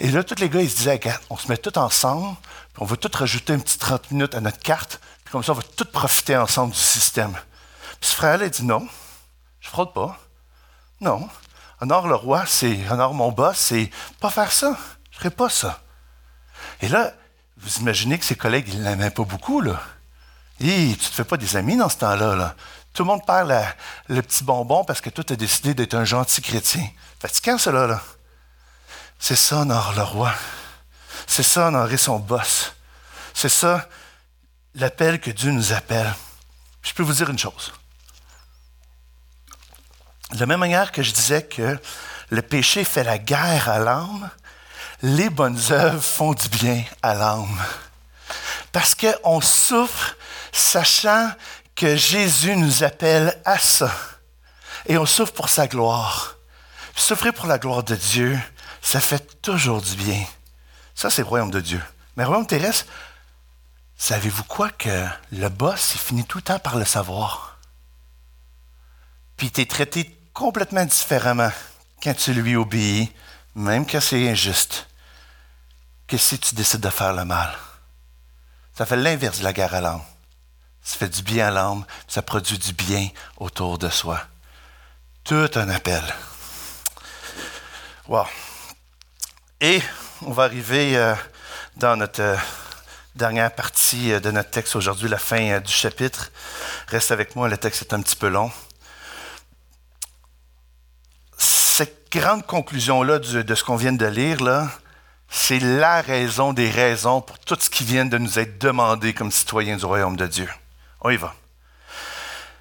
Et 0.00 0.10
là, 0.10 0.24
tous 0.24 0.40
les 0.40 0.48
gars, 0.48 0.60
ils 0.60 0.70
se 0.70 0.76
disaient, 0.76 1.00
on 1.30 1.36
se 1.36 1.48
met 1.48 1.56
tous 1.56 1.78
ensemble, 1.78 2.36
puis 2.72 2.82
on 2.82 2.84
va 2.84 2.96
tous 2.96 3.16
rajouter 3.16 3.52
un 3.52 3.58
petit 3.58 3.78
30 3.78 4.10
minutes 4.10 4.34
à 4.34 4.40
notre 4.40 4.58
carte, 4.58 5.00
puis 5.24 5.32
comme 5.32 5.42
ça, 5.42 5.52
on 5.52 5.56
va 5.56 5.62
tous 5.76 5.84
profiter 5.84 6.36
ensemble 6.36 6.72
du 6.72 6.78
système. 6.78 7.32
Puis 8.00 8.10
ce 8.10 8.16
frère-là, 8.16 8.46
il 8.46 8.50
dit, 8.50 8.64
non, 8.64 8.86
je 9.60 9.68
fraude 9.68 9.92
pas. 9.92 10.18
Non. 11.00 11.28
Honore 11.80 12.08
le 12.08 12.14
roi, 12.14 12.44
c'est, 12.46 12.78
honore 12.90 13.14
mon 13.14 13.32
boss, 13.32 13.56
c'est 13.56 13.90
pas 14.20 14.30
faire 14.30 14.52
ça. 14.52 14.76
Je 15.10 15.18
ferai 15.18 15.30
pas 15.30 15.48
ça. 15.48 15.80
Et 16.80 16.88
là, 16.88 17.12
vous 17.64 17.80
imaginez 17.80 18.18
que 18.18 18.24
ses 18.24 18.36
collègues, 18.36 18.68
ils 18.68 18.82
l'aimaient 18.82 19.10
pas 19.10 19.24
beaucoup, 19.24 19.60
là. 19.60 19.80
Et 20.60 20.96
tu 21.00 21.08
te 21.08 21.14
fais 21.14 21.24
pas 21.24 21.36
des 21.36 21.56
amis 21.56 21.76
dans 21.76 21.88
ce 21.88 21.96
temps-là, 21.96 22.36
là. 22.36 22.54
Tout 22.92 23.02
le 23.02 23.08
monde 23.08 23.26
perd 23.26 23.52
le 24.08 24.22
petit 24.22 24.44
bonbon 24.44 24.84
parce 24.84 25.00
que 25.00 25.10
toi, 25.10 25.24
tu 25.24 25.32
as 25.32 25.36
décidé 25.36 25.74
d'être 25.74 25.94
un 25.94 26.04
gentil 26.04 26.42
chrétien. 26.42 26.86
Fatigant, 27.18 27.58
cela, 27.58 27.86
là. 27.86 28.02
C'est 29.18 29.36
ça, 29.36 29.60
honorer 29.60 29.96
le 29.96 30.02
roi. 30.02 30.32
C'est 31.26 31.42
ça, 31.42 31.68
honorer 31.68 31.96
son 31.96 32.18
boss. 32.18 32.74
C'est 33.32 33.48
ça, 33.48 33.88
l'appel 34.74 35.20
que 35.20 35.30
Dieu 35.30 35.50
nous 35.50 35.72
appelle. 35.72 36.12
Je 36.82 36.92
peux 36.92 37.02
vous 37.02 37.14
dire 37.14 37.30
une 37.30 37.38
chose. 37.38 37.72
De 40.32 40.38
la 40.40 40.46
même 40.46 40.60
manière 40.60 40.92
que 40.92 41.02
je 41.02 41.12
disais 41.12 41.42
que 41.42 41.80
le 42.30 42.42
péché 42.42 42.84
fait 42.84 43.04
la 43.04 43.18
guerre 43.18 43.68
à 43.68 43.78
l'âme, 43.78 44.30
les 45.04 45.28
bonnes 45.28 45.60
œuvres 45.70 46.02
font 46.02 46.32
du 46.32 46.48
bien 46.48 46.82
à 47.02 47.12
l'âme. 47.12 47.60
Parce 48.72 48.94
qu'on 48.94 49.42
souffre 49.42 50.16
sachant 50.50 51.30
que 51.76 51.94
Jésus 51.94 52.56
nous 52.56 52.82
appelle 52.84 53.38
à 53.44 53.58
ça. 53.58 53.94
Et 54.86 54.96
on 54.96 55.04
souffre 55.04 55.34
pour 55.34 55.50
sa 55.50 55.66
gloire. 55.66 56.36
souffrir 56.96 57.34
pour 57.34 57.46
la 57.46 57.58
gloire 57.58 57.82
de 57.82 57.94
Dieu, 57.94 58.38
ça 58.80 58.98
fait 58.98 59.42
toujours 59.42 59.82
du 59.82 59.94
bien. 59.94 60.24
Ça, 60.94 61.10
c'est 61.10 61.20
le 61.20 61.28
royaume 61.28 61.50
de 61.50 61.60
Dieu. 61.60 61.82
Mais 62.16 62.22
le 62.22 62.28
royaume 62.28 62.46
terrestre, 62.46 62.86
savez-vous 63.98 64.44
quoi 64.44 64.70
que 64.70 65.06
le 65.32 65.50
boss, 65.50 65.96
il 65.96 66.00
finit 66.00 66.24
tout 66.24 66.38
le 66.38 66.44
temps 66.44 66.58
par 66.58 66.76
le 66.76 66.86
savoir? 66.86 67.58
Puis 69.36 69.50
tu 69.50 69.60
es 69.60 69.66
traité 69.66 70.18
complètement 70.32 70.86
différemment 70.86 71.52
quand 72.02 72.14
tu 72.14 72.32
lui 72.32 72.56
obéis, 72.56 73.12
même 73.54 73.86
quand 73.86 74.00
c'est 74.00 74.30
injuste, 74.30 74.86
si 76.18 76.38
tu 76.38 76.54
décides 76.54 76.80
de 76.80 76.90
faire 76.90 77.12
le 77.12 77.24
mal. 77.24 77.54
Ça 78.76 78.86
fait 78.86 78.96
l'inverse 78.96 79.38
de 79.38 79.44
la 79.44 79.52
guerre 79.52 79.74
à 79.74 79.80
l'âme. 79.80 80.02
Ça 80.82 80.98
fait 80.98 81.08
du 81.08 81.22
bien 81.22 81.48
à 81.48 81.50
l'âme, 81.50 81.84
ça 82.08 82.22
produit 82.22 82.58
du 82.58 82.72
bien 82.72 83.08
autour 83.38 83.78
de 83.78 83.88
soi. 83.88 84.20
Tout 85.24 85.50
un 85.54 85.68
appel. 85.70 86.02
Wow. 88.06 88.26
Et 89.60 89.80
on 90.22 90.32
va 90.32 90.44
arriver 90.44 90.96
euh, 90.96 91.14
dans 91.76 91.96
notre 91.96 92.20
euh, 92.20 92.36
dernière 93.14 93.54
partie 93.54 94.12
euh, 94.12 94.20
de 94.20 94.30
notre 94.30 94.50
texte 94.50 94.76
aujourd'hui, 94.76 95.08
la 95.08 95.16
fin 95.16 95.60
du 95.60 95.72
chapitre. 95.72 96.30
Reste 96.88 97.12
avec 97.12 97.34
moi, 97.34 97.48
le 97.48 97.56
texte 97.56 97.80
est 97.82 97.94
un 97.94 98.02
petit 98.02 98.16
peu 98.16 98.28
long. 98.28 98.52
Cette 101.38 102.10
grande 102.12 102.44
conclusion-là 102.44 103.20
de 103.20 103.54
ce 103.54 103.64
qu'on 103.64 103.76
vient 103.76 103.92
de 103.92 104.06
lire, 104.06 104.42
là, 104.42 104.68
c'est 105.36 105.58
la 105.58 106.00
raison 106.00 106.52
des 106.52 106.70
raisons 106.70 107.20
pour 107.20 107.40
tout 107.40 107.58
ce 107.58 107.68
qui 107.68 107.82
vient 107.82 108.06
de 108.06 108.18
nous 108.18 108.38
être 108.38 108.56
demandé 108.58 109.12
comme 109.12 109.32
citoyens 109.32 109.76
du 109.76 109.84
royaume 109.84 110.16
de 110.16 110.28
Dieu. 110.28 110.48
On 111.00 111.10
y 111.10 111.16
va. 111.16 111.34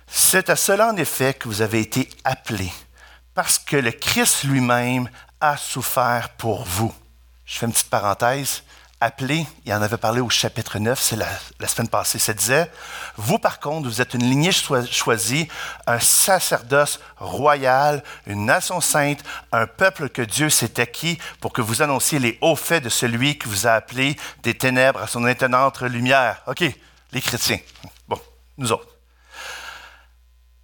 C'est 0.07 0.49
à 0.49 0.55
cela 0.55 0.89
en 0.89 0.97
effet 0.97 1.35
que 1.35 1.47
vous 1.47 1.61
avez 1.61 1.81
été 1.81 2.09
appelés, 2.23 2.73
parce 3.35 3.59
que 3.59 3.77
le 3.77 3.91
Christ 3.91 4.43
lui-même 4.45 5.07
a 5.39 5.55
souffert 5.55 6.29
pour 6.29 6.65
vous. 6.65 6.93
Je 7.45 7.59
fais 7.59 7.67
une 7.67 7.73
petite 7.73 7.91
parenthèse. 7.91 8.63
Appelé, 9.05 9.45
il 9.65 9.73
en 9.73 9.81
avait 9.81 9.97
parlé 9.97 10.21
au 10.21 10.29
chapitre 10.29 10.79
9, 10.79 10.97
c'est 10.97 11.17
la, 11.17 11.67
semaine 11.67 11.89
passée. 11.89 12.19
Ça 12.19 12.33
disait, 12.33 12.71
vous 13.17 13.37
par 13.37 13.59
contre, 13.59 13.89
vous 13.89 14.01
êtes 14.01 14.13
une 14.13 14.23
lignée 14.23 14.53
choisie, 14.53 15.49
un 15.87 15.99
sacerdoce 15.99 17.01
royal, 17.17 18.01
une 18.27 18.45
nation 18.45 18.79
sainte, 18.79 19.19
un 19.51 19.67
peuple 19.67 20.07
que 20.07 20.21
Dieu 20.21 20.49
s'est 20.49 20.79
acquis 20.79 21.17
pour 21.41 21.51
que 21.51 21.61
vous 21.61 21.81
annonciez 21.81 22.19
les 22.19 22.37
hauts 22.39 22.55
faits 22.55 22.85
de 22.85 22.89
celui 22.89 23.37
qui 23.37 23.49
vous 23.49 23.67
a 23.67 23.71
appelé 23.71 24.15
des 24.41 24.53
ténèbres 24.53 25.01
à 25.01 25.07
son 25.07 25.27
étonnante 25.27 25.81
lumière. 25.81 26.41
OK, 26.47 26.63
les 27.11 27.21
chrétiens 27.21 27.59
nous 28.57 28.71
autres. 28.71 28.97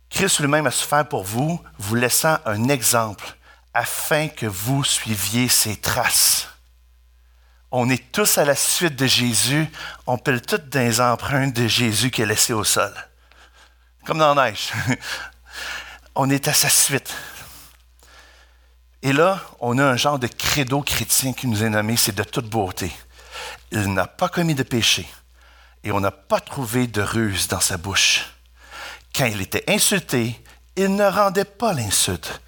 Christ 0.10 0.40
lui-même 0.40 0.68
a 0.68 0.72
souffert 0.72 1.08
pour 1.08 1.24
vous, 1.24 1.62
vous 1.78 1.96
laissant 1.96 2.38
un 2.46 2.70
exemple 2.70 3.36
afin 3.74 4.28
que 4.28 4.46
vous 4.46 4.84
suiviez 4.84 5.48
ses 5.48 5.76
traces. 5.76 6.49
On 7.72 7.89
est 7.89 8.11
tous 8.11 8.38
à 8.38 8.45
la 8.45 8.55
suite 8.55 8.95
de 8.95 9.05
Jésus, 9.05 9.67
on 10.07 10.17
pèle 10.17 10.41
toutes 10.41 10.70
des 10.70 11.01
empreintes 11.01 11.53
de 11.53 11.67
Jésus 11.67 12.11
qui 12.11 12.22
est 12.22 12.26
laissé 12.26 12.53
au 12.53 12.63
sol. 12.63 12.93
Comme 14.05 14.17
dans 14.17 14.34
la 14.34 14.49
neige. 14.49 14.72
on 16.15 16.30
est 16.30 16.47
à 16.47 16.53
sa 16.53 16.70
suite. 16.70 17.13
Et 19.01 19.13
là, 19.13 19.41
on 19.59 19.78
a 19.78 19.86
un 19.86 19.95
genre 19.95 20.20
de 20.20 20.28
credo 20.28 20.82
chrétien 20.82 21.34
qui 21.34 21.47
nous 21.47 21.63
est 21.63 21.70
nommé, 21.70 21.95
c'est 21.95 22.15
de 22.15 22.24
toute 22.24 22.49
beauté. 22.49 22.91
Il 23.72 23.93
n'a 23.93 24.07
pas 24.07 24.30
commis 24.30 24.55
de 24.55 24.63
péché 24.63 25.07
et 25.84 25.91
on 25.91 25.99
n'a 25.99 26.11
pas 26.11 26.39
trouvé 26.39 26.88
de 26.88 27.01
ruse 27.01 27.47
dans 27.47 27.59
sa 27.59 27.78
bouche. 27.78 28.26
Quand 29.15 29.26
il 29.26 29.41
était 29.41 29.63
insulté, 29.72 30.43
il 30.76 30.95
ne 30.95 31.05
rendait 31.05 31.45
pas 31.45 31.74
l'insulte. 31.74 32.41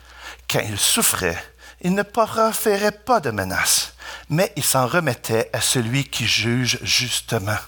Quand 0.49 0.61
il 0.67 0.77
souffrait, 0.77 1.41
il 1.81 1.93
ne 1.93 2.03
proférait 2.03 2.91
pas 2.91 3.19
de 3.19 3.31
menaces, 3.31 3.90
mais 4.31 4.51
il 4.55 4.63
s'en 4.63 4.87
remettait 4.87 5.49
à 5.53 5.61
celui 5.61 6.05
qui 6.05 6.25
juge 6.25 6.79
justement. 6.81 7.59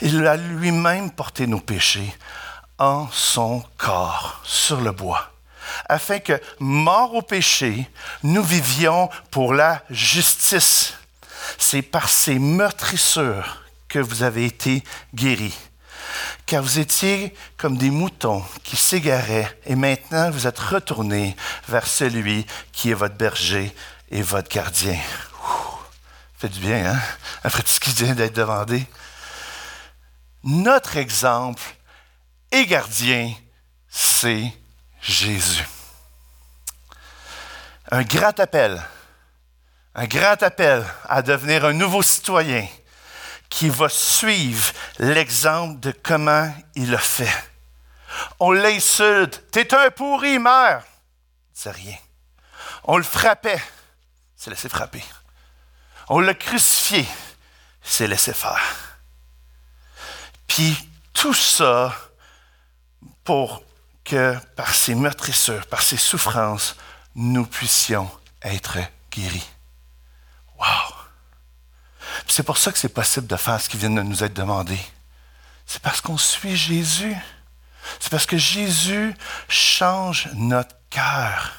Il 0.00 0.24
a 0.26 0.36
lui-même 0.36 1.10
porté 1.10 1.46
nos 1.46 1.60
péchés 1.60 2.14
en 2.78 3.08
son 3.10 3.64
corps 3.76 4.40
sur 4.44 4.80
le 4.80 4.92
bois, 4.92 5.32
afin 5.88 6.20
que, 6.20 6.40
morts 6.60 7.14
au 7.14 7.22
péché, 7.22 7.90
nous 8.22 8.42
vivions 8.42 9.08
pour 9.30 9.52
la 9.52 9.82
justice. 9.90 10.94
C'est 11.56 11.82
par 11.82 12.08
ces 12.08 12.38
meurtrissures 12.38 13.62
que 13.88 13.98
vous 13.98 14.22
avez 14.22 14.44
été 14.44 14.84
guéris. 15.14 15.58
Car 16.46 16.62
vous 16.62 16.78
étiez 16.78 17.34
comme 17.56 17.76
des 17.76 17.90
moutons 17.90 18.44
qui 18.62 18.76
s'égaraient 18.76 19.58
et 19.66 19.74
maintenant 19.74 20.30
vous 20.30 20.46
êtes 20.46 20.58
retournés 20.58 21.36
vers 21.68 21.86
celui 21.86 22.46
qui 22.72 22.90
est 22.90 22.94
votre 22.94 23.16
berger 23.16 23.74
et 24.10 24.22
votre 24.22 24.48
gardien. 24.48 24.98
Fait 26.38 26.48
du 26.48 26.60
bien, 26.60 26.92
hein? 26.92 27.00
Après 27.42 27.62
tout 27.62 27.72
ce 27.72 27.80
qui 27.80 27.90
vient 27.90 28.14
d'être 28.14 28.34
demandé. 28.34 28.86
Notre 30.44 30.96
exemple 30.96 31.62
et 32.52 32.64
gardien, 32.64 33.34
c'est 33.88 34.52
Jésus. 35.00 35.66
Un 37.90 38.02
grand 38.04 38.38
appel, 38.38 38.80
un 39.96 40.06
grand 40.06 40.40
appel 40.42 40.84
à 41.08 41.22
devenir 41.22 41.64
un 41.64 41.72
nouveau 41.72 42.02
citoyen 42.02 42.66
qui 43.48 43.68
va 43.68 43.88
suivre 43.88 44.72
l'exemple 44.98 45.80
de 45.80 45.90
comment 45.90 46.52
il 46.76 46.94
a 46.94 46.98
fait. 46.98 47.34
On 48.38 48.52
l'insulte. 48.52 49.42
T'es 49.50 49.74
un 49.74 49.90
pourri, 49.90 50.38
mère. 50.38 50.84
C'est 51.52 51.70
rien. 51.70 51.96
On 52.84 52.96
le 52.96 53.02
frappait. 53.02 53.60
C'est 54.36 54.50
laissé 54.50 54.68
frapper. 54.68 55.02
On 56.08 56.20
l'a 56.20 56.34
crucifié. 56.34 57.06
C'est 57.82 58.06
laissé 58.06 58.32
faire. 58.32 58.98
Puis 60.46 60.76
tout 61.12 61.34
ça 61.34 61.94
pour 63.24 63.62
que 64.04 64.36
par 64.56 64.74
ses 64.74 64.94
meurtrissures, 64.94 65.66
par 65.66 65.82
ses 65.82 65.96
souffrances, 65.96 66.76
nous 67.14 67.44
puissions 67.44 68.10
être 68.42 68.78
guéris. 69.10 69.48
Wow! 70.58 70.94
C'est 72.26 72.42
pour 72.42 72.58
ça 72.58 72.72
que 72.72 72.78
c'est 72.78 72.88
possible 72.88 73.26
de 73.26 73.36
faire 73.36 73.60
ce 73.60 73.68
qui 73.68 73.76
vient 73.76 73.90
de 73.90 74.02
nous 74.02 74.24
être 74.24 74.34
demandé. 74.34 74.78
C'est 75.66 75.82
parce 75.82 76.00
qu'on 76.00 76.16
suit 76.16 76.56
Jésus. 76.56 77.16
C'est 78.00 78.10
parce 78.10 78.26
que 78.26 78.38
Jésus 78.38 79.14
change 79.48 80.28
notre 80.34 80.74
cœur. 80.90 81.52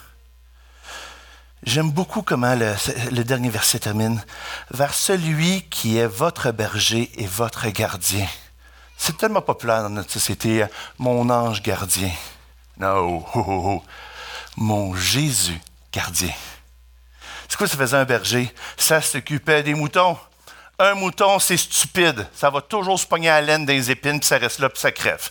J'aime 1.64 1.92
beaucoup 1.92 2.22
comment 2.22 2.56
le, 2.56 3.24
dernier 3.24 3.50
verset 3.50 3.80
termine. 3.80 4.24
Vers 4.72 4.94
celui 4.94 5.64
qui 5.64 5.98
est 5.98 6.08
votre 6.08 6.52
berger 6.52 7.12
et 7.18 7.28
votre 7.28 7.68
gardien. 7.70 8.26
C'est 8.98 9.18
tellement 9.18 9.42
populaire 9.42 9.84
dans 9.84 9.90
notre 9.90 10.12
société, 10.12 10.66
mon 10.98 11.30
ange 11.30 11.62
gardien. 11.62 12.12
Non, 12.78 13.26
mon 14.58 14.96
Jésus 14.96 15.60
gardien. 15.92 16.32
C'est 17.50 17.58
quoi 17.58 17.68
ça 17.68 17.78
faisait 17.78 17.98
un 17.98 18.06
berger? 18.06 18.54
Ça 18.78 19.02
s'occupait 19.02 19.64
des 19.64 19.74
moutons. 19.74 20.18
Un 20.78 20.94
mouton, 20.94 21.40
c'est 21.40 21.58
stupide. 21.58 22.26
Ça 22.34 22.50
va 22.50 22.62
toujours 22.62 22.98
se 22.98 23.06
pogner 23.06 23.30
à 23.30 23.42
la 23.42 23.48
laine 23.48 23.66
des 23.66 23.92
épines, 23.92 24.20
puis 24.20 24.28
ça 24.28 24.38
reste 24.38 24.60
là, 24.60 24.70
puis 24.70 24.80
ça 24.80 24.94
crève. 24.94 25.30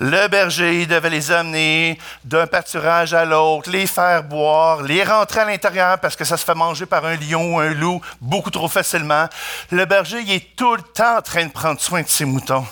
Le 0.00 0.28
berger 0.28 0.86
devait 0.86 1.10
les 1.10 1.32
amener 1.32 1.98
d'un 2.24 2.46
pâturage 2.46 3.14
à 3.14 3.24
l'autre, 3.24 3.68
les 3.70 3.86
faire 3.86 4.22
boire, 4.22 4.82
les 4.82 5.02
rentrer 5.02 5.40
à 5.40 5.44
l'intérieur 5.44 5.98
parce 5.98 6.14
que 6.14 6.24
ça 6.24 6.36
se 6.36 6.44
fait 6.44 6.54
manger 6.54 6.86
par 6.86 7.04
un 7.04 7.16
lion 7.16 7.54
ou 7.54 7.58
un 7.58 7.70
loup 7.70 8.00
beaucoup 8.20 8.50
trop 8.50 8.68
facilement. 8.68 9.28
Le 9.70 9.84
berger, 9.86 10.20
il 10.20 10.32
est 10.32 10.56
tout 10.56 10.76
le 10.76 10.82
temps 10.82 11.16
en 11.16 11.22
train 11.22 11.46
de 11.46 11.50
prendre 11.50 11.80
soin 11.80 12.02
de 12.02 12.08
ses 12.08 12.24
moutons. 12.24 12.66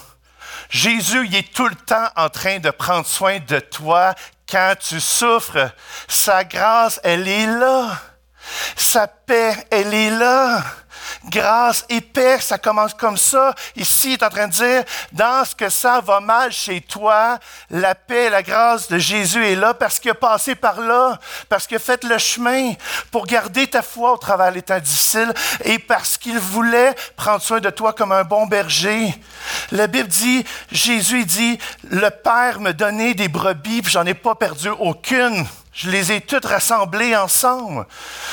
Jésus, 0.71 1.27
il 1.27 1.35
est 1.35 1.53
tout 1.53 1.67
le 1.67 1.75
temps 1.75 2.09
en 2.17 2.29
train 2.29 2.59
de 2.59 2.71
prendre 2.71 3.07
soin 3.07 3.39
de 3.41 3.59
toi 3.59 4.15
quand 4.49 4.75
tu 4.79 5.01
souffres. 5.01 5.71
Sa 6.07 6.45
grâce, 6.45 7.01
elle 7.03 7.27
est 7.27 7.47
là. 7.47 8.01
Sa 8.77 9.09
paix, 9.09 9.55
elle 9.71 9.93
est 9.93 10.11
là 10.11 10.63
grâce 11.29 11.85
et 11.89 12.01
paix, 12.01 12.39
ça 12.41 12.59
commence 12.59 12.95
comme 12.95 13.17
ça. 13.17 13.55
Ici, 13.77 14.09
il 14.09 14.13
est 14.15 14.23
en 14.23 14.29
train 14.29 14.49
de 14.49 14.53
dire, 14.53 14.85
dans 15.13 15.45
ce 15.45 15.55
que 15.55 15.69
ça 15.69 16.01
va 16.01 16.21
mal 16.21 16.53
chez 16.53 16.81
toi, 16.81 17.39
la 17.71 17.95
paix, 17.95 18.31
la 18.31 18.43
grâce 18.43 18.89
de 18.89 18.99
Jésus 18.99 19.45
est 19.45 19.57
là 19.57 19.75
parce 19.75 19.99
qu'il 19.99 20.11
a 20.11 20.15
passé 20.15 20.55
par 20.55 20.81
là, 20.81 21.19
parce 21.49 21.67
qu'il 21.67 21.77
a 21.77 21.81
fait 21.81 22.05
le 22.05 22.19
chemin 22.19 22.73
pour 23.11 23.27
garder 23.27 23.67
ta 23.67 23.83
foi 23.83 24.13
au 24.13 24.17
travers 24.17 24.53
des 24.53 24.63
temps 24.63 24.79
difficiles 24.79 25.33
et 25.65 25.79
parce 25.79 26.17
qu'il 26.17 26.39
voulait 26.39 26.95
prendre 27.17 27.43
soin 27.43 27.61
de 27.61 27.71
toi 27.71 27.93
comme 27.93 28.13
un 28.13 28.25
bon 28.25 28.47
berger. 28.47 29.15
La 29.73 29.87
Bible 29.87 30.09
dit, 30.09 30.45
Jésus 30.71 31.25
dit, 31.25 31.59
le 31.91 32.11
Père 32.11 32.61
me 32.61 32.73
donnait 32.73 33.15
des 33.15 33.29
brebis, 33.29 33.83
j'en 33.87 34.05
ai 34.07 34.15
pas 34.15 34.35
perdu 34.35 34.69
aucune. 34.69 35.47
Je 35.77 35.91
les 35.91 36.11
ai 36.11 36.23
toutes 36.23 36.47
rassemblées 36.47 37.15
ensemble. 37.15 37.87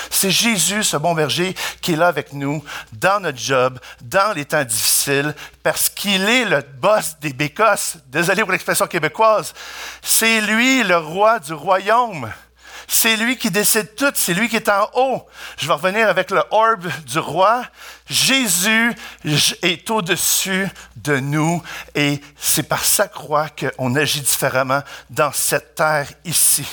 C'est 0.09 0.31
Jésus, 0.31 0.81
ce 0.81 0.95
bon 0.95 1.13
berger, 1.13 1.53
qui 1.81 1.91
est 1.91 1.97
là 1.97 2.07
avec 2.07 2.31
nous, 2.31 2.63
dans 2.93 3.19
notre 3.19 3.37
job, 3.37 3.79
dans 4.01 4.31
les 4.31 4.45
temps 4.45 4.63
difficiles, 4.63 5.35
parce 5.61 5.89
qu'il 5.89 6.23
est 6.23 6.45
le 6.45 6.61
boss 6.61 7.17
des 7.19 7.33
bécosses. 7.33 7.97
Désolé 8.07 8.43
pour 8.43 8.53
l'expression 8.53 8.87
québécoise. 8.87 9.53
C'est 10.01 10.39
lui 10.39 10.83
le 10.83 10.95
roi 10.95 11.39
du 11.39 11.51
royaume. 11.51 12.31
C'est 12.87 13.17
lui 13.17 13.37
qui 13.37 13.51
décide 13.51 13.93
tout, 13.95 14.11
c'est 14.15 14.33
lui 14.33 14.47
qui 14.47 14.55
est 14.55 14.69
en 14.69 14.89
haut. 14.93 15.25
Je 15.57 15.67
vais 15.67 15.73
revenir 15.73 16.07
avec 16.07 16.31
le 16.31 16.43
orbe 16.49 16.89
du 17.05 17.19
roi. 17.19 17.65
Jésus 18.09 18.95
est 19.61 19.89
au-dessus 19.89 20.69
de 20.95 21.17
nous 21.17 21.61
et 21.93 22.21
c'est 22.37 22.63
par 22.63 22.85
sa 22.85 23.09
croix 23.09 23.47
qu'on 23.49 23.95
agit 23.95 24.21
différemment 24.21 24.81
dans 25.09 25.33
cette 25.33 25.75
terre 25.75 26.07
ici. 26.23 26.65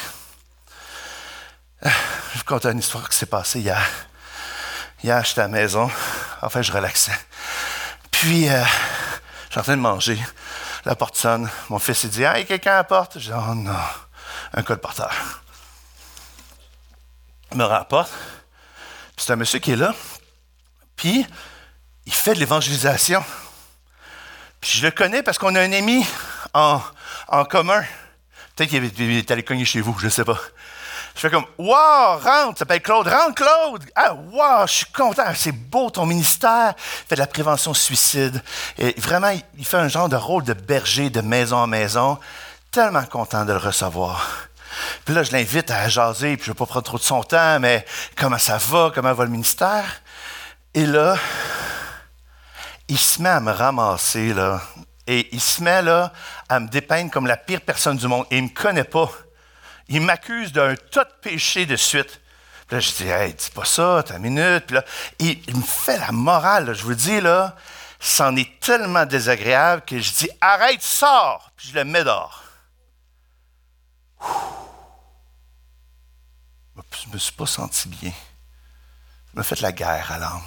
Je 1.82 1.88
vous 2.38 2.44
conter 2.44 2.68
une 2.68 2.78
histoire 2.78 3.08
qui 3.08 3.16
s'est 3.16 3.26
passée 3.26 3.60
hier. 3.60 3.82
Hier, 5.02 5.24
j'étais 5.24 5.40
à 5.40 5.44
la 5.44 5.48
maison. 5.48 5.90
Enfin, 6.42 6.60
je 6.60 6.72
relaxais. 6.72 7.18
Puis, 8.10 8.48
euh, 8.48 8.62
j'étais 9.44 9.60
en 9.60 9.62
train 9.62 9.76
de 9.76 9.82
manger. 9.82 10.18
La 10.84 10.94
porte 10.94 11.16
sonne. 11.16 11.48
Mon 11.70 11.78
fils, 11.78 12.04
il 12.04 12.10
dit 12.10 12.22
Hey, 12.22 12.44
quelqu'un 12.44 12.72
à 12.72 12.76
la 12.76 12.84
porte? 12.84 13.18
Je 13.18 13.30
dis 13.30 13.32
Oh 13.34 13.54
non, 13.54 13.72
un 14.52 14.62
colporteur. 14.62 15.42
Il 17.52 17.56
me 17.58 17.64
rend 17.64 17.78
la 17.78 17.84
porte. 17.84 18.12
c'est 19.16 19.32
un 19.32 19.36
monsieur 19.36 19.58
qui 19.58 19.72
est 19.72 19.76
là. 19.76 19.94
Puis, 20.96 21.26
il 22.04 22.12
fait 22.12 22.34
de 22.34 22.40
l'évangélisation. 22.40 23.24
Puis, 24.60 24.70
je 24.78 24.84
le 24.84 24.90
connais 24.90 25.22
parce 25.22 25.38
qu'on 25.38 25.54
a 25.54 25.60
un 25.60 25.72
ami 25.72 26.06
en, 26.52 26.82
en 27.28 27.44
commun. 27.46 27.82
Peut-être 28.54 28.68
qu'il 28.68 29.12
est 29.12 29.30
allé 29.30 29.42
cogner 29.42 29.64
chez 29.64 29.80
vous, 29.80 29.98
je 29.98 30.04
ne 30.04 30.10
sais 30.10 30.24
pas. 30.24 30.38
Je 31.20 31.28
fais 31.28 31.34
comme, 31.34 31.44
wow, 31.58 32.16
rentre, 32.16 32.60
s'appelle 32.60 32.80
Claude, 32.80 33.06
rentre 33.06 33.34
Claude. 33.34 33.84
Ah, 33.94 34.14
wow, 34.14 34.66
je 34.66 34.72
suis 34.72 34.86
content, 34.86 35.24
c'est 35.34 35.52
beau 35.52 35.90
ton 35.90 36.06
ministère. 36.06 36.72
Il 36.78 37.08
fait 37.08 37.14
de 37.14 37.20
la 37.20 37.26
prévention 37.26 37.74
suicide. 37.74 38.42
Et 38.78 38.98
vraiment, 38.98 39.30
il 39.58 39.66
fait 39.66 39.76
un 39.76 39.88
genre 39.88 40.08
de 40.08 40.16
rôle 40.16 40.44
de 40.44 40.54
berger 40.54 41.10
de 41.10 41.20
maison 41.20 41.58
en 41.58 41.66
maison. 41.66 42.18
Tellement 42.70 43.04
content 43.04 43.44
de 43.44 43.52
le 43.52 43.58
recevoir. 43.58 44.26
Puis 45.04 45.14
là, 45.14 45.22
je 45.22 45.32
l'invite 45.32 45.70
à 45.70 45.90
jaser, 45.90 46.38
puis 46.38 46.46
je 46.46 46.52
ne 46.52 46.54
vais 46.54 46.58
pas 46.58 46.64
prendre 46.64 46.86
trop 46.86 46.96
de 46.96 47.02
son 47.02 47.22
temps, 47.22 47.60
mais 47.60 47.84
comment 48.16 48.38
ça 48.38 48.56
va, 48.56 48.90
comment 48.94 49.12
va 49.12 49.24
le 49.24 49.30
ministère? 49.30 50.00
Et 50.72 50.86
là, 50.86 51.16
il 52.88 52.98
se 52.98 53.20
met 53.20 53.28
à 53.28 53.40
me 53.40 53.52
ramasser, 53.52 54.32
là. 54.32 54.62
Et 55.06 55.28
il 55.32 55.40
se 55.42 55.62
met, 55.62 55.82
là, 55.82 56.14
à 56.48 56.60
me 56.60 56.68
dépeindre 56.68 57.10
comme 57.10 57.26
la 57.26 57.36
pire 57.36 57.60
personne 57.60 57.98
du 57.98 58.08
monde. 58.08 58.24
Et 58.30 58.38
il 58.38 58.44
ne 58.44 58.48
me 58.48 58.54
connaît 58.54 58.84
pas 58.84 59.10
il 59.90 60.00
m'accuse 60.00 60.52
d'un 60.52 60.74
tas 60.76 61.04
de 61.04 61.12
péchés 61.20 61.66
de 61.66 61.76
suite. 61.76 62.20
Puis 62.68 62.76
là, 62.76 62.80
je 62.80 62.92
dis, 62.92 63.08
hey, 63.08 63.34
dis 63.34 63.50
pas 63.50 63.64
ça, 63.64 64.04
t'as 64.06 64.16
une 64.16 64.22
minute. 64.22 64.66
Puis 64.66 64.76
là, 64.76 64.84
il, 65.18 65.56
me 65.56 65.62
fait 65.62 65.98
la 65.98 66.12
morale, 66.12 66.72
je 66.72 66.84
vous 66.84 66.94
dis, 66.94 67.20
là, 67.20 67.56
c'en 67.98 68.34
est 68.36 68.60
tellement 68.60 69.04
désagréable 69.04 69.82
que 69.84 69.98
je 69.98 70.12
dis, 70.12 70.30
arrête, 70.40 70.80
sors, 70.80 71.50
puis 71.56 71.68
je 71.68 71.74
le 71.74 71.84
mets 71.84 72.04
dehors. 72.04 72.44
Je 76.76 77.08
ne 77.08 77.14
me 77.14 77.18
suis 77.18 77.32
pas 77.32 77.46
senti 77.46 77.88
bien. 77.88 78.12
Je 79.32 79.38
me 79.38 79.42
fait 79.42 79.60
la 79.60 79.72
guerre 79.72 80.12
à 80.12 80.18
l'âme. 80.18 80.42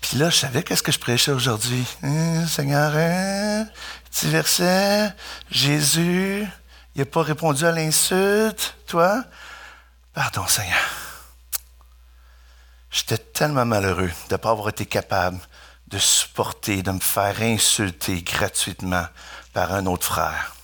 Puis 0.00 0.16
là, 0.16 0.30
je 0.30 0.36
savais 0.36 0.62
qu'est-ce 0.62 0.82
que 0.82 0.92
je 0.92 0.98
prêchais 0.98 1.30
aujourd'hui. 1.30 1.84
Hein, 2.02 2.46
Seigneur, 2.46 2.92
hein, 2.96 3.66
petit 4.10 4.28
verset, 4.28 5.14
Jésus, 5.50 6.48
il 6.94 7.00
n'a 7.00 7.06
pas 7.06 7.22
répondu 7.22 7.64
à 7.64 7.72
l'insulte, 7.72 8.76
toi? 8.86 9.24
Pardon, 10.12 10.46
Seigneur. 10.46 10.78
J'étais 12.90 13.18
tellement 13.18 13.64
malheureux 13.64 14.10
de 14.28 14.34
ne 14.34 14.36
pas 14.36 14.50
avoir 14.50 14.70
été 14.70 14.84
capable 14.84 15.38
de 15.86 15.98
supporter, 15.98 16.82
de 16.82 16.90
me 16.90 17.00
faire 17.00 17.40
insulter 17.40 18.22
gratuitement 18.22 19.06
par 19.52 19.72
un 19.72 19.86
autre 19.86 20.06
frère. 20.06 20.54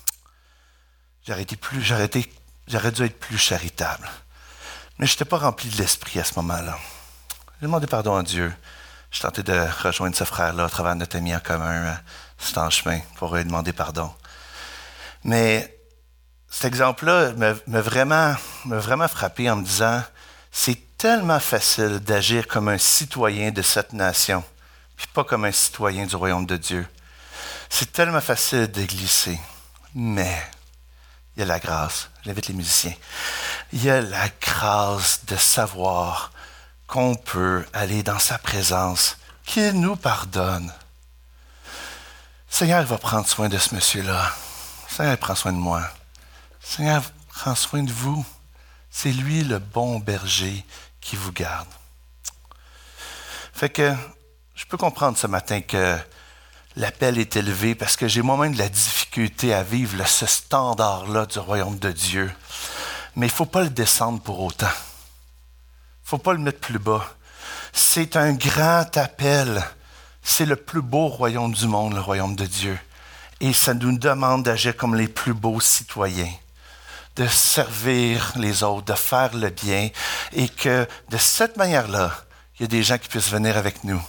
J'aurais 1.27 1.45
plus, 1.45 1.83
j'aurais 1.83 2.09
dû 2.09 3.05
être 3.05 3.19
plus 3.19 3.39
charitable. 3.39 4.09
Mais 4.99 5.07
je 5.07 5.13
n'étais 5.13 5.25
pas 5.25 5.39
rempli 5.39 5.69
de 5.69 5.77
l'esprit 5.77 6.21
à 6.21 6.25
ce 6.25 6.35
moment-là. 6.37 6.79
J'ai 7.61 7.67
demandé 7.67 7.87
pardon 7.87 8.17
à 8.17 8.23
Dieu. 8.23 8.55
J'ai 9.11 9.23
tenté 9.23 9.43
de 9.43 9.67
rejoindre 9.83 10.17
ce 10.17 10.25
frère-là 10.25 10.65
à 10.65 10.69
travers 10.69 10.95
notre 10.95 11.17
ami 11.17 11.35
en 11.35 11.41
commun. 11.41 11.99
C'est 12.39 12.59
en 12.59 12.71
chemin 12.71 13.01
pour 13.17 13.35
lui 13.35 13.45
demander 13.45 13.73
pardon. 13.73 14.13
Mais 15.25 15.76
cet 16.57 16.65
exemple-là 16.65 17.35
m'a 17.35 17.81
vraiment, 17.83 18.35
vraiment 18.65 19.09
frappé 19.09 19.51
en 19.51 19.57
me 19.57 19.63
disant, 19.63 20.03
c'est 20.51 20.97
tellement 20.97 21.39
facile 21.39 21.99
d'agir 21.99 22.49
comme 22.49 22.69
un 22.69 22.79
citoyen 22.79 23.51
de 23.51 23.61
cette 23.61 23.93
nation, 23.93 24.43
puis 24.97 25.07
pas 25.13 25.23
comme 25.23 25.45
un 25.45 25.53
citoyen 25.53 26.07
du 26.07 26.17
royaume 26.17 26.47
de 26.47 26.57
Dieu. 26.57 26.89
C'est 27.69 27.93
tellement 27.93 28.23
facile 28.23 28.73
de 28.73 28.83
glisser. 28.85 29.39
Mais 29.95 30.35
il 31.37 31.41
y 31.41 31.43
a 31.43 31.47
la 31.47 31.59
grâce. 31.59 32.09
J'invite 32.25 32.49
les 32.49 32.55
musiciens. 32.55 32.95
Il 33.75 33.85
y 33.85 33.91
a 33.91 34.01
la 34.01 34.31
grâce 34.41 35.27
de 35.27 35.37
savoir 35.37 36.33
qu'on 36.87 37.17
peut 37.17 37.67
aller 37.75 38.03
dans 38.03 38.19
sa 38.19 38.39
présence, 38.39 39.19
qu'il 39.45 39.79
nous 39.79 39.97
pardonne. 39.97 40.73
Seigneur 42.49 42.83
va 42.87 42.97
prendre 42.97 43.29
soin 43.29 43.51
de 43.51 43.59
ce 43.59 43.75
monsieur-là. 43.75 44.33
Seigneur 44.89 45.19
prend 45.19 45.35
soin 45.35 45.53
de 45.53 45.59
moi. 45.59 45.83
Seigneur 46.69 47.03
prend 47.29 47.55
soin 47.55 47.85
de 47.85 47.93
vous. 47.93 48.27
C'est 48.91 49.13
lui 49.13 49.45
le 49.45 49.59
bon 49.61 50.01
berger 50.01 50.65
qui 51.01 51.15
vous 51.17 51.33
garde. 51.33 51.69
Fait 53.55 53.71
que 53.71 53.95
je 54.55 54.65
peux 54.67 54.77
comprendre 54.77 55.17
ce 55.17 55.29
matin 55.29 55.61
que 55.61 55.97
l'appel 56.75 57.19
est 57.19 57.37
élevé 57.37 57.75
parce 57.75 57.97
que 57.97 58.09
j'ai 58.09 58.21
moi-même 58.21 58.53
de 58.53 58.59
la 58.59 58.69
difficulté 58.69 59.55
à 59.55 59.63
vivre 59.63 60.07
ce 60.07 60.27
standard-là 60.27 61.27
du 61.27 61.39
royaume 61.39 61.79
de 61.79 61.93
Dieu. 61.93 62.31
Mais 63.15 63.27
il 63.27 63.31
ne 63.31 63.35
faut 63.35 63.47
pas 63.47 63.63
le 63.63 63.71
descendre 63.71 64.21
pour 64.21 64.41
autant. 64.41 64.67
Il 64.67 66.05
ne 66.05 66.09
faut 66.09 66.19
pas 66.19 66.33
le 66.33 66.41
mettre 66.41 66.61
plus 66.61 66.81
bas. 66.81 67.09
C'est 67.73 68.17
un 68.17 68.33
grand 68.33 68.95
appel. 68.97 69.65
C'est 70.23 70.47
le 70.47 70.57
plus 70.57 70.83
beau 70.83 71.07
royaume 71.07 71.55
du 71.55 71.69
monde, 71.69 71.95
le 71.95 72.01
royaume 72.01 72.35
de 72.35 72.45
Dieu. 72.45 72.79
Et 73.41 73.53
ça 73.53 73.73
nous 73.73 73.97
demande 73.97 74.43
d'agir 74.43 74.77
comme 74.77 74.97
les 74.97 75.09
plus 75.09 75.35
beaux 75.35 75.61
citoyens, 75.61 76.33
de 77.17 77.27
servir 77.27 78.33
les 78.37 78.63
autres, 78.63 78.85
de 78.85 78.95
faire 78.95 79.35
le 79.35 79.51
bien, 79.51 79.89
et 80.33 80.49
que 80.49 80.87
de 81.09 81.17
cette 81.17 81.57
manière-là, 81.57 82.13
il 82.59 82.63
y 82.63 82.65
a 82.65 82.69
des 82.69 82.83
gens 82.83 82.99
qui 82.99 83.09
puissent 83.09 83.31
venir 83.31 83.57
avec 83.57 83.85
nous 83.85 84.03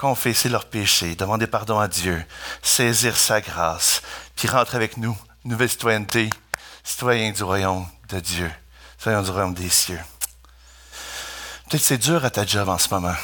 confesser 0.00 0.48
leurs 0.48 0.64
péchés, 0.64 1.14
demander 1.14 1.46
pardon 1.46 1.78
à 1.78 1.86
Dieu, 1.86 2.24
saisir 2.62 3.18
sa 3.18 3.42
grâce, 3.42 4.00
puis 4.34 4.48
rentrer 4.48 4.76
avec 4.76 4.96
nous, 4.96 5.16
nouvelle 5.44 5.68
citoyenneté, 5.68 6.30
citoyen 6.82 7.32
du 7.32 7.42
royaume 7.42 7.86
de 8.08 8.18
Dieu, 8.18 8.50
citoyen 8.96 9.22
du 9.22 9.30
royaume 9.30 9.52
des 9.52 9.68
cieux. 9.68 10.00
Peut-être 11.68 11.82
c'est 11.82 11.98
dur 11.98 12.24
à 12.24 12.30
ta 12.30 12.46
job 12.46 12.70
en 12.70 12.78
ce 12.78 12.88
moment. 12.92 13.14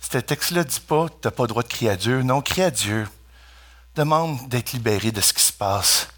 Ce 0.00 0.16
texte-là 0.16 0.60
ne 0.60 0.68
dit 0.68 0.80
pas 0.80 1.06
que 1.08 1.12
tu 1.12 1.28
n'as 1.28 1.30
pas 1.30 1.42
le 1.42 1.48
droit 1.48 1.62
de 1.62 1.68
crier 1.68 1.90
à 1.90 1.96
Dieu. 1.96 2.22
Non, 2.22 2.40
crie 2.40 2.62
à 2.62 2.70
Dieu. 2.70 3.06
Demande 3.94 4.48
d'être 4.48 4.72
libéré 4.72 5.12
de 5.12 5.20
ce 5.20 5.34
qui 5.34 5.42
se 5.42 5.52
passe. 5.52 6.08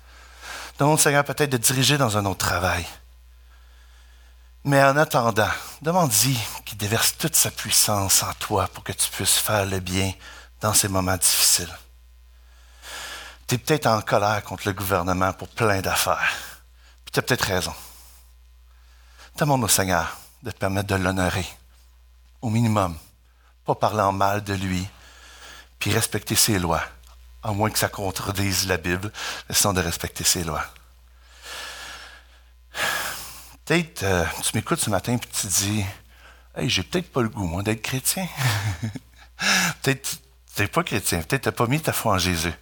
Demande, 0.80 0.98
Seigneur, 0.98 1.24
peut-être 1.24 1.50
de 1.50 1.58
diriger 1.58 1.98
dans 1.98 2.16
un 2.16 2.24
autre 2.24 2.46
travail. 2.46 2.86
Mais 4.64 4.82
en 4.82 4.96
attendant, 4.96 5.50
demande-y 5.82 6.34
qu'il 6.64 6.78
déverse 6.78 7.18
toute 7.18 7.36
sa 7.36 7.50
puissance 7.50 8.22
en 8.22 8.32
toi 8.38 8.66
pour 8.68 8.82
que 8.82 8.92
tu 8.92 9.10
puisses 9.10 9.36
faire 9.36 9.66
le 9.66 9.80
bien 9.80 10.10
dans 10.62 10.72
ces 10.72 10.88
moments 10.88 11.18
difficiles. 11.18 11.68
Tu 13.46 13.56
es 13.56 13.58
peut-être 13.58 13.88
en 13.88 14.00
colère 14.00 14.42
contre 14.42 14.68
le 14.68 14.72
gouvernement 14.72 15.34
pour 15.34 15.48
plein 15.48 15.82
d'affaires. 15.82 16.32
Puis 17.04 17.12
tu 17.12 17.18
as 17.18 17.22
peut-être 17.24 17.44
raison. 17.44 17.74
Demande 19.36 19.64
au 19.64 19.68
Seigneur 19.68 20.16
de 20.42 20.50
te 20.50 20.56
permettre 20.56 20.88
de 20.88 20.94
l'honorer, 20.94 21.46
au 22.40 22.48
minimum. 22.48 22.96
Pas 23.66 23.74
parler 23.74 24.00
en 24.00 24.12
mal 24.12 24.42
de 24.42 24.54
lui, 24.54 24.88
puis 25.78 25.92
respecter 25.92 26.36
ses 26.36 26.58
lois, 26.58 26.82
à 27.42 27.52
moins 27.52 27.70
que 27.70 27.78
ça 27.78 27.88
contredise 27.88 28.66
la 28.66 28.76
Bible, 28.76 29.12
sans 29.50 29.72
de 29.72 29.80
respecter 29.80 30.24
ses 30.24 30.44
lois. 30.44 30.64
Peut-être, 33.64 34.04
tu 34.42 34.56
m'écoutes 34.56 34.80
ce 34.80 34.90
matin 34.90 35.14
et 35.14 35.18
tu 35.18 35.28
te 35.28 35.46
dis, 35.46 35.84
hey, 36.56 36.68
j'ai 36.68 36.82
peut-être 36.82 37.12
pas 37.12 37.22
le 37.22 37.28
goût, 37.28 37.46
moi, 37.46 37.62
d'être 37.62 37.82
chrétien. 37.82 38.26
peut-être 39.82 40.18
tu 40.54 40.62
n'es 40.62 40.68
pas 40.68 40.82
chrétien, 40.82 41.22
peut-être 41.22 41.42
tu 41.42 41.48
n'as 41.48 41.52
pas 41.52 41.66
mis 41.66 41.80
ta 41.80 41.92
foi 41.92 42.14
en 42.14 42.18
Jésus. 42.18 42.52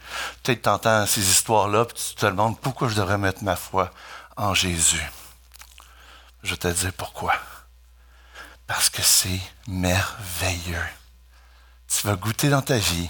Peut-être 0.42 0.62
tu 0.62 0.68
entends 0.68 1.06
ces 1.06 1.28
histoires-là 1.28 1.86
et 1.88 1.94
tu 1.94 2.14
te 2.14 2.26
demandes 2.26 2.60
pourquoi 2.60 2.88
je 2.88 2.94
devrais 2.94 3.18
mettre 3.18 3.42
ma 3.42 3.56
foi 3.56 3.90
en 4.36 4.54
Jésus. 4.54 5.02
Je 6.42 6.50
vais 6.50 6.56
te 6.56 6.68
dire 6.68 6.92
pourquoi. 6.92 7.34
Parce 8.66 8.90
que 8.90 9.02
c'est 9.02 9.40
merveilleux. 9.66 10.86
Tu 11.88 12.06
vas 12.06 12.16
goûter 12.16 12.50
dans 12.50 12.62
ta 12.62 12.76
vie 12.76 13.08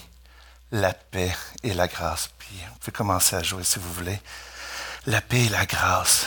la 0.72 0.92
paix 0.92 1.32
et 1.62 1.74
la 1.74 1.88
grâce. 1.88 2.30
Puis, 2.38 2.56
pouvez 2.80 2.92
commencer 2.92 3.36
à 3.36 3.42
jouer 3.42 3.64
si 3.64 3.78
vous 3.78 3.92
voulez. 3.92 4.20
La 5.06 5.20
paix 5.20 5.44
et 5.44 5.48
la 5.48 5.66
grâce 5.66 6.26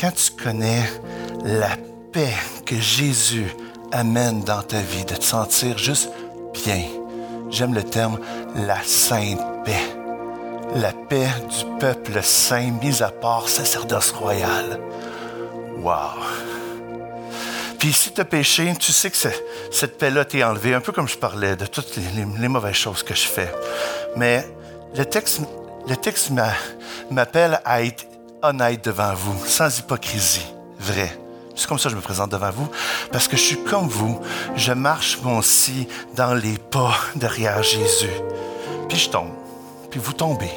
quand 0.00 0.12
tu 0.12 0.42
connais 0.42 0.82
la 1.44 1.76
paix 2.12 2.34
que 2.64 2.76
Jésus 2.76 3.46
amène 3.92 4.42
dans 4.42 4.62
ta 4.62 4.80
vie, 4.80 5.04
de 5.04 5.14
te 5.14 5.24
sentir 5.24 5.76
juste 5.76 6.10
bien, 6.54 6.84
j'aime 7.50 7.74
le 7.74 7.82
terme 7.82 8.18
la 8.54 8.82
sainte 8.82 9.40
paix, 9.64 9.94
la 10.74 10.92
paix 10.92 11.28
du 11.48 11.78
peuple 11.78 12.22
saint, 12.22 12.70
mis 12.82 13.02
à 13.02 13.10
part 13.10 13.48
sacerdoce 13.48 14.12
royal. 14.12 14.80
Wow! 15.78 16.59
Puis 17.80 17.94
si 17.94 18.12
tu 18.12 18.20
as 18.20 18.26
péché, 18.26 18.74
tu 18.78 18.92
sais 18.92 19.10
que 19.10 19.16
cette 19.70 19.96
paix-là 19.96 20.26
t'est 20.26 20.44
enlevée, 20.44 20.74
un 20.74 20.82
peu 20.82 20.92
comme 20.92 21.08
je 21.08 21.16
parlais 21.16 21.56
de 21.56 21.64
toutes 21.64 21.96
les, 21.96 22.48
mauvaises 22.48 22.74
choses 22.74 23.02
que 23.02 23.14
je 23.14 23.26
fais. 23.26 23.50
Mais 24.16 24.46
le 24.94 25.04
texte, 25.06 25.40
le 25.88 25.96
m'appelle 27.10 27.58
à 27.64 27.82
être 27.82 28.06
honnête 28.42 28.84
devant 28.84 29.14
vous, 29.14 29.46
sans 29.46 29.78
hypocrisie, 29.78 30.46
vrai. 30.78 31.18
C'est 31.56 31.66
comme 31.66 31.78
ça 31.78 31.84
que 31.84 31.92
je 31.92 31.96
me 31.96 32.02
présente 32.02 32.30
devant 32.30 32.50
vous, 32.50 32.68
parce 33.12 33.26
que 33.26 33.38
je 33.38 33.42
suis 33.42 33.64
comme 33.64 33.88
vous, 33.88 34.20
je 34.56 34.72
marche 34.72 35.18
moi 35.22 35.38
aussi 35.38 35.88
dans 36.14 36.34
les 36.34 36.58
pas 36.58 36.94
derrière 37.16 37.62
Jésus. 37.62 38.10
Puis 38.90 38.98
je 38.98 39.08
tombe, 39.08 39.32
puis 39.90 40.00
vous 40.00 40.12
tombez. 40.12 40.52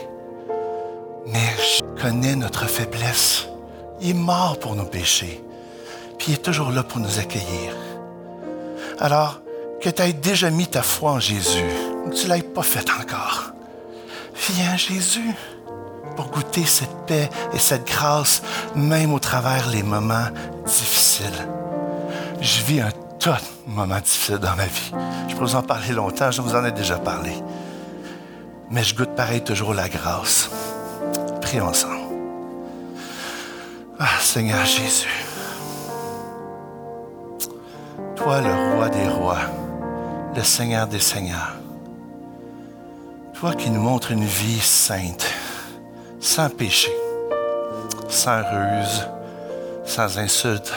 Mais 1.27 1.55
je 1.57 2.01
connais 2.01 2.35
notre 2.35 2.67
faiblesse. 2.67 3.47
Il 4.01 4.09
est 4.09 4.13
mort 4.13 4.59
pour 4.59 4.75
nos 4.75 4.85
péchés, 4.85 5.41
il 6.27 6.35
est 6.35 6.43
toujours 6.43 6.71
là 6.71 6.83
pour 6.83 6.99
nous 6.99 7.19
accueillir. 7.19 7.73
Alors, 8.99 9.41
que 9.81 9.89
tu 9.89 10.01
aies 10.01 10.13
déjà 10.13 10.49
mis 10.49 10.67
ta 10.67 10.81
foi 10.81 11.11
en 11.11 11.19
Jésus, 11.19 11.65
ou 12.05 12.09
que 12.09 12.15
tu 12.15 12.27
ne 12.27 12.33
l'aies 12.33 12.41
pas 12.41 12.63
fait 12.63 12.87
encore, 12.99 13.51
viens 14.49 14.77
Jésus 14.77 15.35
pour 16.15 16.27
goûter 16.27 16.65
cette 16.65 17.05
paix 17.07 17.29
et 17.53 17.59
cette 17.59 17.85
grâce, 17.87 18.43
même 18.75 19.13
au 19.13 19.19
travers 19.19 19.69
les 19.69 19.83
moments 19.83 20.27
difficiles. 20.65 21.47
Je 22.39 22.61
vis 22.63 22.81
un 22.81 22.91
tas 23.19 23.39
de 23.67 23.73
moments 23.73 23.99
difficiles 23.99 24.37
dans 24.37 24.55
ma 24.55 24.65
vie. 24.65 24.91
Je 25.27 25.35
peux 25.35 25.43
vous 25.43 25.55
en 25.55 25.63
parler 25.63 25.93
longtemps, 25.93 26.31
je 26.31 26.41
vous 26.41 26.55
en 26.55 26.63
ai 26.65 26.71
déjà 26.71 26.97
parlé. 26.97 27.31
Mais 28.69 28.83
je 28.83 28.95
goûte 28.95 29.15
pareil 29.15 29.43
toujours 29.43 29.73
la 29.73 29.89
grâce. 29.89 30.49
Prions 31.41 31.67
ensemble. 31.67 31.99
Ah, 33.99 34.19
Seigneur 34.19 34.65
Jésus, 34.65 35.22
toi 38.15 38.41
le 38.41 38.75
roi 38.75 38.89
des 38.89 39.07
rois, 39.07 39.39
le 40.35 40.43
Seigneur 40.43 40.87
des 40.87 40.99
seigneurs, 40.99 41.55
toi 43.33 43.53
qui 43.53 43.69
nous 43.69 43.81
montres 43.81 44.11
une 44.11 44.25
vie 44.25 44.59
sainte, 44.59 45.25
sans 46.19 46.49
péché, 46.49 46.91
sans 48.09 48.41
ruse, 48.41 49.07
sans 49.85 50.17
insulte. 50.17 50.73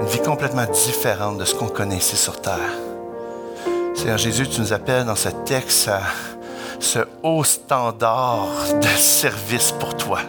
Une 0.00 0.06
vie 0.06 0.22
complètement 0.22 0.64
différente 0.64 1.38
de 1.38 1.44
ce 1.44 1.54
qu'on 1.54 1.68
connaît 1.68 1.98
ici 1.98 2.16
sur 2.16 2.40
terre. 2.40 2.72
Seigneur 3.94 4.16
Jésus, 4.16 4.48
tu 4.48 4.60
nous 4.60 4.72
appelles 4.72 5.04
dans 5.04 5.16
ce 5.16 5.28
texte 5.28 5.88
à 5.88 6.00
ce 6.78 7.00
haut 7.22 7.44
standard 7.44 8.48
de 8.80 8.86
service 8.86 9.72
pour 9.72 9.94
toi. 9.96 10.20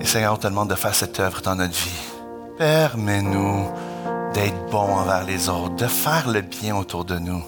Et 0.00 0.04
Seigneur, 0.04 0.34
on 0.34 0.36
te 0.36 0.48
demande 0.48 0.70
de 0.70 0.74
faire 0.74 0.94
cette 0.94 1.20
œuvre 1.20 1.40
dans 1.40 1.54
notre 1.54 1.74
vie. 1.74 2.00
Permets-nous 2.58 3.68
d'être 4.34 4.70
bon 4.70 4.96
envers 4.96 5.24
les 5.24 5.48
autres, 5.48 5.76
de 5.76 5.86
faire 5.86 6.28
le 6.28 6.40
bien 6.40 6.76
autour 6.76 7.04
de 7.04 7.18
nous. 7.18 7.42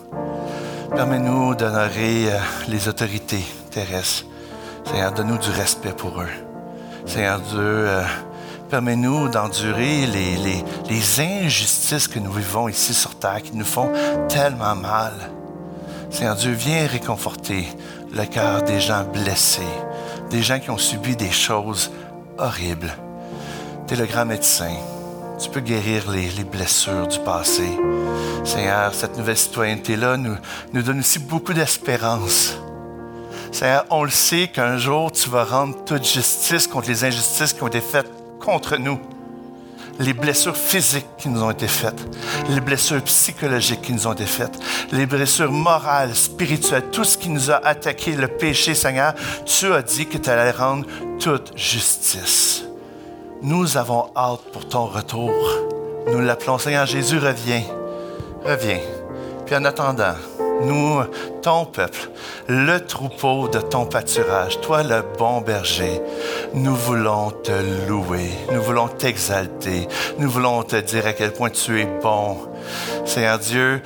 Permets-nous 0.95 1.55
d'honorer 1.55 2.33
euh, 2.33 2.39
les 2.69 2.89
autorités 2.89 3.45
terrestres. 3.71 4.27
Seigneur, 4.85 5.13
donne-nous 5.13 5.39
du 5.39 5.51
respect 5.51 5.93
pour 5.93 6.21
eux. 6.21 6.29
Seigneur 7.07 7.41
Dieu, 7.41 7.59
euh, 7.59 8.03
permets-nous 8.71 9.29
d'endurer 9.29 10.07
les, 10.07 10.37
les, 10.37 10.65
les 10.89 11.21
injustices 11.21 12.07
que 12.07 12.19
nous 12.19 12.33
vivons 12.33 12.69
ici 12.69 12.95
sur 12.95 13.15
terre, 13.15 13.43
qui 13.43 13.57
nous 13.57 13.65
font 13.65 13.91
tellement 14.29 14.77
mal. 14.77 15.13
Seigneur 16.11 16.37
Dieu, 16.37 16.53
viens 16.53 16.87
réconforter 16.87 17.67
le 18.13 18.25
cœur 18.27 18.63
des 18.63 18.79
gens 18.79 19.05
blessés, 19.05 19.63
des 20.31 20.43
gens 20.43 20.61
qui 20.61 20.71
ont 20.71 20.79
subi 20.79 21.17
des 21.17 21.33
choses 21.33 21.91
horribles. 22.39 22.93
Tu 23.87 23.95
es 23.95 23.97
le 23.97 24.07
grand 24.07 24.27
médecin. 24.27 24.75
Tu 25.39 25.51
peux 25.51 25.61
guérir 25.61 26.11
les, 26.11 26.31
les 26.31 26.45
blessures 26.45 27.09
du 27.09 27.19
passé. 27.21 27.69
Seigneur, 28.45 28.95
cette 28.95 29.17
nouvelle 29.17 29.37
citoyenneté-là 29.37 30.17
nous, 30.17 30.37
nous 30.73 30.83
donne 30.83 31.01
aussi 31.01 31.19
beaucoup 31.19 31.53
d'espérance. 31.53 32.57
Seigneur, 33.51 33.85
on 33.91 34.05
le 34.05 34.11
sait 34.11 34.49
qu'un 34.49 34.79
jour, 34.79 35.13
tu 35.13 35.31
vas 35.31 35.45
rendre 35.45 35.85
toute 35.85 36.05
justice 36.05 36.67
contre 36.67 36.89
les 36.89 37.05
injustices 37.05 37.53
qui 37.53 37.63
ont 37.63 37.69
été 37.69 37.81
faites 37.81 38.11
contre 38.41 38.77
nous. 38.77 39.01
Les 40.01 40.13
blessures 40.13 40.57
physiques 40.57 41.07
qui 41.19 41.29
nous 41.29 41.43
ont 41.43 41.53
été 41.53 41.69
faites, 41.69 42.03
les 42.49 42.61
blessures 42.61 43.01
psychologiques 43.03 43.83
qui 43.83 43.93
nous 43.93 44.09
ont 44.09 44.13
été 44.13 44.27
faites, 44.27 44.59
les 44.91 45.07
blessures 45.07 45.53
morales, 45.53 46.17
spirituelles, 46.17 46.91
tout 46.91 47.05
ce 47.05 47.17
qui 47.17 47.29
nous 47.29 47.53
a 47.53 47.65
attaqué, 47.65 48.13
le 48.13 48.27
péché, 48.27 48.75
Seigneur, 48.75 49.15
tu 49.47 49.73
as 49.73 49.83
dit 49.83 50.07
que 50.07 50.19
tu 50.19 50.29
allais 50.31 50.51
rendre 50.51 50.85
toute 51.21 51.57
justice. 51.57 52.65
Nous 53.47 53.77
avons 53.77 54.07
hâte 54.17 54.41
pour 54.55 54.67
ton 54.67 54.87
retour. 54.87 55.31
Nous 56.11 56.21
l'appelons 56.21 56.57
Seigneur 56.57 56.87
Jésus, 56.87 57.19
reviens, 57.19 57.63
reviens. 58.43 58.81
Puis 59.45 59.55
en 59.55 59.67
attendant, 59.67 60.15
nous, 60.63 61.03
ton 61.43 61.67
peuple, 61.67 62.09
le 62.49 62.79
troupeau 62.79 63.49
de 63.49 63.61
ton 63.61 63.85
pâturage, 63.85 64.63
toi 64.63 64.83
le 64.83 65.05
bon 65.19 65.43
berger, 65.43 66.01
nous 66.55 66.75
voulons 66.75 67.33
te 67.33 67.53
louer, 67.87 68.31
nous 68.51 68.63
voulons 68.63 68.89
t'exalter, 68.89 69.89
nous 70.19 70.31
voulons 70.31 70.63
te 70.63 70.77
dire 70.77 71.07
à 71.07 71.13
quel 71.13 71.35
point 71.35 71.51
tu 71.51 71.83
es 71.83 71.89
bon. 72.03 72.49
Seigneur 73.05 73.39
Dieu, 73.39 73.83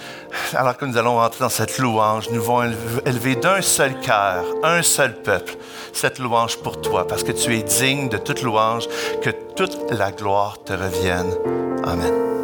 alors 0.54 0.76
que 0.76 0.84
nous 0.84 0.96
allons 0.96 1.20
entrer 1.20 1.40
dans 1.40 1.48
cette 1.48 1.78
louange, 1.78 2.28
nous 2.30 2.42
voulons 2.42 2.72
élever 3.04 3.36
d'un 3.36 3.60
seul 3.60 3.98
cœur, 4.00 4.44
un 4.62 4.82
seul 4.82 5.14
peuple, 5.14 5.56
cette 5.92 6.18
louange 6.18 6.58
pour 6.58 6.80
toi, 6.80 7.06
parce 7.06 7.22
que 7.22 7.32
tu 7.32 7.56
es 7.56 7.62
digne 7.62 8.08
de 8.08 8.18
toute 8.18 8.42
louange, 8.42 8.86
que 9.22 9.30
toute 9.56 9.90
la 9.90 10.12
gloire 10.12 10.58
te 10.64 10.72
revienne. 10.72 11.32
Amen. 11.84 12.37